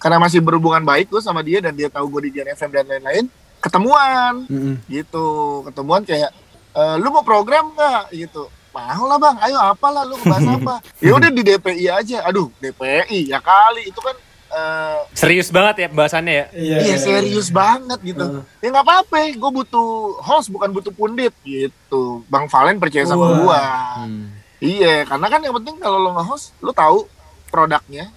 karena 0.00 0.16
masih 0.16 0.40
berhubungan 0.40 0.80
baik 0.80 1.12
gue 1.12 1.20
sama 1.20 1.44
dia 1.44 1.60
dan 1.60 1.76
dia 1.76 1.92
tahu 1.92 2.08
gue 2.16 2.26
di 2.26 2.40
Gen 2.40 2.48
FM 2.50 2.70
dan 2.72 2.84
lain-lain 2.88 3.24
ketemuan. 3.60 4.48
Mm-mm. 4.48 4.80
gitu. 4.88 5.28
Ketemuan 5.68 6.00
kayak 6.02 6.32
"E, 6.72 6.82
lu 6.96 7.12
mau 7.12 7.20
program 7.20 7.68
nggak? 7.76 8.16
Gitu. 8.16 8.48
Mau 8.72 9.04
lah 9.04 9.20
bang. 9.20 9.36
Ayo 9.44 9.60
apalah 9.60 10.08
lu 10.08 10.16
bahas 10.24 10.40
apa? 10.56 10.80
Ya 10.98 11.12
udah 11.12 11.28
di 11.28 11.44
DPI 11.44 11.86
aja. 11.92 12.24
Aduh 12.24 12.48
DPI 12.58 13.28
ya 13.28 13.38
kali. 13.38 13.92
Itu 13.92 14.00
kan 14.00 14.16
eh, 14.50 14.98
Serius 15.12 15.52
banget 15.52 15.84
ya 15.84 15.88
bahasannya 15.92 16.32
ya. 16.32 16.46
Iya, 16.56 16.76
Iya 16.88 16.96
serius 16.96 17.52
banget 17.52 18.00
gitu. 18.00 18.40
Ya 18.58 18.72
nggak 18.72 18.86
apa-apa, 18.86 19.28
gue 19.30 19.50
butuh 19.52 20.16
host 20.24 20.48
bukan 20.48 20.72
butuh 20.72 20.90
pundit. 20.90 21.36
Gitu. 21.44 22.24
Bang 22.32 22.48
Valen 22.48 22.80
percaya 22.80 23.04
sama 23.04 23.36
gua. 23.44 23.60
Hmm. 24.08 24.32
Iya, 24.60 25.04
karena 25.08 25.26
kan 25.28 25.40
yang 25.40 25.56
penting 25.56 25.80
kalau 25.80 25.96
lo 25.96 26.10
nge-host, 26.20 26.52
lo 26.60 26.76
tahu 26.76 27.08
produknya, 27.48 28.12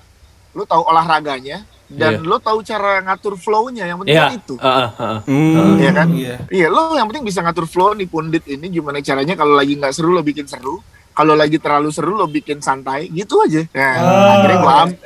lo 0.54 0.64
tahu 0.64 0.82
olahraganya, 0.86 1.66
dan 1.90 2.22
Iya. 2.22 2.26
lo 2.26 2.38
tahu 2.38 2.62
cara 2.62 3.02
ngatur 3.02 3.34
flow-nya. 3.36 3.86
Yang 3.86 3.98
penting 4.02 4.16
Iya. 4.16 4.24
kan 4.26 4.34
itu. 4.34 4.56
Heeh, 4.58 4.90
heeh. 4.94 5.20
Hmm, 5.28 5.76
Iya 5.78 5.92
kan? 5.92 6.08
Iya. 6.10 6.36
Iya, 6.48 6.68
lo 6.70 6.82
yang 6.94 7.08
penting 7.10 7.26
bisa 7.26 7.40
ngatur 7.42 7.66
flow 7.66 7.94
nih 7.94 8.06
pundit 8.06 8.46
ini 8.46 8.66
gimana 8.70 8.98
caranya 9.00 9.34
kalau 9.34 9.54
lagi 9.54 9.74
nggak 9.76 9.94
seru 9.94 10.10
lo 10.10 10.22
bikin 10.22 10.46
seru. 10.46 10.78
Kalau 11.14 11.34
lagi 11.34 11.62
terlalu 11.62 11.94
seru 11.94 12.14
lo 12.14 12.26
bikin 12.26 12.58
santai, 12.58 13.06
gitu 13.08 13.38
aja. 13.40 13.62
Nah, 13.70 13.94
Ah. 13.94 14.34
akhirnya 14.34 14.58
gua 14.58 14.74
ambil, 14.82 14.98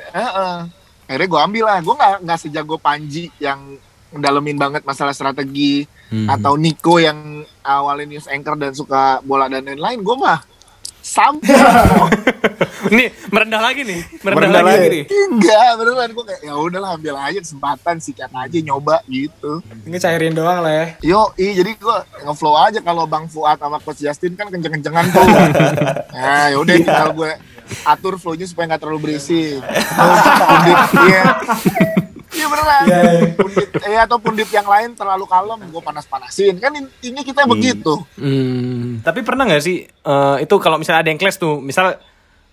akhirnya 1.04 1.28
gua 1.28 1.40
ambil 1.44 1.64
lah. 1.64 1.78
Gua 1.80 1.94
nggak 1.96 2.14
nggak 2.24 2.38
sejago 2.38 2.76
Panji 2.76 3.28
yang 3.38 3.60
ngedalemin 4.08 4.56
banget 4.56 4.82
masalah 4.82 5.12
strategi 5.12 5.84
Hmm. 6.08 6.24
atau 6.26 6.56
Nico 6.56 6.96
yang 6.96 7.44
awalnya 7.60 8.08
news 8.08 8.24
anchor 8.26 8.56
dan 8.56 8.72
suka 8.72 9.20
bola 9.20 9.44
dan 9.46 9.60
lain-lain. 9.62 10.00
Gua 10.00 10.16
mah 10.16 10.38
sampai 10.98 11.56
Nih, 12.94 13.10
merendah 13.34 13.58
lagi 13.58 13.82
nih. 13.82 14.00
Merendah, 14.22 14.62
Merendah 14.62 14.62
lagi. 14.62 14.78
lagi 14.78 14.88
nih. 14.94 15.04
enggak 15.34 15.70
beneran 15.76 16.10
gue 16.14 16.24
kayak 16.24 16.40
ya 16.46 16.54
udahlah 16.54 16.90
ambil 16.94 17.14
aja 17.18 17.38
kesempatan 17.42 17.96
sikat 17.98 18.30
aja 18.30 18.58
nyoba 18.62 19.02
gitu. 19.10 19.58
Ini 19.82 19.98
cairin 19.98 20.32
doang 20.32 20.62
lah 20.62 20.72
ya. 20.72 20.86
Yo, 21.02 21.34
i 21.36 21.58
jadi 21.58 21.74
gue 21.74 21.96
ngeflow 22.22 22.54
aja 22.54 22.78
kalau 22.78 23.04
Bang 23.10 23.26
Fuad 23.26 23.58
sama 23.58 23.82
Coach 23.82 23.98
Justin 23.98 24.38
kan 24.38 24.46
kenceng-kencengan 24.46 25.04
tuh. 25.10 25.26
nah, 26.14 26.54
yaudah 26.54 26.74
tinggal 26.78 27.10
gue 27.12 27.32
atur 27.84 28.14
flow-nya 28.16 28.46
supaya 28.46 28.70
nggak 28.70 28.80
terlalu 28.80 29.00
berisik. 29.10 29.58
Iya. 31.08 31.24
Iya 32.38 32.46
beneran. 32.46 32.82
Iya. 32.86 33.02
Pundit, 33.34 33.68
eh 33.82 33.98
atau 33.98 34.16
pundit 34.22 34.48
yang 34.54 34.64
lain 34.64 34.94
terlalu 34.94 35.26
kalem, 35.26 35.58
gue 35.66 35.82
panas-panasin. 35.82 36.54
Kan 36.62 36.72
intinya 36.78 37.22
kita 37.26 37.42
begitu. 37.44 37.98
Hmm. 38.14 39.02
Tapi 39.02 39.26
pernah 39.26 39.42
nggak 39.42 39.62
sih 39.62 39.82
eh, 39.84 40.36
itu 40.40 40.54
kalau 40.62 40.78
misalnya 40.78 41.02
ada 41.02 41.10
yang 41.10 41.18
clash 41.18 41.36
tuh, 41.36 41.58
misal 41.58 41.98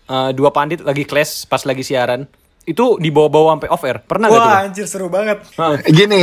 eh, 0.09 0.29
dua 0.33 0.49
pandit 0.49 0.81
lagi 0.81 1.05
clash 1.05 1.45
pas 1.45 1.61
lagi 1.61 1.85
siaran, 1.85 2.25
itu 2.65 2.97
dibawa-bawa 2.97 3.61
sampai 3.61 3.69
off 3.69 3.85
air. 3.85 4.01
Pernah 4.01 4.27
nggak 4.33 4.41
tuh? 4.41 4.49
Wah 4.49 4.65
anjir 4.65 4.85
seru 4.89 5.07
banget. 5.07 5.45
Heeh. 5.53 5.77
Gini, 5.93 6.19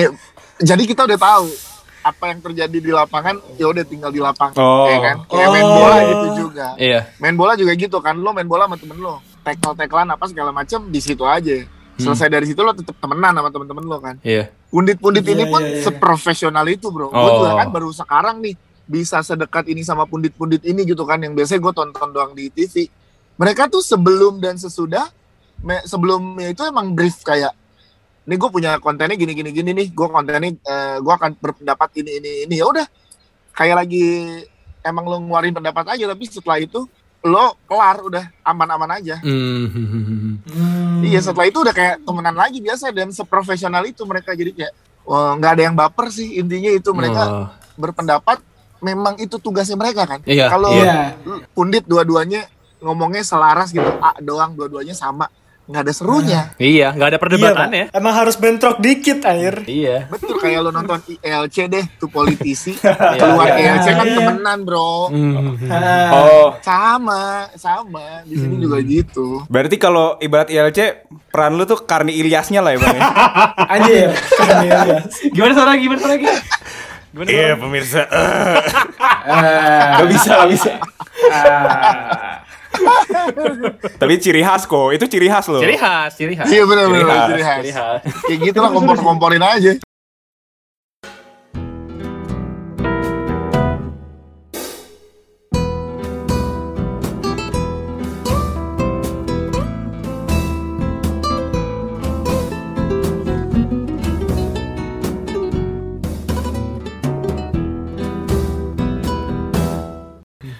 jadi 0.59 0.83
kita 0.83 1.07
udah 1.07 1.18
tahu 1.22 1.46
apa 2.03 2.35
yang 2.35 2.42
terjadi 2.42 2.79
di 2.83 2.90
lapangan, 2.90 3.38
ya 3.55 3.70
udah 3.70 3.87
tinggal 3.87 4.11
di 4.11 4.18
lapangan, 4.18 4.59
Oh. 4.59 4.90
ya 4.90 4.98
kan? 4.98 5.16
Kayak 5.31 5.48
main 5.55 5.62
Oh. 5.62 5.75
bola 5.79 5.96
gitu 6.03 6.27
juga. 6.35 6.66
Iya. 6.75 7.01
Main 7.22 7.37
bola 7.38 7.53
juga 7.55 7.72
gitu 7.79 7.98
kan, 8.03 8.18
lo 8.18 8.35
main 8.35 8.51
bola 8.51 8.66
sama 8.66 8.75
temen 8.75 8.98
lo, 8.98 9.22
tackle 9.46 9.79
tacklean 9.79 10.11
apa 10.11 10.25
segala 10.27 10.51
macem 10.51 10.90
di 10.90 10.98
situ 10.98 11.22
aja. 11.22 11.62
Selesai 11.94 12.28
dari 12.28 12.46
situ 12.46 12.61
lo 12.61 12.72
tetap 12.72 12.96
temenan 12.96 13.33
sama 13.33 13.48
temen-temen 13.48 13.85
lo 13.85 13.98
kan. 13.98 14.16
Iya. 14.20 14.48
Pundit-pundit 14.68 15.22
Iya, 15.22 15.33
ini 15.33 15.44
pun 15.46 15.61
iya, 15.61 15.70
iya. 15.70 15.83
seprofesional 15.83 16.66
itu 16.66 16.88
bro. 16.88 17.09
Gue 17.09 17.20
Oh. 17.20 17.38
juga 17.38 17.59
kan 17.59 17.68
baru 17.68 17.90
sekarang 17.90 18.40
nih 18.40 18.55
bisa 18.83 19.20
sedekat 19.20 19.66
ini 19.66 19.81
sama 19.81 20.05
pundit-pundit 20.05 20.62
ini 20.62 20.83
gitu 20.83 21.05
kan, 21.05 21.16
yang 21.16 21.33
biasanya 21.33 21.61
gue 21.61 21.72
tonton 21.72 22.09
doang 22.11 22.33
di 22.33 22.48
TV. 22.48 22.88
Mereka 23.35 23.68
tuh 23.68 23.81
sebelum 23.81 24.38
dan 24.38 24.57
sesudah, 24.57 25.09
me- 25.59 25.85
sebelumnya 25.85 26.48
itu 26.48 26.62
emang 26.62 26.92
brief 26.92 27.20
kayak 27.20 27.52
ini 28.22 28.35
gue 28.37 28.50
punya 28.50 28.78
kontennya 28.78 29.14
gini 29.14 29.35
gini 29.35 29.50
gini 29.50 29.70
nih 29.72 29.88
gue 29.90 30.07
kontennya 30.07 30.55
eh, 30.55 30.96
gue 30.96 31.12
akan 31.12 31.35
berpendapat 31.37 31.90
ini 31.96 32.11
ini 32.18 32.31
ini 32.46 32.55
ya 32.55 32.66
udah 32.66 32.87
kayak 33.50 33.76
lagi 33.76 34.07
emang 34.81 35.05
lo 35.05 35.18
ngeluarin 35.18 35.50
pendapat 35.50 35.90
aja 35.90 36.07
tapi 36.07 36.24
setelah 36.24 36.59
itu 36.59 36.87
lo 37.22 37.54
kelar 37.64 38.02
udah 38.02 38.24
aman-aman 38.42 38.90
aja 38.92 39.16
Hmm. 39.22 40.42
iya 41.00 41.18
setelah 41.18 41.46
itu 41.46 41.58
udah 41.58 41.70
kayak 41.70 42.02
temenan 42.02 42.35
lagi 42.35 42.58
biasa 42.58 42.90
dan 42.90 43.11
seprofesional 43.11 43.82
itu 43.85 44.02
mereka 44.02 44.32
jadi 44.32 44.50
kayak 44.50 44.72
nggak 45.38 45.52
ada 45.52 45.62
yang 45.62 45.74
baper 45.74 46.08
sih 46.08 46.37
intinya 46.37 46.68
itu 46.68 46.90
mereka 46.90 47.22
Oh. 47.22 47.46
berpendapat 47.76 48.42
memang 48.78 49.14
itu 49.16 49.37
tugasnya 49.37 49.74
mereka 49.74 50.02
kan 50.04 50.20
Iya, 50.24 50.46
kalau 50.48 50.70
iya. 50.72 51.14
pundit 51.52 51.82
dua-duanya 51.85 52.46
ngomongnya 52.78 53.22
selaras 53.22 53.70
gitu 53.70 53.87
A 53.98 54.18
doang 54.18 54.52
dua-duanya 54.52 54.92
sama 54.92 55.30
nggak 55.62 55.83
ada 55.85 55.92
serunya 55.94 56.40
Iya, 56.57 56.90
nggak 56.90 57.07
ada 57.07 57.14
Iya, 57.14 57.22
perdebatannya. 57.22 57.85
Pak. 57.87 57.96
Emang 57.96 58.14
harus 58.14 58.35
bentrok 58.35 58.77
dikit 58.77 59.22
anjir. 59.22 59.62
Iya. 59.64 60.07
betul 60.07 60.35
kayak 60.37 60.59
lo 60.61 60.70
nonton 60.70 60.98
ILC 61.16 61.57
deh 61.66 61.85
tuh 61.96 62.09
politisi 62.09 62.75
keluar 63.20 63.46
iya, 63.55 63.79
ILC 63.79 63.87
kan 63.88 64.05
iya. 64.05 64.16
temenan 64.16 64.59
bro 64.62 65.09
Ah. 65.70 66.11
Oh, 66.12 66.48
sama 66.61 67.46
sama 67.55 68.20
di 68.22 68.35
sini 68.35 68.59
juga 68.59 68.79
gitu 68.81 69.46
berarti 69.46 69.77
kalau 69.77 70.18
ibarat 70.18 70.48
ILC 70.48 70.79
peran 71.31 71.55
lu 71.55 71.64
tuh 71.64 71.83
Karni 71.83 72.12
Ilyasnya 72.12 72.61
lah 72.61 72.75
ya 72.75 72.79
bang. 72.79 72.92
ya? 72.92 73.03
Anjir. 73.72 74.09
Ya. 74.62 75.01
Gimana 75.31 75.53
suara 75.53 75.72
gimana 75.75 75.98
suara 75.98 76.12
lagi? 76.12 76.27
Gimana 77.09 77.29
Iya 77.29 77.46
suara? 77.48 77.61
pemirsa. 77.62 78.03
Ah. 79.22 80.03
Gak 80.03 80.09
bisa, 80.11 80.31
gak 80.35 80.51
bisa. 80.51 80.72
Tapi 83.94 84.14
ciri 84.18 84.40
khas 84.40 84.64
kok, 84.64 84.90
itu 84.90 85.04
ciri 85.06 85.26
khas 85.26 85.46
loh. 85.46 85.61
Ciri 85.61 85.76
khas, 85.76 86.11
ciri 86.14 86.35
khas. 86.35 86.48
iya 86.48 86.64
benar 86.64 86.85
Ciri 86.85 86.94
benar 86.94 87.06
khas, 87.08 87.28
ciri 87.28 87.42
khas 87.42 87.58
Ciri 87.58 87.72
khas. 87.72 88.00
kayak 88.24 88.38
gitu 88.42 88.58
lah 88.58 88.70
kompor 88.70 88.96
komporin 88.98 89.42
aja 89.42 89.72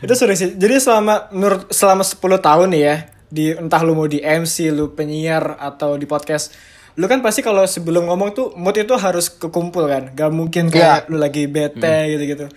Itu 0.03 0.13
seru 0.19 0.35
sih. 0.35 0.59
Jadi 0.59 0.83
selama 0.83 1.31
menurut 1.31 1.71
selama 1.71 2.03
10 2.03 2.19
tahun 2.19 2.69
nih 2.75 2.83
ya, 2.83 2.97
di 3.31 3.45
entah 3.55 3.81
lu 3.87 3.95
mau 3.95 4.11
di 4.11 4.19
MC, 4.19 4.75
lu 4.75 4.91
penyiar 4.93 5.57
atau 5.63 5.95
di 5.95 6.05
podcast, 6.05 6.53
lu 6.99 7.07
kan 7.07 7.23
pasti 7.23 7.41
kalau 7.41 7.63
sebelum 7.63 8.11
ngomong 8.11 8.35
tuh 8.35 8.47
mood 8.59 8.75
itu 8.75 8.93
harus 8.99 9.31
kekumpul 9.31 9.87
kan. 9.87 10.11
Gak 10.13 10.35
mungkin 10.35 10.69
kayak 10.69 11.07
lu 11.07 11.17
lagi 11.23 11.47
bete 11.47 12.19
gitu-gitu. 12.19 12.51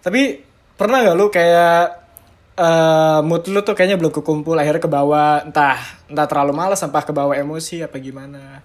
Tapi 0.00 0.46
pernah 0.78 1.02
gak 1.02 1.16
lu 1.18 1.26
kayak 1.28 2.02
eh 2.52 3.20
mood 3.24 3.48
lu 3.48 3.64
tuh 3.64 3.72
kayaknya 3.72 3.96
belum 3.96 4.12
kekumpul 4.12 4.52
akhirnya 4.60 4.84
ke 4.84 4.90
bawah 4.90 5.40
entah 5.40 5.80
entah 6.12 6.26
terlalu 6.28 6.52
malas 6.52 6.84
sampai 6.84 7.00
ke 7.00 7.08
bawah 7.08 7.32
emosi 7.32 7.80
apa 7.80 7.96
gimana 7.96 8.60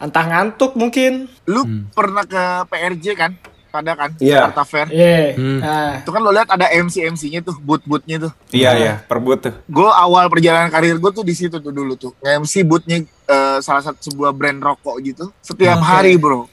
entah 0.00 0.24
ngantuk 0.24 0.72
mungkin 0.80 1.28
lu 1.44 1.84
pernah 1.92 2.24
ke 2.24 2.64
PRJ 2.72 3.06
kan 3.20 3.36
pada 3.70 3.94
kan 3.94 4.10
Iya. 4.18 4.50
Jakarta 4.50 4.62
Fair. 4.66 4.86
Iya. 4.90 5.38
Hmm. 5.38 5.58
nah 5.62 5.90
itu 6.02 6.10
kan 6.10 6.20
lo 6.20 6.30
lihat 6.34 6.48
ada 6.50 6.66
MC 6.68 7.06
MC-nya 7.06 7.40
tuh 7.40 7.56
boot 7.62 7.80
bootnya 7.86 8.28
tuh. 8.28 8.32
Iya 8.50 8.70
iya, 8.76 8.94
perbut 9.06 9.38
tuh. 9.46 9.54
gue 9.70 9.90
awal 9.90 10.26
perjalanan 10.26 10.68
karir 10.68 10.98
gue 10.98 11.10
tuh 11.14 11.22
di 11.22 11.34
situ 11.38 11.56
tuh 11.62 11.72
dulu 11.72 11.94
tuh. 11.94 12.12
nge-MC 12.20 12.66
bootnya 12.66 13.06
eh, 13.06 13.58
salah 13.62 13.80
satu 13.80 14.02
sebuah 14.10 14.34
brand 14.34 14.58
rokok 14.58 14.96
gitu. 15.00 15.30
Setiap 15.40 15.78
Oke. 15.78 15.86
hari 15.86 16.12
bro. 16.18 16.50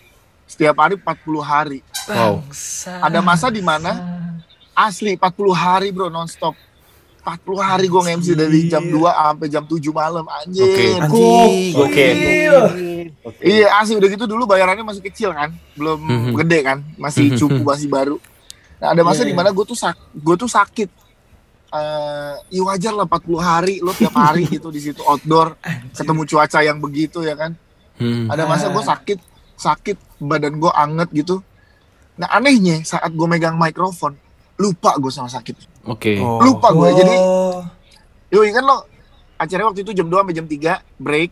Setiap 0.48 0.78
hari 0.80 0.96
40 0.96 1.44
hari. 1.44 1.80
Wow. 2.08 2.40
ada 3.04 3.20
masa 3.20 3.52
di 3.52 3.60
mana 3.60 3.92
asli 4.72 5.20
40 5.20 5.52
hari 5.52 5.90
bro 5.92 6.08
nonstop. 6.08 6.56
40 7.28 7.60
hari 7.60 7.92
gue 7.92 8.02
nge-MC 8.08 8.28
dari 8.40 8.72
jam 8.72 8.80
2 8.80 8.96
sampai 9.04 9.48
jam 9.52 9.64
7 9.68 9.84
malam 9.92 10.24
anjir 10.32 10.64
Anjing. 11.04 11.76
Oke. 11.76 12.08
Iya 13.38 13.68
asli 13.78 13.96
udah 13.96 14.10
gitu 14.10 14.26
dulu 14.26 14.44
bayarannya 14.46 14.82
masih 14.82 15.04
kecil 15.04 15.32
kan, 15.32 15.52
belum 15.74 16.00
Mhm. 16.00 16.32
gede 16.44 16.60
kan, 16.62 16.78
masih 16.96 17.36
cukup 17.36 17.64
masih 17.68 17.88
baru. 17.88 18.18
Nah 18.78 18.94
ada 18.94 19.02
masa 19.02 19.22
Iya, 19.22 19.30
di 19.30 19.36
mana 19.36 19.50
gue 19.50 19.66
tuh 19.66 19.74
sak, 19.74 19.98
gue 20.14 20.36
tuh 20.36 20.48
sakit. 20.48 20.90
Eh, 21.68 22.34
ya 22.50 22.62
wajar 22.64 22.96
lah 22.96 23.04
40 23.04 23.36
hari 23.38 23.76
lo 23.84 23.92
tiap 23.92 24.16
hari 24.16 24.48
gitu 24.56 24.72
di 24.72 24.80
situ 24.80 25.04
outdoor, 25.04 25.60
ketemu 25.92 26.22
cuaca 26.24 26.60
yang 26.62 26.80
begitu 26.80 27.20
ya 27.22 27.36
kan. 27.36 27.52
Hmm. 27.98 28.32
Ada 28.32 28.46
masa 28.46 28.70
gue 28.70 28.80
sakit, 28.80 29.20
sakit 29.56 29.98
badan 30.18 30.56
gue 30.58 30.72
anget 30.72 31.10
gitu. 31.12 31.44
Nah 32.16 32.32
anehnya 32.32 32.80
saat 32.82 33.12
gue 33.12 33.28
megang 33.28 33.60
mikrofon, 33.60 34.16
lupa 34.56 34.96
gue 34.96 35.12
sama 35.12 35.28
sakit. 35.28 35.84
Oke. 35.84 36.18
Oh. 36.18 36.40
Lupa 36.40 36.72
gue 36.72 36.90
jadi 36.96 37.16
Oh. 37.18 37.62
Yoi 38.28 38.52
kan 38.52 38.64
lo 38.64 38.84
acaranya 39.36 39.70
waktu 39.70 39.82
itu 39.82 39.92
jam 39.94 40.08
2 40.08 40.20
sampai 40.20 40.36
jam 40.36 40.48
3 40.48 40.74
break 40.98 41.32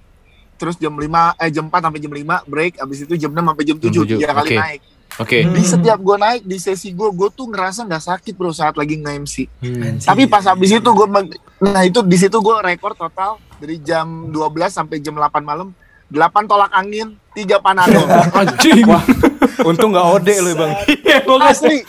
terus 0.55 0.75
jam 0.75 0.91
5 0.91 1.03
eh 1.35 1.49
jam 1.49 1.65
4 1.65 1.75
sampai 1.81 1.99
jam 1.99 2.11
5 2.11 2.45
break 2.45 2.73
abis 2.77 2.97
itu 3.01 3.13
jam 3.17 3.29
6 3.29 3.39
sampai 3.41 3.63
jam 3.63 3.77
7 3.77 3.83
Jam 3.83 3.91
tujuh, 3.97 4.17
tiga 4.17 4.31
kali 4.33 4.49
oke. 4.49 4.57
naik 4.57 4.81
Oke. 5.15 5.39
di 5.45 5.63
setiap 5.63 5.95
gue 5.97 6.17
naik 6.17 6.41
di 6.43 6.57
sesi 6.57 6.89
gue 6.89 7.07
gue 7.09 7.29
tuh 7.29 7.47
ngerasa 7.47 7.83
nggak 7.83 8.03
sakit 8.05 8.33
bro 8.33 8.51
saat 8.51 8.75
lagi 8.75 8.95
nge-MC 8.95 9.47
Hmm. 9.57 9.95
tapi 9.97 10.23
pas 10.25 10.43
habis 10.43 10.69
itu 10.69 10.83
gue 10.85 11.07
nah 11.61 11.81
itu 11.81 11.99
di 12.01 12.17
situ 12.17 12.35
gue 12.35 12.55
rekor 12.61 12.91
total 12.93 13.39
dari 13.55 13.79
jam 13.79 14.27
12 14.27 14.35
sampai 14.69 14.99
jam 14.99 15.13
8 15.13 15.39
malam 15.39 15.71
8 16.05 16.19
tolak 16.45 16.69
angin 16.71 17.15
3 17.31 17.47
panadol 17.57 18.05
Anjing. 18.35 18.83
Untung 19.61 19.89
gak 19.89 20.05
ode 20.05 20.35
lu 20.37 20.51
bang. 20.53 20.71
asli 21.47 21.81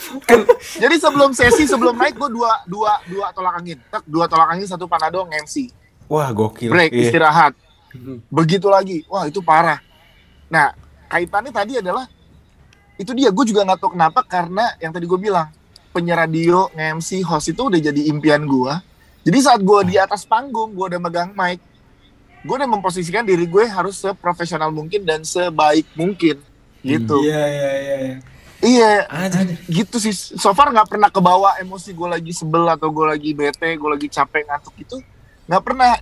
jadi 0.77 0.95
sebelum 0.97 1.31
sesi 1.31 1.65
sebelum 1.65 1.95
naik 1.95 2.15
gue 2.15 2.31
dua 2.31 2.63
dua 2.65 2.95
dua 3.05 3.27
tolak 3.31 3.59
angin 3.59 3.79
Tek, 3.85 4.07
dua 4.07 4.25
tolak 4.25 4.49
angin 4.49 4.65
satu 4.65 4.87
panadol 4.87 5.27
nge-MC 5.27 5.71
Wah 6.07 6.31
gokil. 6.31 6.71
break 6.71 6.91
Iya. 6.91 7.03
istirahat 7.05 7.53
begitu 8.31 8.67
lagi. 8.71 9.03
Wah 9.11 9.29
itu 9.29 9.41
parah. 9.41 9.81
Nah 10.53 10.73
kaitannya 11.11 11.53
tadi 11.53 11.79
adalah 11.81 12.07
itu 12.97 13.13
dia. 13.13 13.29
Gue 13.33 13.45
juga 13.49 13.65
nggak 13.67 13.79
tahu 13.81 13.91
kenapa 13.97 14.21
karena 14.25 14.77
yang 14.81 14.93
tadi 14.95 15.05
gue 15.05 15.19
bilang 15.21 15.49
penyiar 15.97 16.29
radio 16.29 16.69
nge-MC 16.77 17.25
host 17.25 17.57
itu 17.57 17.73
udah 17.73 17.81
jadi 17.81 18.13
impian 18.13 18.45
gue 18.45 18.73
jadi 19.25 19.39
saat 19.41 19.65
gue 19.65 19.81
di 19.89 19.97
atas 19.97 20.29
panggung 20.29 20.77
gue 20.77 20.93
udah 20.93 21.01
megang 21.01 21.33
mic 21.33 21.57
gue 22.47 22.55
udah 22.55 22.71
memposisikan 22.71 23.27
diri 23.27 23.49
gue 23.51 23.65
harus 23.67 23.99
seprofesional 23.99 24.71
mungkin 24.71 25.03
dan 25.03 25.27
sebaik 25.27 25.91
mungkin. 25.99 26.39
Gitu. 26.87 27.17
Iya 27.27 27.43
iya 27.51 27.71
iya. 27.75 27.97
iya. 28.63 28.91
iya. 29.03 29.55
Gitu 29.67 29.99
sih. 29.99 30.15
So 30.15 30.55
far 30.55 30.71
nggak 30.71 30.87
pernah 30.87 31.11
kebawa 31.11 31.59
emosi 31.59 31.91
gue 31.91 32.07
lagi 32.07 32.31
sebel 32.31 32.71
atau 32.71 32.87
gue 32.95 33.07
lagi 33.11 33.35
bete 33.35 33.75
gue 33.75 33.91
lagi 33.91 34.07
capek 34.07 34.47
ngantuk 34.47 34.79
itu 34.79 34.97
nggak 35.51 35.63
pernah 35.67 35.99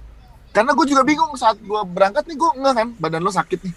karena 0.55 0.71
gue 0.73 0.87
juga 0.87 1.03
bingung 1.03 1.35
saat 1.35 1.59
gue 1.59 1.81
berangkat 1.85 2.25
nih 2.25 2.37
gue 2.37 2.51
enggak 2.55 2.75
kan 2.75 2.89
badan 2.97 3.21
lo 3.21 3.31
sakit 3.31 3.59
nih 3.61 3.75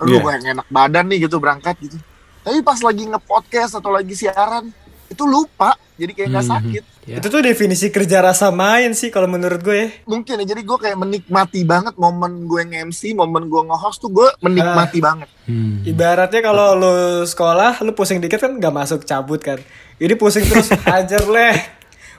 lu 0.00 0.08
Iya. 0.08 0.20
gue 0.20 0.30
yang 0.32 0.46
enak 0.54 0.66
badan 0.68 1.04
nih 1.06 1.18
gitu 1.20 1.36
berangkat 1.36 1.74
gitu 1.80 1.98
tapi 2.40 2.62
pas 2.62 2.78
lagi 2.78 3.04
nge-podcast 3.04 3.72
atau 3.74 3.90
lagi 3.90 4.14
siaran 4.14 4.70
itu 5.06 5.24
lupa 5.24 5.74
jadi 5.94 6.14
kayak 6.14 6.28
nggak 6.30 6.46
Mhm. 6.46 6.54
sakit 6.54 6.84
Ya. 7.02 7.16
Itu 7.16 7.26
tuh 7.28 7.42
definisi 7.42 7.88
kerja 7.88 8.22
rasa 8.22 8.52
main 8.52 8.92
sih 8.92 9.08
kalau 9.08 9.26
menurut 9.26 9.58
gue 9.58 9.74
ya. 9.74 9.88
mungkin 10.06 10.36
ya 10.36 10.46
jadi 10.46 10.62
gue 10.62 10.78
kayak 10.78 10.94
menikmati 10.94 11.64
banget 11.64 11.96
momen 11.96 12.44
gue 12.44 12.62
nge-MC 12.62 13.12
momen 13.12 13.44
gue 13.44 13.62
nge-host 13.66 13.98
tuh 13.98 14.12
gue 14.12 14.28
menikmati 14.38 15.00
banget 15.00 15.26
Hmm. 15.42 15.82
Ibaratnya 15.82 16.38
kalau 16.40 16.78
lu 16.78 16.94
sekolah, 17.24 17.82
lu 17.82 17.90
pusing 17.90 18.16
dikit 18.16 18.38
kan 18.38 18.54
gak 18.54 18.70
masuk 18.70 19.02
cabut 19.02 19.40
kan. 19.40 19.58
Ini 19.96 20.14
pusing 20.14 20.46
terus 20.46 20.70
ajar 20.92 21.26
leh. 21.26 21.58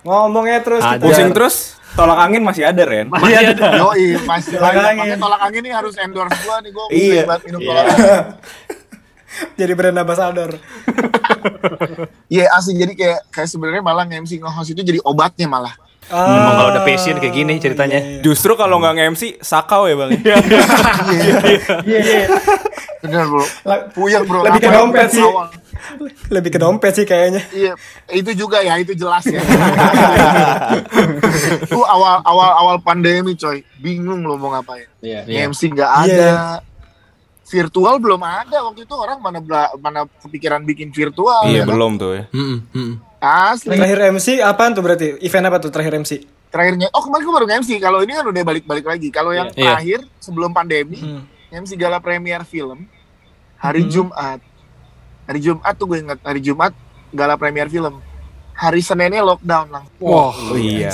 Ngomongnya 0.02 0.60
terus 0.60 0.84
Pusing 1.00 1.32
terus, 1.32 1.80
tolak 1.94 2.18
angin 2.20 2.42
masih 2.42 2.64
ada 2.64 2.84
Ren. 2.84 3.08
Masih 3.08 3.36
ada. 3.36 3.68
Yoi, 3.78 4.16
masih 4.22 4.56
Tolak 4.56 4.72
banyak. 4.72 4.86
angin. 4.86 5.00
Makanya 5.02 5.18
tolak 5.20 5.42
angin 5.42 5.62
ini 5.62 5.72
harus 5.72 5.96
endorse 5.96 6.38
gue 6.38 6.56
nih 6.58 6.72
gue 6.72 6.86
Iya. 6.90 7.22
banget 7.26 7.42
minum 7.46 7.60
Iya. 7.60 7.68
tolak 7.68 7.84
angin 7.86 8.20
jadi 9.60 9.74
brand 9.74 9.98
ambassador. 9.98 10.52
Iya 12.28 12.46
asli 12.52 12.74
jadi 12.76 12.94
kayak 12.94 13.20
kayak 13.30 13.48
sebenarnya 13.48 13.82
malah 13.82 14.04
nge-MC 14.04 14.38
nge-host 14.38 14.72
itu 14.72 14.82
jadi 14.84 15.00
obatnya 15.02 15.48
malah. 15.48 15.76
Emang 16.10 16.54
kalau 16.58 16.70
udah 16.72 16.84
passion 16.84 17.16
kayak 17.16 17.34
gini 17.34 17.54
ceritanya. 17.56 18.00
iya, 18.00 18.18
iya. 18.18 18.22
Justru 18.22 18.54
kalau 18.54 18.80
nggak 18.80 18.94
nge-MC, 18.96 19.40
sakau 19.40 19.86
ya 19.86 19.96
bang. 19.96 20.12
Iya, 20.18 20.36
iya. 21.86 22.26
Bener 23.02 23.26
bro. 23.26 23.44
La- 23.64 23.86
Puyeng 23.88 24.26
bro. 24.26 24.42
Lebih 24.44 24.60
ke 24.60 24.70
dompet 24.72 25.08
sih. 25.10 25.24
Lebih 26.28 26.50
ke 26.52 26.60
dompet 26.60 26.94
sih 26.94 27.06
kayaknya. 27.06 27.42
Iya, 27.52 27.74
itu 28.12 28.32
juga 28.36 28.60
ya, 28.60 28.78
itu 28.78 28.94
jelas 28.94 29.26
ya. 29.26 29.42
Itu 31.62 31.82
awal 31.82 32.22
awal 32.22 32.50
awal 32.56 32.76
pandemi 32.80 33.34
coy, 33.34 33.64
bingung 33.78 34.22
lo 34.22 34.36
mau 34.36 34.52
ngapain. 34.52 34.86
Iya. 35.02 35.26
MC 35.48 35.72
nggak 35.72 35.92
ada. 36.06 36.32
Virtual 37.52 38.00
belum 38.00 38.22
ada 38.22 38.58
waktu 38.64 38.88
itu 38.88 38.96
orang 38.96 39.20
mana 39.20 39.38
bela- 39.38 39.76
mana 39.76 40.00
kepikiran 40.18 40.64
bikin 40.64 40.90
virtual. 40.90 41.44
Iya 41.44 41.52
ya 41.54 41.62
kan? 41.62 41.68
belum 41.70 41.92
tuh 41.98 42.12
ya. 42.14 42.24
Hmm, 42.32 42.58
hmm. 42.66 42.94
Asli. 43.20 43.76
Terakhir 43.76 44.00
MC 44.10 44.28
apaan 44.40 44.72
tuh 44.72 44.80
berarti? 44.80 45.20
Event 45.20 45.46
apa 45.46 45.58
tuh 45.60 45.68
terakhir 45.68 45.94
MC? 45.94 46.24
Terakhirnya, 46.48 46.88
oh 46.90 47.00
kemarin 47.02 47.24
gue 47.24 47.36
baru 47.36 47.48
MC. 47.54 47.70
Kalau 47.78 48.00
ini 48.00 48.12
kan 48.12 48.26
udah 48.26 48.42
balik-balik 48.42 48.86
lagi. 48.86 49.08
Kalau 49.08 49.32
yang 49.32 49.52
Iya. 49.52 49.76
terakhir 49.76 50.00
sebelum 50.18 50.52
pandemi, 50.52 50.96
Hmm. 50.96 51.24
MC 51.54 51.76
gala 51.76 52.00
premier 52.00 52.42
film 52.44 52.88
hari 53.56 53.84
Hmm. 53.84 53.92
Jumat. 53.92 54.40
Hari 55.24 55.40
Jumat 55.40 55.74
tuh 55.76 55.86
gue 55.86 56.00
inget 56.02 56.20
hari 56.20 56.40
Jumat 56.40 56.72
gala 57.10 57.36
premier 57.36 57.68
film. 57.68 58.00
Hari 58.54 58.80
Seninnya 58.80 59.22
lockdown 59.22 59.68
langsung. 59.70 59.96
Wah. 60.02 60.32
Oh 60.32 60.56
iya. 60.56 60.92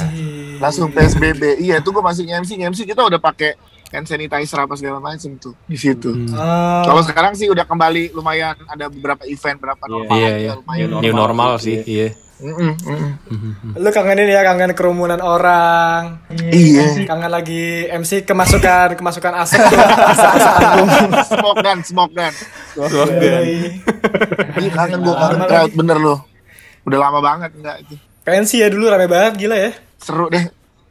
Langsung 0.58 0.90
PSBB. 0.90 1.58
Iya, 1.60 1.78
itu 1.78 1.90
gue 1.90 2.02
masih 2.02 2.26
MC, 2.26 2.56
MC 2.56 2.82
kita 2.84 3.02
udah 3.04 3.18
pakai 3.18 3.54
hand 3.88 4.04
sanitizer 4.04 4.60
apa 4.60 4.76
segala 4.76 5.00
macam 5.00 5.32
tuh 5.40 5.56
di 5.64 5.80
situ. 5.80 6.12
Ah. 6.36 6.84
Kalau 6.84 7.02
sekarang 7.02 7.34
sih 7.34 7.48
udah 7.48 7.64
kembali 7.64 8.12
lumayan 8.12 8.56
ada 8.68 8.92
beberapa 8.92 9.24
event 9.24 9.58
berapa 9.58 9.84
normal 9.86 10.16
Iya, 10.16 10.28
aja, 10.28 10.38
iya. 10.38 10.52
lumayan. 10.60 10.88
New 11.00 11.14
normal 11.16 11.52
sih, 11.58 11.78
iya. 11.88 12.10
Mm-mm, 12.38 12.78
mm-mm. 12.78 13.74
Lu 13.82 13.90
kangenin 13.90 14.30
ya 14.30 14.46
kangen 14.46 14.78
kerumunan 14.78 15.18
orang. 15.18 16.22
Iya. 16.30 17.08
Kangen 17.10 17.32
lagi 17.34 17.90
MC 17.90 18.30
kemasukan 18.30 18.94
kemasukan 18.94 19.34
asap. 19.42 19.66
Asa-asa 19.74 20.50
album. 20.62 20.88
smoke 21.26 21.60
gun, 21.66 21.80
smoke 21.82 22.14
gun. 22.14 22.34
Iya 24.54 24.70
kangen 24.70 25.00
gue 25.02 25.16
kangen 25.16 25.42
crowd 25.50 25.72
bener 25.74 25.98
loh. 25.98 26.20
Udah 26.86 27.00
lama 27.02 27.20
banget 27.20 27.52
enggak 27.58 27.78
itu. 27.88 27.96
Pensi 28.22 28.60
ya 28.62 28.68
dulu 28.70 28.86
rame 28.86 29.08
banget 29.10 29.34
gila 29.40 29.58
ya. 29.58 29.72
Seru 29.98 30.30
deh. 30.30 30.46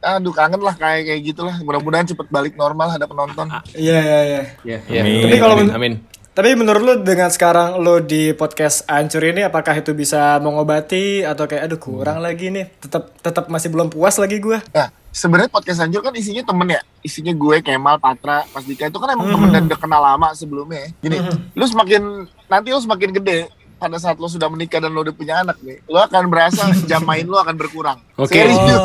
Aduh 0.07 0.31
kangen 0.31 0.63
lah 0.63 0.73
kayak 0.73 1.03
kayak 1.03 1.21
gitulah. 1.25 1.55
Mudah-mudahan 1.59 2.07
cepet 2.07 2.27
balik 2.27 2.55
normal 2.55 2.95
ada 2.95 3.03
penonton. 3.03 3.51
Iya 3.73 3.99
iya 3.99 4.19
iya. 4.63 4.77
Iya. 4.87 5.01
Amin. 5.03 5.21
Tapi 5.27 5.35
kalau 5.37 5.55
amin, 5.59 5.67
men- 5.67 5.75
amin. 5.75 5.93
Tapi 6.31 6.53
menurut 6.53 6.81
lu 6.85 6.93
dengan 7.01 7.33
sekarang 7.33 7.81
lu 7.81 7.97
di 7.97 8.29
podcast 8.31 8.85
Ancur 8.85 9.25
ini 9.25 9.41
apakah 9.41 9.73
itu 9.73 9.91
bisa 9.91 10.37
mengobati 10.37 11.25
atau 11.25 11.49
kayak 11.49 11.65
aduh 11.65 11.81
kurang 11.81 12.21
lagi 12.21 12.53
nih 12.53 12.69
tetap 12.77 13.09
tetap 13.19 13.49
masih 13.49 13.73
belum 13.73 13.89
puas 13.89 14.21
lagi 14.21 14.37
gua. 14.37 14.61
Nah, 14.69 14.93
sebenarnya 15.09 15.49
podcast 15.49 15.81
Anjur 15.81 16.05
kan 16.05 16.13
isinya 16.13 16.45
temen 16.45 16.69
ya. 16.69 16.81
Isinya 17.01 17.33
gue, 17.33 17.65
Kemal, 17.65 17.97
Patra, 17.97 18.45
Mas 18.53 18.69
Dika 18.69 18.85
itu 18.85 19.01
kan 19.01 19.17
emang 19.17 19.33
temen 19.33 19.49
dan 19.49 19.63
udah 19.65 19.79
kenal 19.81 19.97
lama 19.97 20.29
sebelumnya. 20.37 20.85
ya. 20.85 20.89
Gini, 21.01 21.17
lu 21.57 21.65
semakin 21.65 22.01
nanti 22.45 22.67
lu 22.69 22.77
semakin 22.77 23.09
gede 23.17 23.49
pada 23.77 24.01
saat 24.01 24.17
lu 24.17 24.25
sudah 24.25 24.49
menikah 24.49 24.81
dan 24.81 24.89
lu 24.89 25.05
udah 25.05 25.13
punya 25.13 25.45
anak 25.45 25.61
nih, 25.61 25.79
lu 25.85 25.97
akan 25.97 26.27
berasa 26.27 26.67
jam 26.89 27.05
main 27.05 27.23
lu 27.23 27.37
akan 27.37 27.53
berkurang. 27.53 28.01
Oke. 28.17 28.35
Serius. 28.35 28.81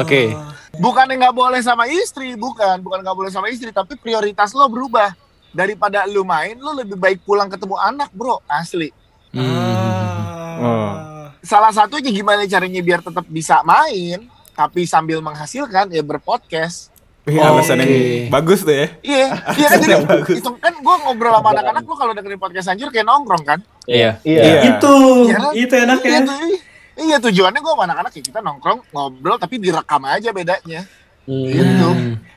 Oke. 0.00 0.32
Bukan 0.74 1.06
nggak 1.06 1.34
boleh 1.36 1.62
sama 1.62 1.86
istri, 1.86 2.34
bukan, 2.34 2.82
bukan 2.82 2.98
nggak 3.04 3.16
boleh 3.16 3.30
sama 3.30 3.46
istri, 3.52 3.70
tapi 3.70 3.94
prioritas 3.94 4.50
lo 4.56 4.66
berubah. 4.66 5.14
Daripada 5.54 6.02
lu 6.10 6.26
main, 6.26 6.58
lu 6.58 6.74
lebih 6.74 6.98
baik 6.98 7.22
pulang 7.22 7.46
ketemu 7.46 7.78
anak, 7.78 8.10
bro. 8.10 8.42
Asli. 8.50 8.90
Ah. 9.38 11.30
Salah 11.46 11.70
satunya 11.70 12.10
gimana 12.10 12.42
caranya 12.48 12.82
biar 12.82 12.98
tetap 13.04 13.22
bisa 13.30 13.62
main, 13.62 14.26
tapi 14.54 14.82
sambil 14.82 15.22
menghasilkan 15.22 15.94
ya 15.94 16.02
berpodcast. 16.02 16.93
Wih, 17.24 17.40
alasan 17.40 17.80
yang 17.80 17.92
bagus 18.28 18.68
tuh 18.68 18.76
ya. 18.76 18.86
Iya, 19.00 19.26
iya 19.56 19.66
kan 19.72 19.78
jadi 19.80 19.96
itu 20.36 20.50
kan 20.60 20.74
gue 20.76 20.94
ngobrol 21.08 21.32
sama 21.40 21.56
anak-anak 21.56 21.82
lu 21.88 21.96
kalau 21.96 22.12
dengerin 22.12 22.36
podcast 22.36 22.68
anjir 22.68 22.92
kayak 22.92 23.08
nongkrong 23.08 23.44
kan. 23.48 23.58
Iya. 23.88 24.20
Iya. 24.28 24.76
Itu 24.76 24.92
Iya 25.32 25.38
itu 25.56 25.72
Iya, 25.72 25.84
enaknya. 25.88 26.18
tuh, 26.28 26.36
iya. 26.44 26.58
iya 27.00 27.16
tujuannya 27.24 27.60
gue 27.64 27.72
sama 27.72 27.84
anak-anak 27.88 28.12
ya 28.12 28.22
kita 28.28 28.40
nongkrong 28.44 28.78
ngobrol 28.92 29.40
tapi 29.40 29.56
direkam 29.56 30.04
aja 30.04 30.30
bedanya. 30.36 30.84
Gitu. 31.24 31.88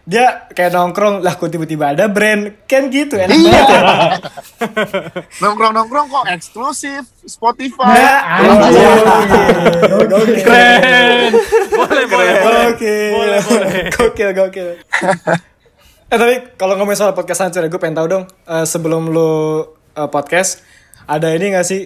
Dia 0.08 0.48
kayak 0.48 0.72
nongkrong 0.72 1.20
lah 1.20 1.36
kok 1.36 1.52
tiba-tiba 1.52 1.92
ada 1.92 2.08
brand 2.08 2.64
kan 2.64 2.88
gitu 2.88 3.20
enak 3.20 3.36
Iya. 3.36 3.52
banget. 3.52 3.68
ya. 3.68 4.20
Nongkrong-nongkrong 5.44 6.08
kok 6.08 6.26
eksklusif 6.32 7.04
Spotify. 7.28 7.92
Nah, 7.92 8.20
anjir. 8.40 8.88
Gokil. 10.08 10.40
Keren. 10.40 11.32
Boleh, 11.76 12.06
boleh, 12.08 12.34
boleh. 12.40 12.64
Gokil. 12.72 13.12
Gokil, 13.92 14.30
gokil. 14.32 14.68
eh 16.12 16.16
tapi 16.16 16.56
kalau 16.56 16.80
ngomongin 16.80 16.96
soal 16.96 17.12
podcast 17.12 17.44
hancur 17.44 17.60
ya, 17.60 17.68
gue 17.68 17.82
pengen 17.84 18.00
tahu 18.00 18.08
dong 18.08 18.24
eh, 18.48 18.64
sebelum 18.64 19.12
lu 19.12 19.60
eh, 19.92 20.08
podcast 20.08 20.64
ada 21.04 21.36
ini 21.36 21.52
gak 21.52 21.68
sih 21.68 21.84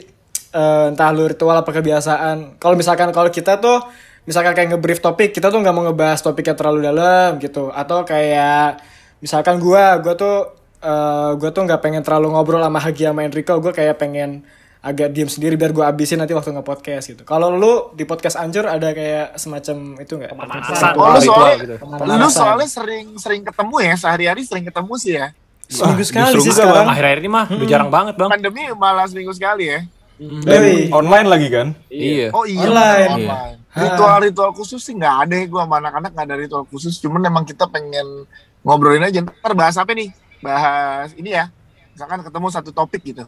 eh, 0.54 0.86
entah 0.94 1.10
lu 1.10 1.26
ritual 1.26 1.58
apa 1.58 1.74
kebiasaan. 1.74 2.62
Kalau 2.62 2.78
misalkan 2.78 3.10
kalau 3.10 3.34
kita 3.34 3.58
tuh 3.58 3.82
misalkan 4.26 4.54
kayak 4.54 4.76
nge-brief 4.76 5.00
topik, 5.02 5.34
kita 5.34 5.50
tuh 5.50 5.60
nggak 5.62 5.74
mau 5.74 5.84
ngebahas 5.90 6.20
topiknya 6.22 6.56
terlalu 6.58 6.80
dalam 6.86 7.42
gitu. 7.42 7.70
Atau 7.74 8.06
kayak 8.06 8.82
misalkan 9.22 9.58
gua, 9.58 9.98
gua 10.02 10.14
tuh 10.14 10.54
eh, 10.82 11.32
gua 11.38 11.50
tuh 11.54 11.64
nggak 11.66 11.82
pengen 11.82 12.02
terlalu 12.02 12.34
ngobrol 12.34 12.62
sama 12.62 12.80
Hagi 12.82 13.04
sama 13.10 13.22
Enrico, 13.26 13.58
gue 13.62 13.74
kayak 13.74 13.98
pengen 14.02 14.46
agak 14.82 15.14
diem 15.14 15.30
sendiri 15.30 15.54
biar 15.62 15.78
gue 15.78 15.86
abisin 15.86 16.18
nanti 16.18 16.34
waktu 16.34 16.58
nge-podcast 16.58 17.06
gitu. 17.14 17.22
Kalau 17.22 17.54
lu 17.54 17.94
di 17.94 18.02
podcast 18.02 18.34
Anjur 18.34 18.66
ada 18.66 18.90
kayak 18.98 19.38
semacam 19.38 20.02
itu 20.02 20.14
nggak? 20.18 20.34
Pemanasan. 20.34 20.92
Oh, 20.98 21.14
lu 21.14 21.22
soalnya, 21.22 21.56
gitu. 21.62 21.76
lu 22.02 22.30
soalnya 22.34 22.70
sering 22.70 23.08
sering 23.22 23.42
ketemu 23.46 23.76
ya 23.78 23.94
sehari-hari 23.94 24.42
sering 24.42 24.66
ketemu 24.66 24.94
sih 24.98 25.14
ya. 25.22 25.28
Seminggu 25.70 26.04
sekali 26.04 26.36
sih 26.42 26.52
sekarang. 26.52 26.90
Akhir-akhir 26.90 27.20
ini 27.22 27.30
mah 27.30 27.46
udah 27.48 27.68
jarang 27.70 27.92
banget, 27.94 28.14
Bang. 28.18 28.30
Pandemi 28.34 28.74
malah 28.74 29.06
seminggu 29.06 29.32
sekali 29.38 29.70
ya. 29.70 29.80
Yoi. 30.22 30.90
Online 30.90 31.28
lagi 31.30 31.48
kan? 31.54 31.68
Iya. 31.90 32.28
Oh 32.34 32.44
iya, 32.50 32.66
Online. 32.66 33.10
online. 33.22 33.61
Ritual-ritual 33.72 34.52
khusus 34.52 34.84
sih 34.84 34.94
nggak 34.96 35.16
ada 35.28 35.36
ya 35.40 35.46
gue 35.48 35.62
sama 35.62 35.76
anak-anak 35.80 36.12
nggak 36.12 36.28
ada 36.28 36.38
ritual 36.38 36.64
khusus. 36.68 37.00
Cuman 37.00 37.24
emang 37.24 37.48
kita 37.48 37.68
pengen 37.72 38.28
ngobrolin 38.64 39.04
aja. 39.04 39.24
Ntar 39.24 39.54
bahas 39.56 39.76
apa 39.80 39.92
nih? 39.96 40.12
Bahas 40.44 41.16
ini 41.16 41.32
ya. 41.36 41.48
Misalkan 41.96 42.24
ketemu 42.24 42.48
satu 42.52 42.70
topik 42.72 43.02
gitu. 43.04 43.24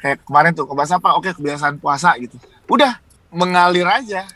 Kayak 0.00 0.24
kemarin 0.26 0.50
tuh, 0.52 0.66
bahas 0.74 0.90
apa? 0.90 1.14
Oke, 1.14 1.30
kebiasaan 1.30 1.78
puasa 1.78 2.12
gitu. 2.18 2.34
Udah, 2.66 2.98
mengalir 3.32 3.88
aja 3.88 4.28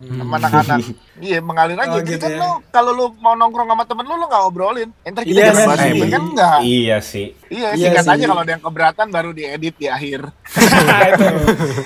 sama 0.00 0.40
anak-anak. 0.40 0.78
iya, 1.28 1.38
mengalir 1.44 1.76
aja. 1.76 1.92
Oh, 1.92 2.00
Jadi 2.00 2.16
gitu 2.16 2.24
kan 2.24 2.32
ya. 2.32 2.40
lu 2.40 2.50
kalau 2.72 2.90
lu 2.90 3.06
mau 3.20 3.36
nongkrong 3.36 3.68
sama 3.68 3.84
temen 3.84 4.04
lu, 4.04 4.16
lu 4.16 4.26
nggak 4.26 4.44
obrolin. 4.48 4.88
Entar 5.04 5.22
kita 5.22 5.36
Iya 5.36 5.44
jangan 5.52 5.66
bahas 5.68 5.80
ini 5.84 6.08
kan 6.08 6.22
enggak. 6.24 6.58
Iya 6.64 6.96
sih. 7.04 7.26
Iya, 7.52 7.68
Iya 7.76 7.84
singkat 7.92 8.04
sih. 8.04 8.12
aja 8.16 8.24
kalau 8.26 8.40
ada 8.40 8.52
yang 8.56 8.64
keberatan 8.64 9.06
baru 9.12 9.30
diedit 9.30 9.74
di 9.76 9.86
akhir. 9.86 10.20
itu. 11.12 11.26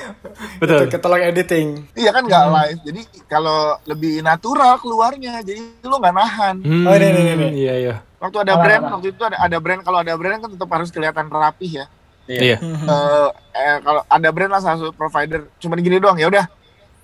Betul. 0.63 0.79
Itu 0.79 0.87
ketolong 0.95 1.23
editing. 1.25 1.67
Iya 1.93 2.11
kan 2.11 2.23
nggak 2.23 2.45
live. 2.47 2.81
Jadi 2.87 3.01
kalau 3.27 3.59
lebih 3.85 4.23
natural 4.23 4.79
keluarnya, 4.79 5.43
jadi 5.43 5.61
lu 5.83 5.97
nggak 5.99 6.15
nahan. 6.15 6.57
Hmm, 6.63 6.87
Oh, 6.87 6.95
ini, 6.95 7.07
ini, 7.11 7.31
ini. 7.35 7.47
Iya, 7.67 7.75
iya. 7.81 7.95
Waktu 8.23 8.41
ada 8.41 8.55
brand, 8.57 8.83
waktu 8.89 9.09
itu 9.11 9.23
ada, 9.27 9.37
ada 9.37 9.57
brand 9.59 9.81
kalau 9.83 9.99
ada 10.01 10.15
brand 10.15 10.39
kan 10.39 10.51
tetap 10.55 10.71
harus 10.71 10.89
kelihatan 10.89 11.27
rapih 11.27 11.83
ya. 11.83 11.87
Iya. 12.25 12.57
Eh, 12.57 13.29
eh, 13.53 13.77
kalau 13.85 14.01
ada 14.01 14.29
brand 14.33 14.49
lah 14.49 14.61
salah 14.63 14.79
satu 14.81 14.93
provider, 14.95 15.45
cuman 15.61 15.77
gini 15.83 15.99
doang 16.01 16.17
ya 16.17 16.31
udah. 16.31 16.47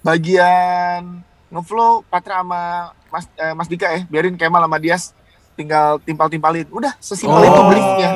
Bagian 0.01 1.21
ngeflow 1.51 2.07
Patra 2.09 2.41
sama 2.41 2.95
Mas 3.11 3.27
eh, 3.37 3.55
Mas 3.55 3.69
Dika 3.69 3.91
ya, 3.91 4.01
biarin 4.07 4.39
Kemal 4.39 4.65
sama 4.65 4.79
Dias 4.79 5.13
tinggal 5.59 6.01
timpal-timpalin. 6.01 6.65
Udah, 6.73 6.97
sesimpel 7.03 7.45
itu 7.45 7.63
briefnya. 7.69 8.11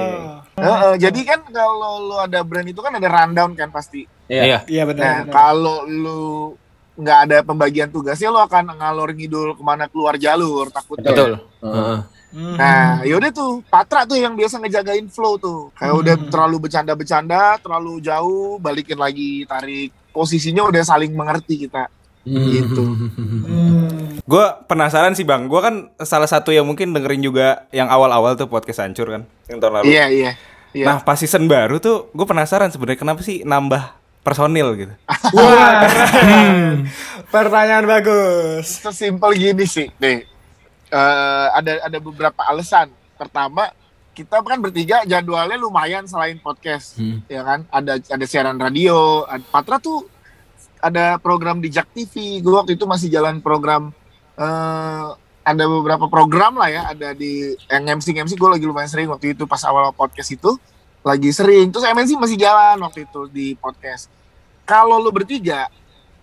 Heeh, 0.55 0.95
jadi 1.03 1.21
kan 1.27 1.41
kalau 1.51 2.09
lu 2.09 2.17
ada 2.17 2.41
brand 2.47 2.65
itu 2.65 2.79
kan 2.79 2.95
ada 2.95 3.09
rundown 3.11 3.53
kan 3.59 3.69
pasti. 3.75 4.07
Iya. 4.31 4.65
Iya 4.65 4.83
benar. 4.89 5.03
Nah, 5.03 5.19
kalau 5.29 5.85
lu 5.85 6.55
nggak 6.95 7.19
ada 7.29 7.39
pembagian 7.43 7.91
tugasnya, 7.91 8.31
lu 8.31 8.39
akan 8.39 8.79
ngalor 8.79 9.11
ngidul 9.13 9.59
ke 9.59 9.63
mana 9.67 9.91
keluar 9.91 10.15
jalur 10.15 10.71
takutnya. 10.71 11.11
Betul. 11.11 11.33
Heeh. 11.61 11.99
Hmm. 12.35 12.59
Nah, 12.59 13.07
yaudah 13.07 13.31
tuh 13.31 13.63
Patra 13.71 14.03
tuh 14.03 14.19
yang 14.19 14.35
biasa 14.35 14.59
ngejagain 14.59 15.07
flow 15.07 15.39
tuh. 15.39 15.71
Kayak 15.79 15.95
udah 15.95 16.15
terlalu 16.31 16.67
bercanda-bercanda, 16.67 17.63
terlalu 17.63 18.03
jauh, 18.03 18.59
balikin 18.59 18.99
lagi 18.99 19.47
tarik. 19.47 19.95
Posisinya 20.15 20.63
udah 20.63 20.87
saling 20.87 21.11
mengerti 21.11 21.67
kita. 21.67 21.91
Gitu. 22.25 22.81
Hmm. 22.81 24.17
Gue 24.25 24.47
penasaran 24.65 25.13
sih 25.13 25.27
bang. 25.29 25.45
Gue 25.51 25.61
kan 25.61 25.93
salah 26.01 26.31
satu 26.31 26.55
yang 26.55 26.65
mungkin 26.65 26.97
dengerin 26.97 27.21
juga 27.21 27.69
yang 27.75 27.93
awal-awal 27.93 28.39
tuh 28.39 28.49
podcast 28.49 28.81
hancur 28.81 29.11
kan, 29.11 29.23
yang 29.51 29.61
tahun 29.61 29.83
lalu. 29.83 29.85
Iya, 29.93 30.05
iya. 30.09 30.33
Iya. 30.75 30.87
Nah 30.89 30.97
pas 31.05 31.21
season 31.21 31.47
baru 31.47 31.79
tuh 31.79 32.11
gue 32.17 32.27
penasaran 32.27 32.73
sebenarnya 32.73 32.99
kenapa 32.99 33.21
sih 33.21 33.45
nambah 33.45 33.95
personil 34.25 34.73
gitu. 34.75 34.95
Wah. 35.37 35.85
Pertanyaan 37.29 37.85
bagus. 37.85 38.81
Sesimpel 38.81 39.37
gini 39.37 39.69
sih, 39.69 39.93
nih. 40.01 40.25
Eh, 40.89 41.47
ada 41.53 41.85
ada 41.85 41.99
beberapa 42.01 42.41
alasan. 42.49 42.89
Pertama, 43.15 43.71
kita 44.15 44.39
kan 44.39 44.59
bertiga 44.59 45.03
jadwalnya 45.03 45.59
lumayan 45.59 46.07
selain 46.07 46.39
podcast, 46.39 46.95
Hmm. 46.95 47.21
ya 47.27 47.43
kan? 47.43 47.67
Ada 47.69 47.99
ada 48.01 48.25
siaran 48.25 48.57
radio. 48.57 49.27
Ad- 49.27 49.45
Patra 49.45 49.77
tuh 49.77 50.07
ada 50.79 51.19
program 51.19 51.59
di 51.59 51.69
Jak 51.69 51.91
TV. 51.91 52.39
Gue 52.39 52.55
waktu 52.55 52.75
itu 52.75 52.87
masih 52.87 53.11
jalan 53.11 53.39
program. 53.39 53.91
eh 54.35 55.07
ada 55.45 55.65
beberapa 55.65 56.09
program 56.09 56.57
lah 56.57 56.67
ya. 56.67 56.83
Ada 56.89 57.13
di 57.13 57.55
yang 57.69 57.87
MC 57.95 58.11
MC 58.17 58.35
gue 58.35 58.49
lagi 58.49 58.65
lumayan 58.65 58.89
sering 58.89 59.07
waktu 59.07 59.31
itu 59.31 59.45
pas 59.45 59.63
awal 59.63 59.91
podcast 59.91 60.27
itu 60.29 60.59
lagi 61.01 61.31
sering. 61.31 61.71
Terus 61.71 61.85
MNC 61.85 62.17
masih 62.17 62.35
jalan 62.35 62.81
waktu 62.81 63.05
itu 63.05 63.29
di 63.29 63.55
podcast. 63.55 64.11
Kalau 64.65 64.97
lu 64.97 65.13
bertiga, 65.13 65.69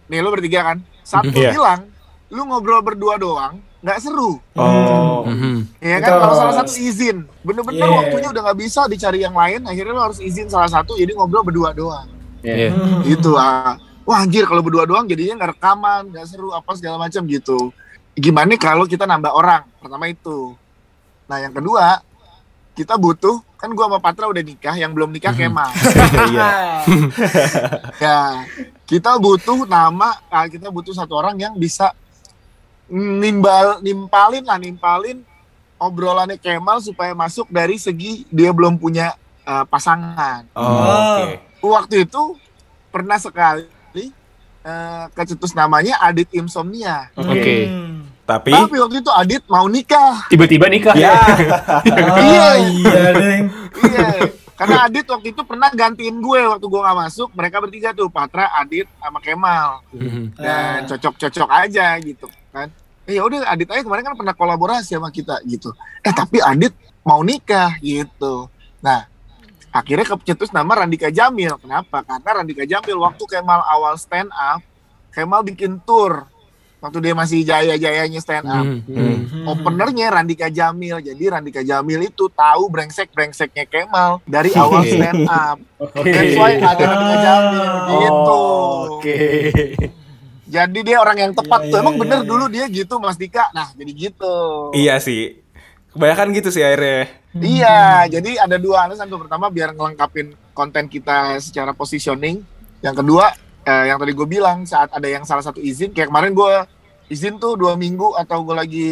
nih 0.08 0.20
lu 0.20 0.28
bertiga 0.28 0.66
kan, 0.66 0.78
satu 1.02 1.32
Iya. 1.32 1.54
bilang 1.54 1.88
lu 2.28 2.44
ngobrol 2.44 2.82
berdua 2.82 3.16
doang, 3.16 3.62
nggak 3.82 3.98
seru. 3.98 4.38
Oh. 4.54 5.26
Mhm. 5.26 5.66
Ya 5.82 5.98
kan 5.98 6.22
kalau 6.22 6.36
salah 6.38 6.56
satu 6.62 6.78
izin, 6.78 7.26
bener-bener 7.42 7.82
Yeah. 7.82 7.98
waktunya 7.98 8.30
udah 8.30 8.42
nggak 8.46 8.60
bisa 8.62 8.82
dicari 8.86 9.26
yang 9.26 9.34
lain, 9.34 9.66
akhirnya 9.66 9.94
lo 9.98 10.02
harus 10.06 10.22
izin 10.22 10.48
salah 10.48 10.70
satu, 10.70 10.94
jadi 10.94 11.18
ngobrol 11.18 11.42
berdua 11.42 11.74
doang. 11.74 12.06
Iya. 12.46 12.74
Gitu 13.06 13.34
ah. 13.38 13.78
Wah 14.06 14.26
anjir 14.26 14.46
kalau 14.50 14.62
berdua 14.66 14.86
doang 14.86 15.06
jadinya 15.06 15.42
nggak 15.42 15.52
rekaman, 15.58 16.14
nggak 16.14 16.26
seru 16.30 16.54
apa 16.54 16.74
segala 16.78 17.02
macam 17.02 17.22
gitu. 17.26 17.74
Gimana 18.14 18.54
kalau 18.58 18.86
kita 18.86 19.06
nambah 19.10 19.34
orang? 19.34 19.66
Pertama 19.82 20.06
itu. 20.10 20.54
Nah 21.26 21.38
yang 21.42 21.54
kedua, 21.54 22.02
kita 22.78 22.98
butuh 22.98 23.42
kan 23.58 23.70
gua 23.78 23.86
sama 23.86 24.00
Patra 24.02 24.26
udah 24.26 24.42
nikah, 24.42 24.74
yang 24.74 24.90
belum 24.94 25.14
nikah 25.14 25.34
Kemal. 25.38 25.70
Iya. 26.34 26.50
ya 28.04 28.18
kita 28.90 29.16
butuh 29.22 29.70
nama, 29.70 30.18
ah, 30.28 30.46
kita 30.50 30.68
butuh 30.74 30.92
satu 30.98 31.18
orang 31.18 31.38
yang 31.38 31.54
bisa 31.56 31.94
nimbal 32.92 33.80
nimpalin 33.80 34.44
lah 34.44 34.60
nimpalin 34.60 35.24
obrolannya 35.82 36.38
Kemal 36.38 36.84
supaya 36.84 37.18
masuk 37.18 37.50
dari 37.50 37.82
segi 37.82 38.28
dia 38.30 38.54
belum 38.54 38.78
punya 38.78 39.18
eh, 39.48 39.66
pasangan. 39.66 40.46
Oh, 40.54 40.86
Oke. 40.86 41.42
Waktu 41.66 41.96
itu 42.06 42.38
pernah 42.94 43.18
sekali 43.18 43.66
eh, 44.62 45.06
kecetus 45.18 45.58
namanya 45.58 45.98
Adit 46.04 46.30
Insomnia. 46.38 47.10
Oke. 47.18 47.66
Hmm. 47.66 48.06
Tapi 48.22 48.54
Tapi 48.54 48.76
waktu 48.78 49.02
itu 49.02 49.12
Adit 49.12 49.44
mau 49.50 49.66
nikah. 49.66 50.30
Tiba-tiba 50.30 50.70
nikah 50.70 50.94
ya 50.94 51.18
iya, 52.22 53.10
deng. 53.18 53.46
iya. 53.82 54.08
Karena 54.62 54.86
Adit 54.86 55.10
waktu 55.10 55.34
itu 55.34 55.42
pernah 55.42 55.74
gantiin 55.74 56.22
gue 56.22 56.42
waktu 56.46 56.62
gue 56.70 56.82
nggak 56.86 56.98
masuk. 57.10 57.34
Mereka 57.34 57.58
bertiga 57.66 57.90
tuh 57.98 58.14
Patra, 58.14 58.46
Adit, 58.62 58.86
sama 59.02 59.18
Kemal. 59.18 59.82
Mhm. 59.90 60.38
Dan 60.38 60.86
cocok-cocok 60.86 61.50
aja 61.50 61.98
gitu 61.98 62.30
kan. 62.54 62.70
Eh 63.10 63.18
ya 63.18 63.26
udah 63.26 63.50
Adit 63.50 63.74
aja 63.74 63.82
kemarin 63.82 64.06
kan 64.06 64.14
pernah 64.14 64.38
kolaborasi 64.38 64.94
sama 64.94 65.10
kita 65.10 65.42
gitu. 65.50 65.74
Eh 66.06 66.14
tapi 66.14 66.38
Adit 66.46 66.78
mau 67.02 67.26
nikah 67.26 67.74
gitu. 67.82 68.54
Nah 68.86 69.10
akhirnya 69.74 70.14
kecetus 70.14 70.54
nama 70.54 70.86
Randika 70.86 71.10
Jamil. 71.10 71.58
Kenapa? 71.58 72.06
Karena 72.06 72.30
Randika 72.30 72.62
Jamil 72.62 73.02
waktu 73.02 73.24
Kemal 73.26 73.66
awal 73.66 73.98
stand 73.98 74.30
up, 74.30 74.62
Kemal 75.10 75.42
bikin 75.42 75.82
tour 75.82 76.30
waktu 76.82 76.98
dia 77.00 77.14
masih 77.14 77.46
jaya-jayanya 77.46 78.20
stand 78.20 78.50
up. 78.50 78.66
Mhm. 78.66 78.82
Mhm. 78.90 79.44
Openernya 79.46 80.10
Randika 80.10 80.50
Jamil. 80.50 80.98
Jadi 81.00 81.24
Randika 81.30 81.62
Jamil 81.62 82.10
itu 82.10 82.26
tahu 82.28 82.68
brengsek-brengseknya 82.68 83.70
Kemal 83.70 84.20
dari 84.26 84.50
awal 84.58 84.82
stand 84.84 85.30
up. 85.30 85.58
That's 86.02 86.36
why 86.36 86.58
ada 86.58 86.84
Randika 86.84 87.18
Jamil 87.22 87.72
gitu. 88.02 88.34
Oh, 88.34 88.98
Oke. 88.98 89.18
Jadi 90.52 90.80
dia 90.84 91.00
orang 91.00 91.16
yang 91.16 91.32
tepat 91.32 91.64
Iya, 91.64 91.72
tuh. 91.72 91.78
iya, 91.80 91.84
Emang 91.86 91.96
iya, 91.96 92.02
bener 92.04 92.20
iya. 92.20 92.28
dulu 92.28 92.46
dia 92.52 92.66
gitu 92.68 93.00
Mas 93.00 93.16
Dika. 93.16 93.48
Nah, 93.56 93.72
jadi 93.72 93.92
gitu. 93.96 94.36
iya 94.76 95.00
sih. 95.00 95.40
Kebanyakan 95.96 96.28
gitu 96.36 96.50
sih 96.52 96.60
akhirnya. 96.60 97.08
Iya, 97.32 97.80
jadi 98.12 98.44
ada 98.44 98.60
dua 98.60 98.84
alasan 98.84 99.08
tuh. 99.08 99.22
Pertama 99.24 99.48
biar 99.48 99.72
ngelengkapin 99.72 100.36
konten 100.52 100.92
kita 100.92 101.40
secara 101.40 101.72
positioning. 101.72 102.44
Yang 102.84 102.96
kedua, 103.00 103.32
eh, 103.64 103.86
yang 103.86 103.98
tadi 103.98 104.12
gue 104.12 104.26
bilang 104.26 104.64
saat 104.64 104.90
ada 104.90 105.06
yang 105.06 105.22
salah 105.22 105.42
satu 105.42 105.58
izin, 105.58 105.92
kayak 105.92 106.08
kemarin 106.08 106.32
gue 106.32 106.54
izin 107.08 107.36
tuh 107.36 107.54
dua 107.54 107.76
minggu 107.76 108.16
atau 108.16 108.42
gue 108.42 108.56
lagi 108.56 108.88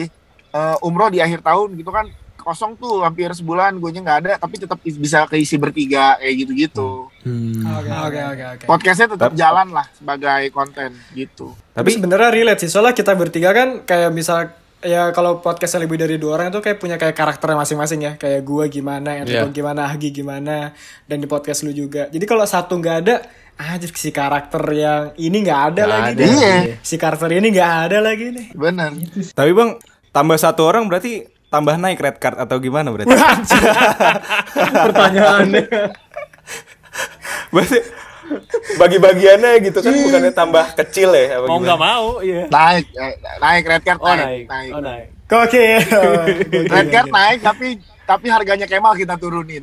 eh, 0.49 0.77
umroh 0.79 1.07
di 1.07 1.19
akhir 1.19 1.39
tahun 1.39 1.73
gitu 1.73 1.89
kan 1.89 2.05
kosong 2.35 2.73
tuh 2.73 3.03
hampir 3.03 3.27
sebulan 3.29 3.75
gue 3.75 3.89
nya 3.91 4.01
nggak 4.01 4.19
ada 4.19 4.33
tapi 4.37 4.55
tetap 4.57 4.79
is- 4.81 4.95
bisa 4.95 5.27
keisi 5.27 5.55
bertiga 5.55 6.15
kayak 6.17 6.35
gitu-gitu 6.39 7.11
Hmm. 7.19 7.67
Oke, 7.75 7.91
oke, 7.91 8.19
oke, 8.25 8.43
oke. 8.49 8.65
podcastnya 8.65 9.11
tetap 9.11 9.35
jalan 9.35 9.67
lah 9.69 9.83
sebagai 9.91 10.47
konten 10.49 10.95
gitu 11.11 11.51
Tapi 11.69 11.75
Tapi 11.75 11.89
sebenarnya 11.91 12.29
relate 12.31 12.59
sih, 12.63 12.71
soalnya 12.71 12.95
kita 12.95 13.11
bertiga 13.11 13.51
kan 13.51 13.83
kayak 13.83 14.07
misal 14.09 14.47
ya 14.79 15.11
kalau 15.11 15.43
podcastnya 15.43 15.83
lebih 15.83 15.99
dari 15.99 16.15
dua 16.15 16.39
orang 16.39 16.47
itu 16.47 16.63
kayak 16.63 16.79
punya 16.79 16.95
kayak 16.95 17.11
karakter 17.11 17.51
masing-masing 17.51 17.99
ya, 17.99 18.11
kayak 18.15 18.39
gua 18.41 18.65
gimana, 18.65 19.19
Enrico 19.19 19.45
Iya. 19.45 19.53
gimana, 19.53 19.81
Hagi 19.85 20.09
gimana, 20.09 20.71
dan 21.03 21.17
di 21.19 21.27
podcast 21.27 21.61
lu 21.61 21.75
juga. 21.75 22.07
Jadi 22.07 22.23
kalau 22.23 22.47
satu 22.47 22.79
nggak 22.79 22.97
ada, 23.03 23.15
aja 23.59 23.83
si 23.85 24.09
karakter 24.09 24.63
yang 24.71 25.03
ini 25.15 25.37
nggak 25.41 25.61
ada 25.69 25.81
Nggak 25.83 25.91
lagi 25.93 26.07
ada. 26.09 26.23
nih. 26.23 26.31
Iya. 26.39 26.55
Si 26.79 26.95
karakter 26.95 27.29
ini 27.33 27.47
nggak 27.51 27.73
ada 27.83 27.97
lagi 27.99 28.25
nih. 28.31 28.47
bener 28.55 28.91
tapi 29.33 29.51
Bang, 29.51 29.75
tambah 30.09 30.35
satu 30.35 30.63
orang 30.63 30.87
berarti 30.87 31.11
tambah 31.45 31.75
naik 31.75 31.99
red 31.99 32.17
card 32.17 32.37
atau 32.37 32.55
gimana 32.57 32.87
berarti? 32.87 33.11
Pertanyaannya. 34.85 35.65
berarti 37.53 37.77
bagi-bagiannya 38.71 39.51
gitu 39.59 39.79
kan 39.79 39.89
bukannya 39.91 40.31
tambah 40.31 40.65
kecil 40.75 41.09
ya 41.11 41.35
apa 41.35 41.45
Mau 41.45 41.57
nggak 41.57 41.79
mau, 41.79 42.05
iya. 42.21 42.45
naik 42.47 42.85
eh, 42.93 43.13
naik 43.39 43.63
red 43.65 43.83
card 43.83 43.99
Oh 43.99 44.13
naik, 44.13 44.45
naik. 44.45 44.71
Oh 44.71 44.79
naik. 44.79 45.07
Oke. 45.27 45.65
red 46.73 46.87
card 46.87 47.09
naik 47.09 47.39
tapi 47.41 47.67
tapi 48.05 48.25
harganya 48.25 48.65
Kemal 48.65 48.93
kita 48.95 49.17
turunin 49.17 49.61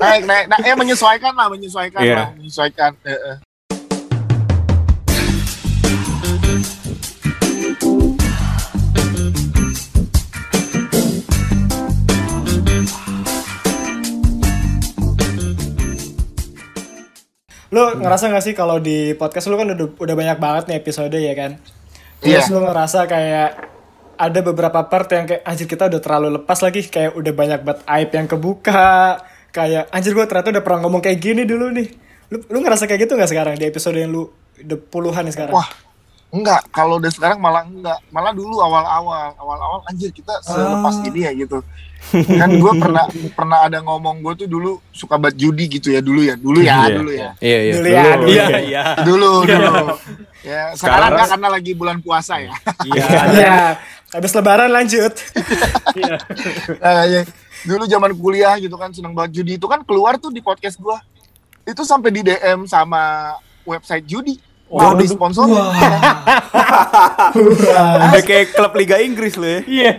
naik 0.00 0.22
naik 0.26 0.46
nah, 0.50 0.58
eh 0.60 0.74
menyesuaikan 0.76 1.32
lah 1.34 1.46
menyesuaikan 1.48 2.00
Iya. 2.02 2.16
lah 2.16 2.28
menyesuaikan 2.36 2.92
Eh, 3.04 3.12
eh. 3.14 3.36
Lu 17.74 17.82
ngerasa 17.98 18.30
gak 18.30 18.44
sih 18.44 18.54
kalau 18.54 18.78
di 18.78 19.18
podcast 19.18 19.50
lu 19.50 19.58
kan 19.58 19.66
udah, 19.66 19.86
udah 19.98 20.14
banyak 20.14 20.38
banget 20.38 20.62
nih 20.70 20.76
episode 20.78 21.16
ya 21.18 21.34
kan? 21.34 21.58
Iya. 22.22 22.38
Terus 22.38 22.54
lu 22.54 22.62
ngerasa 22.62 23.10
kayak 23.10 23.50
ada 24.14 24.40
beberapa 24.46 24.78
part 24.86 25.10
yang 25.10 25.26
kayak 25.26 25.42
anjir 25.42 25.66
kita 25.66 25.90
udah 25.90 25.98
terlalu 25.98 26.38
lepas 26.38 26.62
lagi 26.62 26.86
kayak 26.86 27.18
udah 27.18 27.32
banyak 27.34 27.60
banget 27.66 27.80
aib 27.90 28.10
yang 28.14 28.26
kebuka 28.30 29.18
kayak 29.54 29.86
anjir 29.88 30.10
gua 30.12 30.26
ternyata 30.26 30.50
udah 30.50 30.62
pernah 30.62 30.80
ngomong 30.82 30.98
kayak 30.98 31.16
gini 31.16 31.46
dulu 31.46 31.70
nih 31.70 31.86
lu, 32.28 32.42
lu 32.44 32.58
ngerasa 32.58 32.84
kayak 32.84 33.06
gitu 33.06 33.14
nggak 33.14 33.30
sekarang 33.30 33.54
di 33.54 33.64
episode 33.64 33.94
yang 33.94 34.10
lu 34.10 34.26
udah 34.56 34.78
puluhan 34.84 35.22
nih 35.22 35.32
sekarang 35.32 35.54
Wah, 35.54 35.68
enggak. 36.30 36.66
Kalau 36.68 36.98
udah 36.98 37.08
sekarang 37.08 37.38
malah 37.38 37.62
enggak. 37.62 37.98
Malah 38.08 38.30
dulu 38.30 38.58
awal-awal, 38.58 39.34
awal-awal 39.34 39.82
anjir 39.84 40.10
kita 40.10 40.34
selepas 40.40 40.94
Ah. 40.96 41.06
ini 41.06 41.20
ya 41.20 41.32
gitu. 41.32 41.58
Kan 42.12 42.50
gue 42.54 42.72
pernah 42.76 43.06
pernah 43.32 43.58
ada 43.62 43.78
ngomong 43.80 44.18
gue 44.20 44.34
tuh 44.36 44.48
dulu 44.48 44.78
suka 44.90 45.14
banget 45.14 45.40
judi 45.40 45.64
gitu 45.68 45.88
ya 45.88 45.98
dulu 45.98 46.20
ya, 46.20 46.34
dulu 46.34 46.58
ya, 46.60 46.74
Iya. 46.76 46.86
dulu 46.92 47.10
ya. 47.10 47.28
Iya, 47.40 47.58
iya. 47.60 47.72
Dulu 47.72 47.86
ya, 47.88 48.02
dulu 48.14 48.28
Iya, 48.28 48.44
ya. 48.44 48.58
iya. 48.60 48.82
Dulu, 49.00 49.30
dulu. 49.42 49.74
Ya, 50.44 50.62
sekarang 50.70 50.74
Sekarang- 50.74 51.10
enggak 51.12 51.28
karena 51.30 51.48
lagi 51.50 51.72
bulan 51.72 51.96
puasa 51.98 52.34
ya. 52.38 52.52
Iya. 52.84 53.06
ya 53.32 53.54
habis 54.10 54.30
lebaran 54.30 54.70
lanjut 54.70 55.10
Nah, 56.82 57.02
ya. 57.04 57.22
Dulu 57.64 57.84
zaman 57.88 58.12
kuliah 58.16 58.56
gitu 58.60 58.76
kan 58.76 58.92
seneng 58.92 59.16
banget 59.16 59.40
judi 59.40 59.56
itu 59.56 59.66
kan 59.66 59.80
keluar 59.82 60.20
tuh 60.20 60.28
di 60.30 60.44
podcast 60.44 60.76
gua. 60.78 61.00
Itu 61.64 61.82
sampai 61.82 62.12
di 62.12 62.20
DM 62.20 62.68
sama 62.68 63.34
website 63.64 64.04
judi. 64.04 64.36
Mau 64.64 64.96
Waduh. 64.96 65.00
disponsori. 65.04 65.52
Udah 67.36 68.22
kayak 68.24 68.56
klub 68.56 68.72
Liga 68.74 68.96
Inggris 68.98 69.36
lo 69.36 69.44
ya. 69.44 69.60
Iya. 69.64 69.92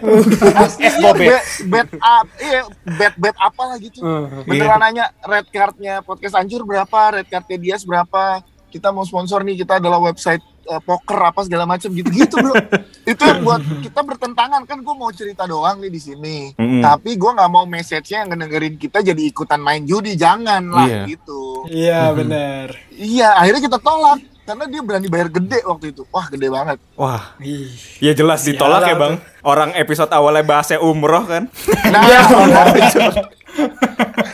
Iya, 0.82 1.12
bet, 1.14 1.46
bet 1.70 1.90
up, 2.02 2.28
iya, 2.42 2.62
bet 2.98 3.14
bet 3.16 3.38
apa 3.38 3.62
lah 3.72 3.78
gitu. 3.78 4.02
Beneran 4.44 4.82
nanya 4.82 5.14
red 5.22 5.48
cardnya 5.54 6.02
podcast 6.02 6.36
hancur 6.36 6.66
berapa, 6.66 7.22
red 7.22 7.28
cardnya 7.30 7.58
Dias 7.62 7.86
berapa. 7.86 8.42
Kita 8.76 8.92
mau 8.92 9.02
sponsor 9.02 9.40
nih, 9.42 9.56
kita 9.58 9.80
adalah 9.80 9.98
website 9.98 10.44
eh, 10.66 10.82
poker 10.82 11.16
apa 11.16 11.42
segala 11.42 11.64
macam 11.64 11.88
gitu-gitu 11.88 12.36
bro. 12.36 12.52
Itu 13.08 13.24
yang 13.24 13.40
buat 13.42 13.64
kita 13.80 14.04
bertentangan 14.04 14.68
kan. 14.68 14.84
Gue 14.84 14.92
mau 14.92 15.08
cerita 15.10 15.48
doang 15.48 15.80
nih 15.80 15.88
di 15.88 16.02
sini. 16.02 16.38
Mm-mm. 16.54 16.84
Tapi 16.84 17.16
gue 17.16 17.32
nggak 17.32 17.48
mau 17.48 17.64
message-nya 17.64 18.22
yang 18.22 18.30
ngedengerin 18.30 18.76
kita 18.76 19.00
jadi 19.00 19.22
ikutan 19.24 19.64
main 19.64 19.88
judi, 19.88 20.14
jangan 20.14 20.68
lah 20.68 20.84
Iya. 20.86 21.02
gitu. 21.08 21.42
iya 21.66 22.12
bener 22.12 22.76
Iya, 22.92 23.34
akhirnya 23.34 23.62
kita 23.64 23.80
tolak 23.80 24.20
karena 24.46 24.70
dia 24.70 24.82
berani 24.84 25.08
bayar 25.10 25.28
gede 25.28 25.60
waktu 25.66 25.86
itu. 25.90 26.04
Wah 26.12 26.26
gede 26.28 26.48
banget. 26.48 26.78
Wah, 26.94 27.34
Ih. 27.40 27.72
ya 27.98 28.14
jelas 28.14 28.46
ditolak 28.46 28.86
ya 28.86 28.94
bang. 28.94 29.18
Orang 29.42 29.74
episode 29.74 30.14
awalnya 30.14 30.44
bahasnya 30.44 30.78
umroh 30.78 31.26
kan. 31.26 31.50
Nah, 31.90 32.06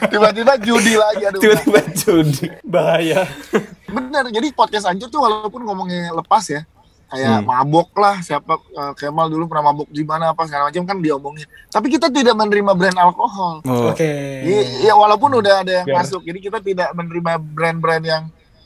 tiba-tiba 0.08 0.54
judi 0.58 0.94
lagi 0.96 1.24
aduh. 1.26 1.40
Tiba-tiba 1.40 1.80
judi. 1.94 2.46
Bahaya. 2.64 3.26
Bener, 3.88 4.24
jadi 4.30 4.48
podcast 4.52 4.88
hancur 4.88 5.08
tuh 5.08 5.20
walaupun 5.20 5.62
ngomongnya 5.62 6.12
lepas 6.12 6.44
ya, 6.48 6.62
kayak 7.08 7.38
Hmm. 7.38 7.46
mabok 7.46 7.92
lah, 7.94 8.20
siapa 8.20 8.56
eh, 8.56 8.94
Kemal 8.96 9.28
dulu 9.28 9.46
pernah 9.46 9.70
mabok 9.70 9.88
di 9.88 10.02
mana 10.02 10.32
apa 10.32 10.48
segala 10.48 10.68
macam 10.68 10.84
kan 10.84 10.98
diomongin. 10.98 11.44
Tapi 11.68 11.88
kita 11.90 12.08
tidak 12.08 12.34
menerima 12.34 12.72
brand 12.72 12.98
alkohol. 12.98 13.60
Oh. 13.64 13.92
oke 13.92 14.12
Iya, 14.42 14.62
ya, 14.82 14.94
walaupun 14.94 15.32
udah 15.34 15.62
ada 15.62 15.72
yang 15.84 15.88
Biar- 15.88 15.98
masuk, 16.02 16.24
jadi 16.24 16.40
kita 16.42 16.60
tidak 16.60 16.90
menerima 16.92 17.32
brand-brand 17.38 18.04
yang 18.04 18.24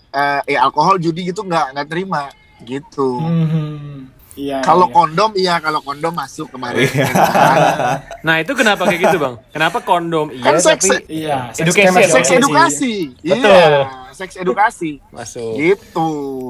eh, 0.10 0.42
ya 0.48 0.64
alkohol, 0.64 0.96
judi 0.96 1.28
gitu 1.28 1.42
nggak 1.42 1.76
nggak 1.76 1.88
terima 1.90 2.32
gitu. 2.64 3.20
Mhm. 3.20 4.15
Iya 4.36 4.60
Kalau 4.62 4.88
iya. 4.88 4.96
kondom 4.96 5.32
iya, 5.34 5.56
kalau 5.58 5.80
kondom 5.80 6.14
masuk 6.14 6.48
kemarin. 6.52 6.84
Iya. 6.84 7.08
Nah, 8.26 8.42
itu 8.42 8.52
kenapa 8.52 8.84
kayak 8.84 9.02
gitu, 9.06 9.18
Bang? 9.22 9.38
Kenapa 9.54 9.78
kondom 9.80 10.34
iya 10.34 10.44
Kan 10.44 10.58
seks- 10.58 10.90
tapi 10.90 11.06
iya 11.08 11.54
Education, 11.54 11.94
kayak 11.94 12.10
Seks 12.12 12.30
edukasi, 12.32 12.96
Betul. 13.22 13.38
iya, 13.46 13.82
seks 14.12 14.34
edukasi, 14.36 14.92
masuk? 15.12 15.54
gitu. 15.56 16.10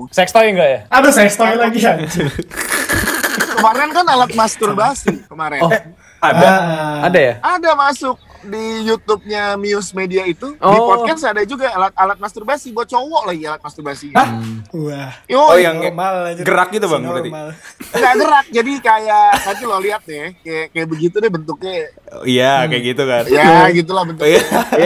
Sex 0.10 0.32
toy 0.32 0.50
enggak 0.50 0.70
ya? 0.70 0.80
aduh 0.88 1.12
saya 1.12 1.28
story 1.28 1.58
lagi 1.58 1.80
anjir 1.82 2.30
Kemarin 3.56 3.90
kan 3.92 4.06
alat 4.06 4.32
masturbasi 4.36 5.26
kemarin. 5.26 5.62
Oh, 5.64 5.72
Ada. 6.22 6.48
Ah. 6.48 7.08
Ada 7.08 7.20
ya? 7.20 7.34
Ada 7.40 7.70
masuk 7.74 8.16
di 8.46 8.64
YouTube-nya 8.84 9.43
Muse 9.56 9.91
Media 9.91 10.24
itu 10.24 10.54
di 10.54 10.62
Oh. 10.62 10.88
podcast 10.88 11.26
ada 11.26 11.41
juga 11.41 11.68
alat-alat 11.68 12.16
masturbasi 12.16 12.70
buat 12.70 12.86
cowok 12.86 13.24
lagi 13.26 13.43
alat 13.43 13.60
masturbasi. 13.60 14.14
Wah. 14.72 15.12
Yo, 15.26 15.41
Oh, 15.43 15.56
yang 15.56 15.78
normal 15.80 16.32
aja. 16.32 16.41
gerak 16.41 16.70
gitu, 16.72 16.86
Bang, 16.86 17.02
berarti? 17.04 17.28
Normal. 17.28 17.48
nggak 17.91 18.14
gerak 18.16 18.46
jadi 18.50 18.72
kayak 18.80 19.30
nanti 19.41 19.64
lo 19.64 19.78
lihat 19.78 20.02
deh 20.04 20.36
kayak 20.38 20.66
kayak 20.70 20.88
begitu 20.88 21.16
deh 21.18 21.28
bentuknya 21.28 21.74
Oh, 22.08 22.24
Iya, 22.24 22.66
kayak 22.66 22.84
gitu 22.86 23.04
kan. 23.04 23.24
ya 23.26 23.46
gitulah 23.78 24.04
bentuknya. 24.04 24.39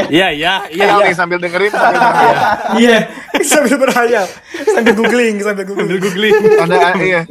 Iya, 0.07 0.27
iya, 0.29 0.53
iya. 0.69 0.85
Ya, 0.85 0.95
oke 0.95 1.11
sambil 1.11 1.37
dengerin 1.37 1.69
sambil 1.69 1.99
dengerin. 1.99 2.37
Iya, 2.79 2.97
sambil 3.41 3.75
berhayal, 3.77 4.25
sambil 4.65 4.93
googling, 4.93 5.35
sambil 5.39 5.63
googling. 5.63 5.99
googling. 5.99 6.35
ada 6.57 6.77
iya 6.97 7.21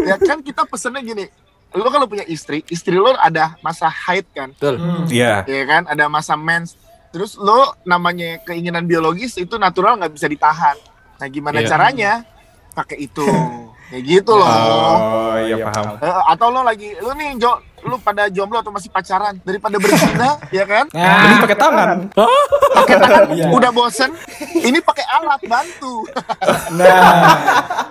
ya 0.00 0.16
kan 0.18 0.38
kita 0.40 0.62
pesennya 0.64 1.00
gini 1.00 1.24
lo 1.70 1.88
kalau 1.88 2.08
punya 2.08 2.24
istri 2.24 2.64
istri 2.66 2.96
lo 2.96 3.12
ada 3.12 3.56
masa 3.60 3.86
haid 3.86 4.24
kan? 4.32 4.52
Betul. 4.52 4.80
Iya. 5.08 5.44
ya 5.44 5.64
kan? 5.64 5.84
Ada 5.84 6.08
masa 6.08 6.32
mens. 6.34 6.74
Terus 7.08 7.36
lo 7.36 7.76
namanya 7.82 8.40
keinginan 8.42 8.84
biologis 8.84 9.36
itu 9.36 9.56
natural 9.56 9.96
nggak 9.96 10.12
bisa 10.12 10.28
ditahan. 10.28 10.76
Nah 11.16 11.26
gimana 11.28 11.60
Iya. 11.60 11.68
caranya? 11.68 12.12
Pakai 12.72 13.04
itu 13.04 13.24
kayak 13.88 14.02
gitu 14.04 14.32
loh 14.32 14.46
Oh, 14.46 15.34
iya 15.38 15.64
paham. 15.64 15.96
Eh, 15.98 16.22
atau 16.28 16.46
lo 16.48 16.60
lagi 16.60 16.92
lo 16.96 17.12
nih 17.12 17.36
jo 17.36 17.52
lo 17.80 17.94
pada 17.96 18.26
jomblo 18.26 18.58
atau 18.58 18.68
masih 18.68 18.88
pacaran 18.88 19.38
daripada 19.40 19.76
berzina 19.76 20.34
ya 20.50 20.64
kan 20.64 20.90
Nah, 20.90 21.22
Ini 21.22 21.34
pakai 21.40 21.56
tangan. 21.56 21.96
pakai 22.74 22.96
tangan 22.98 23.22
Iya. 23.30 23.46
udah 23.50 23.70
bosen 23.70 24.10
ini 24.58 24.78
pakai 24.78 25.04
alat 25.08 25.40
bantu 25.42 26.02
nah, 26.72 27.38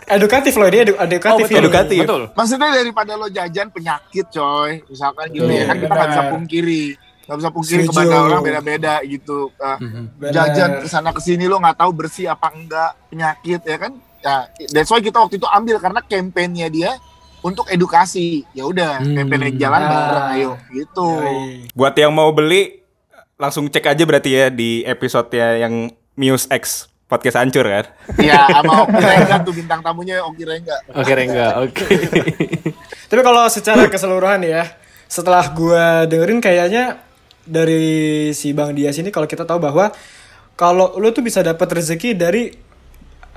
edukatif 0.08 0.54
loh 0.54 0.68
ini, 0.68 0.78
edu- 0.84 1.00
edukatif. 1.00 1.34
Oh, 1.36 1.40
betul, 1.42 1.54
ini. 1.54 1.64
edukatif. 1.64 2.00
Betul. 2.04 2.22
Maksudnya 2.32 2.70
daripada 2.74 3.12
lo 3.14 3.28
jajan 3.28 3.68
penyakit 3.70 4.26
coy 4.30 4.72
Misalkan 4.86 5.26
gitu 5.30 5.46
ya 5.46 5.56
Iya, 5.56 5.66
Kan 5.66 5.78
kita 5.78 5.94
nggak 5.94 6.10
bisa 6.10 6.24
pungkiri 6.30 6.84
nggak 7.28 7.38
bisa 7.38 7.52
pungkiri 7.52 7.84
kebanyakan 7.86 8.22
orang 8.26 8.42
beda-beda 8.42 8.94
gitu 9.04 9.40
Eh, 9.54 9.78
Benar. 10.14 10.32
Jajan 10.34 10.70
ke 10.80 10.88
sana 10.88 11.10
ke 11.12 11.20
sini 11.20 11.44
lo 11.44 11.58
nggak 11.58 11.78
tahu 11.78 11.92
bersih 11.94 12.28
apa 12.28 12.48
enggak 12.50 12.92
Penyakit 13.08 13.62
ya 13.62 13.78
kan 13.78 13.92
Ya 14.20 14.36
that's 14.68 14.88
why 14.88 15.00
kita 15.00 15.18
waktu 15.18 15.38
itu 15.38 15.48
ambil 15.48 15.78
Karena 15.78 16.00
kampanyenya 16.00 16.68
dia 16.68 16.92
untuk 17.40 17.68
edukasi 17.68 18.44
ya 18.52 18.64
udah 18.64 18.98
Hmm. 18.98 19.14
campaign 19.16 19.56
jalan 19.56 19.80
Ah. 19.80 19.90
bareng 19.90 20.28
ayo 20.34 20.52
gitu 20.70 21.08
Yoi. 21.22 21.70
Buat 21.72 21.94
yang 21.96 22.10
mau 22.10 22.30
beli 22.30 22.82
langsung 23.36 23.66
cek 23.66 23.86
aja 23.88 24.04
berarti 24.04 24.30
ya 24.32 24.46
di 24.50 24.82
episode 24.84 25.30
yang 25.32 25.88
Muse 26.14 26.50
X 26.50 26.64
podcast 27.06 27.38
hancur 27.38 27.64
kan. 27.64 27.86
ya 28.18 28.50
sama 28.58 28.84
Oki 28.84 28.98
Rengga 28.98 29.38
tuh 29.40 29.54
bintang 29.54 29.80
tamunya 29.80 30.20
Oki 30.20 30.44
Rengga 30.44 30.76
Oke, 30.92 31.14
Rengga. 31.14 31.48
Oke. 31.62 31.86
Tapi 33.10 33.22
kalau 33.22 33.48
secara 33.48 33.86
keseluruhan 33.86 34.42
ya, 34.42 34.68
setelah 35.08 35.46
gua 35.50 36.04
dengerin 36.04 36.42
kayaknya 36.42 37.00
dari 37.42 37.88
si 38.34 38.52
Bang 38.52 38.76
Dias 38.76 38.98
ini 38.98 39.08
kalau 39.08 39.24
kita 39.24 39.46
tahu 39.46 39.56
bahwa 39.58 39.94
kalau 40.54 40.98
lu 40.98 41.08
tuh 41.10 41.22
bisa 41.22 41.40
dapat 41.40 41.70
rezeki 41.72 42.12
dari 42.12 42.52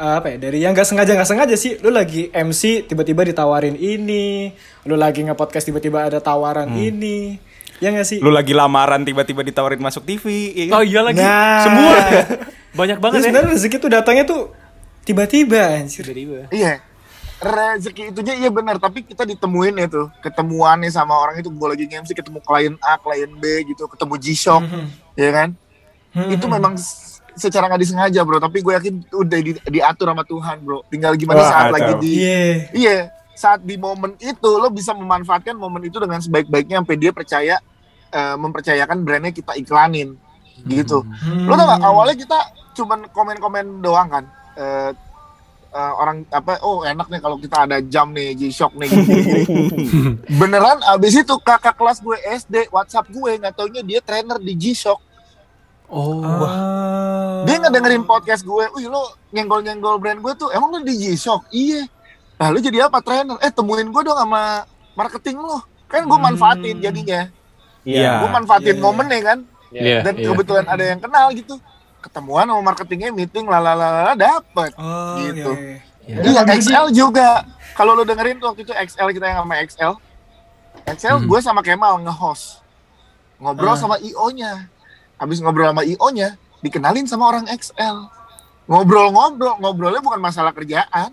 uh, 0.00 0.14
apa 0.18 0.32
ya 0.32 0.36
dari 0.40 0.64
yang 0.64 0.72
gak 0.72 0.88
sengaja 0.88 1.12
nggak 1.12 1.28
sengaja 1.28 1.54
sih 1.60 1.76
lu 1.84 1.92
lagi 1.92 2.32
MC 2.32 2.88
tiba-tiba 2.88 3.28
ditawarin 3.28 3.76
ini 3.76 4.50
lu 4.88 4.96
lagi 4.96 5.20
nge-podcast 5.28 5.68
tiba-tiba 5.68 6.08
ada 6.08 6.18
tawaran 6.24 6.72
ini 6.72 7.36
ya 7.80 7.92
nggak 7.92 8.06
sih 8.08 8.18
Lu 8.20 8.32
lagi 8.32 8.52
lamaran 8.56 9.02
tiba-tiba 9.04 9.40
ditawarin 9.40 9.80
masuk 9.80 10.04
TV. 10.04 10.52
ya 10.52 10.64
kan? 10.68 10.74
Oh 10.78 10.84
iya 10.84 11.00
lagi. 11.00 11.24
Nah. 11.24 11.64
Semua. 11.64 11.96
Banyak 12.78 12.98
banget 13.00 13.18
ya. 13.18 13.24
sebenarnya 13.32 13.50
rezeki 13.56 13.76
tuh 13.80 13.90
datangnya 13.90 14.24
tuh 14.28 14.42
tiba-tiba 15.08 15.80
anjir 15.80 16.04
Tiba-tiba. 16.04 16.52
Iya. 16.52 16.84
Rezeki 17.40 18.12
itunya 18.12 18.36
iya 18.36 18.52
benar, 18.52 18.76
tapi 18.76 19.00
kita 19.00 19.24
ditemuin 19.24 19.72
ya 19.80 19.88
tuh, 19.88 20.12
ketemuannya 20.20 20.92
sama 20.92 21.16
orang 21.16 21.40
itu 21.40 21.48
gue 21.48 21.68
lagi 21.72 21.88
MC 21.88 22.12
ketemu 22.12 22.36
klien 22.44 22.76
A, 22.84 23.00
klien 23.00 23.32
B 23.32 23.64
gitu, 23.64 23.88
ketemu 23.88 24.14
G-Shock, 24.20 24.62
ya 25.16 25.30
kan? 25.32 25.48
Itu 26.28 26.52
memang 26.52 26.76
secara 27.40 27.66
nggak 27.72 27.82
disengaja 27.82 28.20
bro, 28.22 28.36
tapi 28.36 28.60
gue 28.60 28.72
yakin 28.76 28.94
udah 29.10 29.38
di- 29.40 29.64
diatur 29.72 30.12
sama 30.12 30.24
Tuhan 30.28 30.56
bro. 30.60 30.84
Tinggal 30.92 31.16
gimana 31.16 31.40
Wah, 31.40 31.48
saat 31.48 31.66
lagi 31.72 31.92
di, 32.04 32.10
iya 32.20 32.40
iya, 32.76 32.96
saat 33.32 33.64
di 33.64 33.80
momen 33.80 34.14
itu 34.20 34.50
lo 34.60 34.68
bisa 34.68 34.92
memanfaatkan 34.92 35.56
momen 35.56 35.88
itu 35.88 35.96
dengan 35.96 36.20
sebaik-baiknya 36.20 36.84
sampai 36.84 36.96
dia 37.00 37.10
percaya, 37.16 37.56
eh, 38.12 38.36
mempercayakan 38.36 39.00
brandnya 39.00 39.32
kita 39.32 39.56
iklanin, 39.56 40.14
gitu. 40.68 41.02
Lo 41.48 41.56
tau 41.56 41.66
gak, 41.66 41.80
awalnya 41.80 42.16
kita 42.20 42.38
cuman 42.76 43.08
komen-komen 43.10 43.80
doang 43.80 44.08
kan. 44.12 44.24
Eh, 44.60 44.92
eh, 45.70 45.92
orang 45.96 46.26
apa 46.34 46.58
oh 46.66 46.82
enak 46.82 47.06
nih 47.06 47.20
kalau 47.22 47.38
kita 47.38 47.64
ada 47.66 47.78
jam 47.80 48.10
nih 48.10 48.34
G-Shock 48.34 48.74
nih 48.74 48.88
gini, 48.90 49.14
gini. 49.22 49.42
beneran 50.40 50.82
abis 50.82 51.22
itu 51.22 51.34
kakak 51.38 51.78
kelas 51.78 52.02
gue 52.02 52.18
SD 52.26 52.74
WhatsApp 52.74 53.06
gue 53.06 53.30
nggak 53.38 53.54
taunya 53.54 53.82
dia 53.86 54.00
trainer 54.02 54.38
di 54.42 54.52
G-Shock 54.58 55.09
Oh. 55.90 56.22
Ah. 56.22 57.42
dia 57.42 57.58
nggak 57.58 57.72
dengerin 57.74 58.04
podcast 58.06 58.46
gue 58.46 58.64
wih 58.78 58.86
lo 58.86 59.10
nyenggol-nyenggol 59.34 59.98
brand 59.98 60.22
gue 60.22 60.32
tuh 60.38 60.48
emang 60.54 60.70
lo 60.70 60.78
di 60.80 60.94
G-Shock 60.94 61.50
iya 61.50 61.82
nah 62.38 62.48
lu 62.48 62.62
jadi 62.62 62.86
apa 62.86 63.02
trainer 63.02 63.36
eh 63.42 63.50
temuin 63.50 63.90
gue 63.90 64.02
dong 64.06 64.14
sama 64.14 64.64
marketing 64.94 65.42
lo 65.42 65.58
kan 65.90 66.06
gue 66.06 66.18
manfaatin 66.18 66.78
jadinya 66.78 67.26
Iya. 67.82 68.22
gue 68.22 68.28
manfaatin 68.30 68.76
Iya, 68.76 68.78
iya. 68.78 68.84
momennya 68.84 69.20
kan 69.20 69.38
Iya. 69.72 69.98
dan 70.06 70.14
iya. 70.14 70.26
kebetulan 70.30 70.66
ada 70.68 70.84
yang 70.84 71.00
kenal 71.02 71.26
gitu 71.34 71.54
ketemuan 72.00 72.46
sama 72.46 72.62
marketingnya 72.62 73.10
meeting 73.10 73.44
lalalala 73.44 74.14
dapet 74.14 74.70
oh, 74.78 75.18
Gitu. 75.20 75.50
iya, 76.06 76.22
iya. 76.24 76.42
Iya, 76.42 76.42
XL 76.58 76.90
juga. 76.90 77.44
Kalau 77.76 77.94
lu 77.94 78.02
dengerin 78.02 78.40
tuh 78.42 78.50
waktu 78.50 78.66
itu 78.66 78.72
XL 78.74 79.14
kita 79.14 79.30
yang 79.30 79.46
sama 79.46 79.54
XL. 79.62 79.92
XL 80.90 81.16
gue 81.22 81.38
sama 81.38 81.60
Kemal 81.62 82.02
nge-host. 82.02 82.64
Ngobrol 83.38 83.72
Ah. 83.72 83.78
sama 83.78 83.94
IO-nya. 84.02 84.66
Habis 85.20 85.44
ngobrol 85.44 85.68
sama 85.68 85.84
IO-nya, 85.84 86.40
dikenalin 86.64 87.04
sama 87.04 87.28
orang 87.28 87.44
XL. 87.52 88.08
Ngobrol-ngobrol, 88.64 89.60
ngobrolnya 89.60 90.00
bukan 90.00 90.16
masalah 90.16 90.56
kerjaan. 90.56 91.12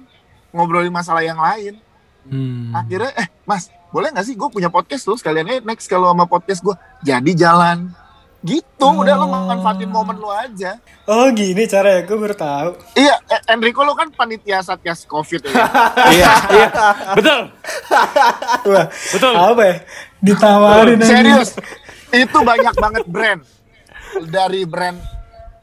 Ngobrolin 0.55 0.93
masalah 0.95 1.27
yang 1.27 1.35
lain. 1.35 1.75
Hmm. 2.23 2.71
Akhirnya, 2.71 3.11
eh 3.19 3.27
mas, 3.43 3.67
boleh 3.91 4.15
gak 4.15 4.23
sih 4.23 4.35
gue 4.39 4.47
punya 4.47 4.71
podcast 4.71 5.03
lu 5.07 5.19
sekalian 5.19 5.47
aja 5.47 5.59
next 5.67 5.91
kalau 5.91 6.07
sama 6.07 6.23
podcast 6.23 6.63
gue. 6.63 6.75
Jadi 7.03 7.35
jalan. 7.35 7.91
Gitu, 8.45 8.85
udah 8.85 9.17
lu 9.17 9.27
manfaatin 9.27 9.89
momen 9.89 10.15
lu 10.21 10.29
aja. 10.29 10.77
oh 11.09 11.27
gini 11.33 11.65
cara 11.65 11.99
ya 11.99 12.01
gue 12.05 12.15
baru 12.15 12.37
tahu 12.37 12.69
Iya, 12.93 13.17
eh, 13.33 13.41
Enrico 13.49 13.81
lu 13.81 13.97
kan 13.97 14.13
panitia 14.13 14.61
Satgas 14.61 15.03
Covid 15.03 15.41
ya. 15.41 15.51
Iya, 16.15 16.31
iya. 16.53 16.67
Betul. 17.17 17.39
Wah, 18.71 18.85
Betul. 18.87 19.33
apa 19.35 19.61
ya? 19.65 19.75
Ditawarin. 20.21 20.99
Serius, 21.01 21.49
itu 22.13 22.37
banyak 22.37 22.75
banget 22.77 23.03
brand. 23.09 23.41
Dari 24.23 24.63
brand 24.63 24.97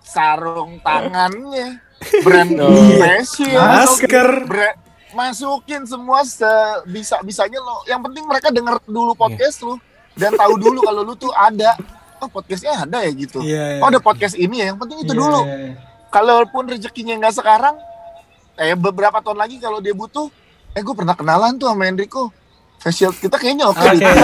sarung 0.01 0.79
tangannya, 0.79 1.81
brand 2.25 2.51
facial, 2.97 3.59
Masker. 3.59 4.29
brand- 4.45 4.81
masukin 5.11 5.83
semua 5.85 6.23
sebisa 6.23 7.19
bisanya 7.21 7.59
lo. 7.59 7.83
Yang 7.85 8.01
penting 8.05 8.25
mereka 8.25 8.49
denger 8.51 8.83
dulu 8.85 9.15
podcast 9.15 9.63
lu 9.63 9.79
dan 10.13 10.35
tahu 10.35 10.55
dulu 10.57 10.83
kalau 10.83 11.03
lu 11.03 11.15
tuh 11.15 11.31
ada. 11.31 11.75
Oh 12.19 12.27
podcastnya 12.27 12.79
ada 12.79 12.99
ya 13.01 13.11
gitu. 13.13 13.39
Iya, 13.41 13.77
iya. 13.77 13.81
Oh 13.81 13.87
ada 13.87 13.99
podcast 13.99 14.35
ini 14.35 14.59
ya. 14.59 14.71
Yang 14.71 14.79
penting 14.81 14.99
itu 15.01 15.13
Iya, 15.13 15.19
dulu. 15.19 15.41
iya, 15.41 15.57
iya. 15.57 15.75
Kalaupun 16.09 16.63
rezekinya 16.69 17.15
nggak 17.17 17.35
sekarang, 17.35 17.75
eh 18.57 18.73
beberapa 18.73 19.19
tahun 19.19 19.35
lagi 19.37 19.59
kalau 19.59 19.79
dia 19.79 19.91
butuh, 19.91 20.31
eh 20.71 20.81
gue 20.81 20.95
pernah 20.95 21.13
kenalan 21.13 21.55
tuh 21.55 21.67
sama 21.67 21.85
Enrico. 21.85 22.31
Facial 22.77 23.11
kita 23.13 23.35
kayaknya 23.35 23.67
oke. 23.67 23.79
Oke. 23.79 23.95
gitu. 23.95 24.05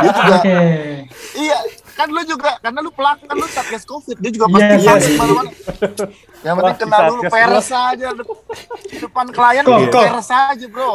Dia 0.00 0.10
juga 0.10 0.36
Oke. 0.36 0.56
Iya, 1.34 1.56
kan 1.94 2.10
lu 2.10 2.22
juga 2.26 2.58
karena 2.58 2.78
lu 2.82 2.90
pelak 2.90 3.22
kan 3.22 3.34
lu 3.38 3.46
satgas 3.46 3.86
covid, 3.86 4.18
dia 4.18 4.30
juga 4.34 4.46
Iya, 4.50 4.54
pasti 4.54 4.74
iya, 4.74 4.90
masuk 4.90 5.10
iya. 5.10 5.18
mana-mana. 5.22 5.50
Yang 6.44 6.54
penting 6.60 6.76
kenal 6.84 7.00
dulu 7.08 7.22
pers 7.30 7.70
aja 7.72 8.06
di 8.84 8.96
depan 9.00 9.26
klien 9.32 9.64
Kok, 9.64 9.78
pers 9.94 10.30
aja 10.30 10.66
bro. 10.68 10.90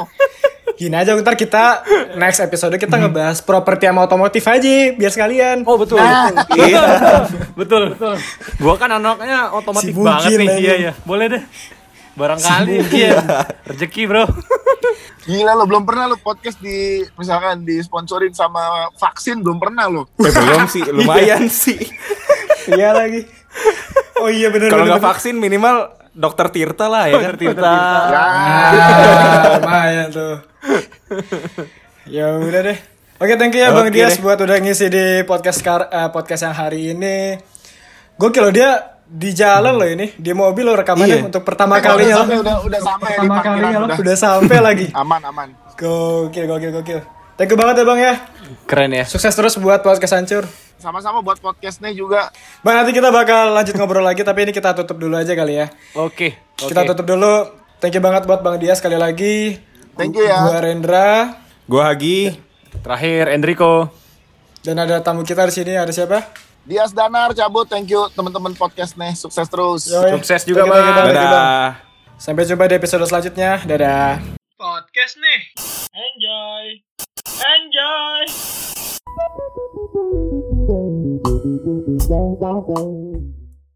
Gini 0.77 0.95
aja 0.95 1.11
ntar 1.17 1.35
kita 1.35 1.63
next 2.15 2.39
episode 2.39 2.75
kita 2.77 2.95
ngebahas 2.95 3.41
properti 3.41 3.89
sama 3.89 4.05
otomotif 4.05 4.43
aja 4.45 4.93
biar 4.93 5.11
sekalian. 5.11 5.57
Oh 5.65 5.75
betul. 5.79 5.97
Nah. 5.97 6.29
betul. 6.45 6.85
betul. 7.59 7.83
Betul. 7.97 8.15
Gua 8.61 8.75
kan 8.77 8.89
anaknya 8.93 9.49
otomotif 9.55 9.95
Si 9.95 9.99
banget 9.99 10.31
nih. 10.37 10.47
Iya, 10.59 10.73
iya. 10.77 10.91
Boleh 11.07 11.25
deh. 11.31 11.43
Barangkali 12.19 12.75
iya. 12.91 13.47
Rezeki, 13.63 14.03
Bro. 14.11 14.27
Gila 15.23 15.55
lo 15.55 15.63
belum 15.63 15.87
pernah 15.87 16.11
lu 16.11 16.17
podcast 16.19 16.59
di 16.59 16.99
misalkan 17.15 17.63
disponsorin 17.63 18.35
sama 18.35 18.91
vaksin 18.99 19.39
belum 19.39 19.55
pernah 19.55 19.87
lo. 19.87 20.03
Eh, 20.19 20.27
belum 20.27 20.67
sih, 20.67 20.83
lumayan 20.99 21.47
sih. 21.47 21.79
Iya 22.67 22.91
lagi. 22.91 23.23
Oh 24.19 24.27
iya 24.27 24.51
benar. 24.51 24.67
Kalau 24.67 24.83
nggak 24.83 24.99
vaksin 24.99 25.39
minimal 25.39 25.95
dokter 26.11 26.51
Tirta 26.51 26.91
lah 26.91 27.07
ya 27.07 27.15
kan. 27.23 27.33
Tirta. 27.39 27.71
Ya, 28.11 28.25
lumayan 29.63 30.07
tuh. 30.11 30.35
ya 32.09 32.25
udah 32.35 32.61
deh. 32.67 32.77
Oke, 33.19 33.35
thank 33.35 33.55
you 33.55 33.63
ya 33.63 33.71
Bang 33.71 33.91
Dias 33.91 34.15
deh. 34.15 34.23
buat 34.23 34.39
udah 34.39 34.57
ngisi 34.59 34.87
di 34.87 35.05
podcast 35.23 35.59
kar- 35.59 35.91
eh, 35.91 36.09
podcast 36.11 36.47
yang 36.47 36.55
hari 36.55 36.95
ini. 36.95 37.35
Gokil 38.17 38.43
loh 38.43 38.53
dia 38.55 38.98
di 39.09 39.33
jalan 39.33 39.73
loh 39.73 39.85
ini, 39.85 40.13
di 40.13 40.31
mobil 40.31 40.63
loh 40.63 40.77
rekamannya 40.77 41.17
Iya. 41.17 41.25
untuk 41.25 41.41
pertama 41.41 41.75
udah 41.75 41.83
kalinya 41.83 42.15
sampai 42.15 42.35
loh. 42.35 42.43
udah 42.45 42.57
udah 42.61 42.79
sampai 42.79 43.09
di 43.09 43.17
Pertama 43.19 43.41
kalinya 43.41 43.69
loh. 43.73 43.87
udah. 43.89 43.97
Udah 43.97 44.15
sampai 44.15 44.57
lagi. 44.59 44.85
Aman 45.01 45.21
aman. 45.23 45.49
Gokil, 45.73 46.45
gokil, 46.45 46.71
gokil. 46.71 46.99
Thank 47.33 47.49
you 47.49 47.57
banget 47.57 47.81
ya 47.81 47.85
Bang 47.85 47.97
ya. 47.97 48.13
Keren 48.65 48.91
ya. 48.91 49.03
Sukses 49.03 49.31
terus 49.31 49.55
buat 49.55 49.79
podcast 49.79 50.13
hancur. 50.13 50.43
Sama-sama 50.75 51.19
buat 51.19 51.39
podcast 51.39 51.79
nih 51.79 51.91
juga. 51.93 52.29
Bang 52.61 52.77
nanti 52.77 52.91
kita 52.91 53.09
bakal 53.09 53.51
lanjut 53.51 53.73
ngobrol 53.73 53.99
lagi 53.99 54.21
tapi 54.21 54.43
ini 54.43 54.51
kita 54.51 54.71
tutup 54.73 54.95
dulu 54.95 55.15
aja 55.15 55.33
kali 55.33 55.57
ya. 55.57 55.71
Oke. 55.95 56.35
oke. 56.53 56.67
Kita 56.67 56.85
tutup 56.85 57.03
dulu. 57.05 57.47
Thank 57.79 57.95
you 57.95 58.03
banget 58.03 58.23
buat 58.23 58.39
Bang 58.39 58.55
Dia 58.55 58.75
sekali 58.75 58.95
lagi. 58.95 59.55
Thank 59.95 60.13
you 60.13 60.23
ya. 60.23 60.43
Gua 60.45 60.59
Rendra 60.59 61.11
Gue 61.65 61.79
Hagi. 61.79 62.19
Terakhir 62.77 63.31
Enrico. 63.31 63.89
dan 64.59 64.75
ada 64.77 64.99
tamu 64.99 65.23
kita 65.23 65.43
di 65.45 65.53
sini 65.53 65.73
ada 65.73 65.89
siapa? 65.89 66.19
Dias 66.69 66.93
Danar 66.93 67.33
cabut. 67.33 67.65
Thank 67.65 67.89
you 67.89 68.05
teman-teman 68.13 68.53
podcast 68.53 68.93
nih. 68.93 69.17
Sukses 69.17 69.49
terus. 69.49 69.89
Yoi. 69.89 70.13
Sukses 70.21 70.45
juga, 70.45 70.69
Bang. 70.69 70.85
Bang. 70.85 71.17
Dadah. 71.17 71.81
Sampai 72.21 72.45
jumpa 72.45 72.69
di 72.69 72.77
episode 72.77 73.09
selanjutnya. 73.09 73.57
Dadah. 73.65 74.21
Podcast 74.53 75.17
nih. 75.17 75.41
Enjoy. 75.89 76.85
Enjoy. 77.41 78.29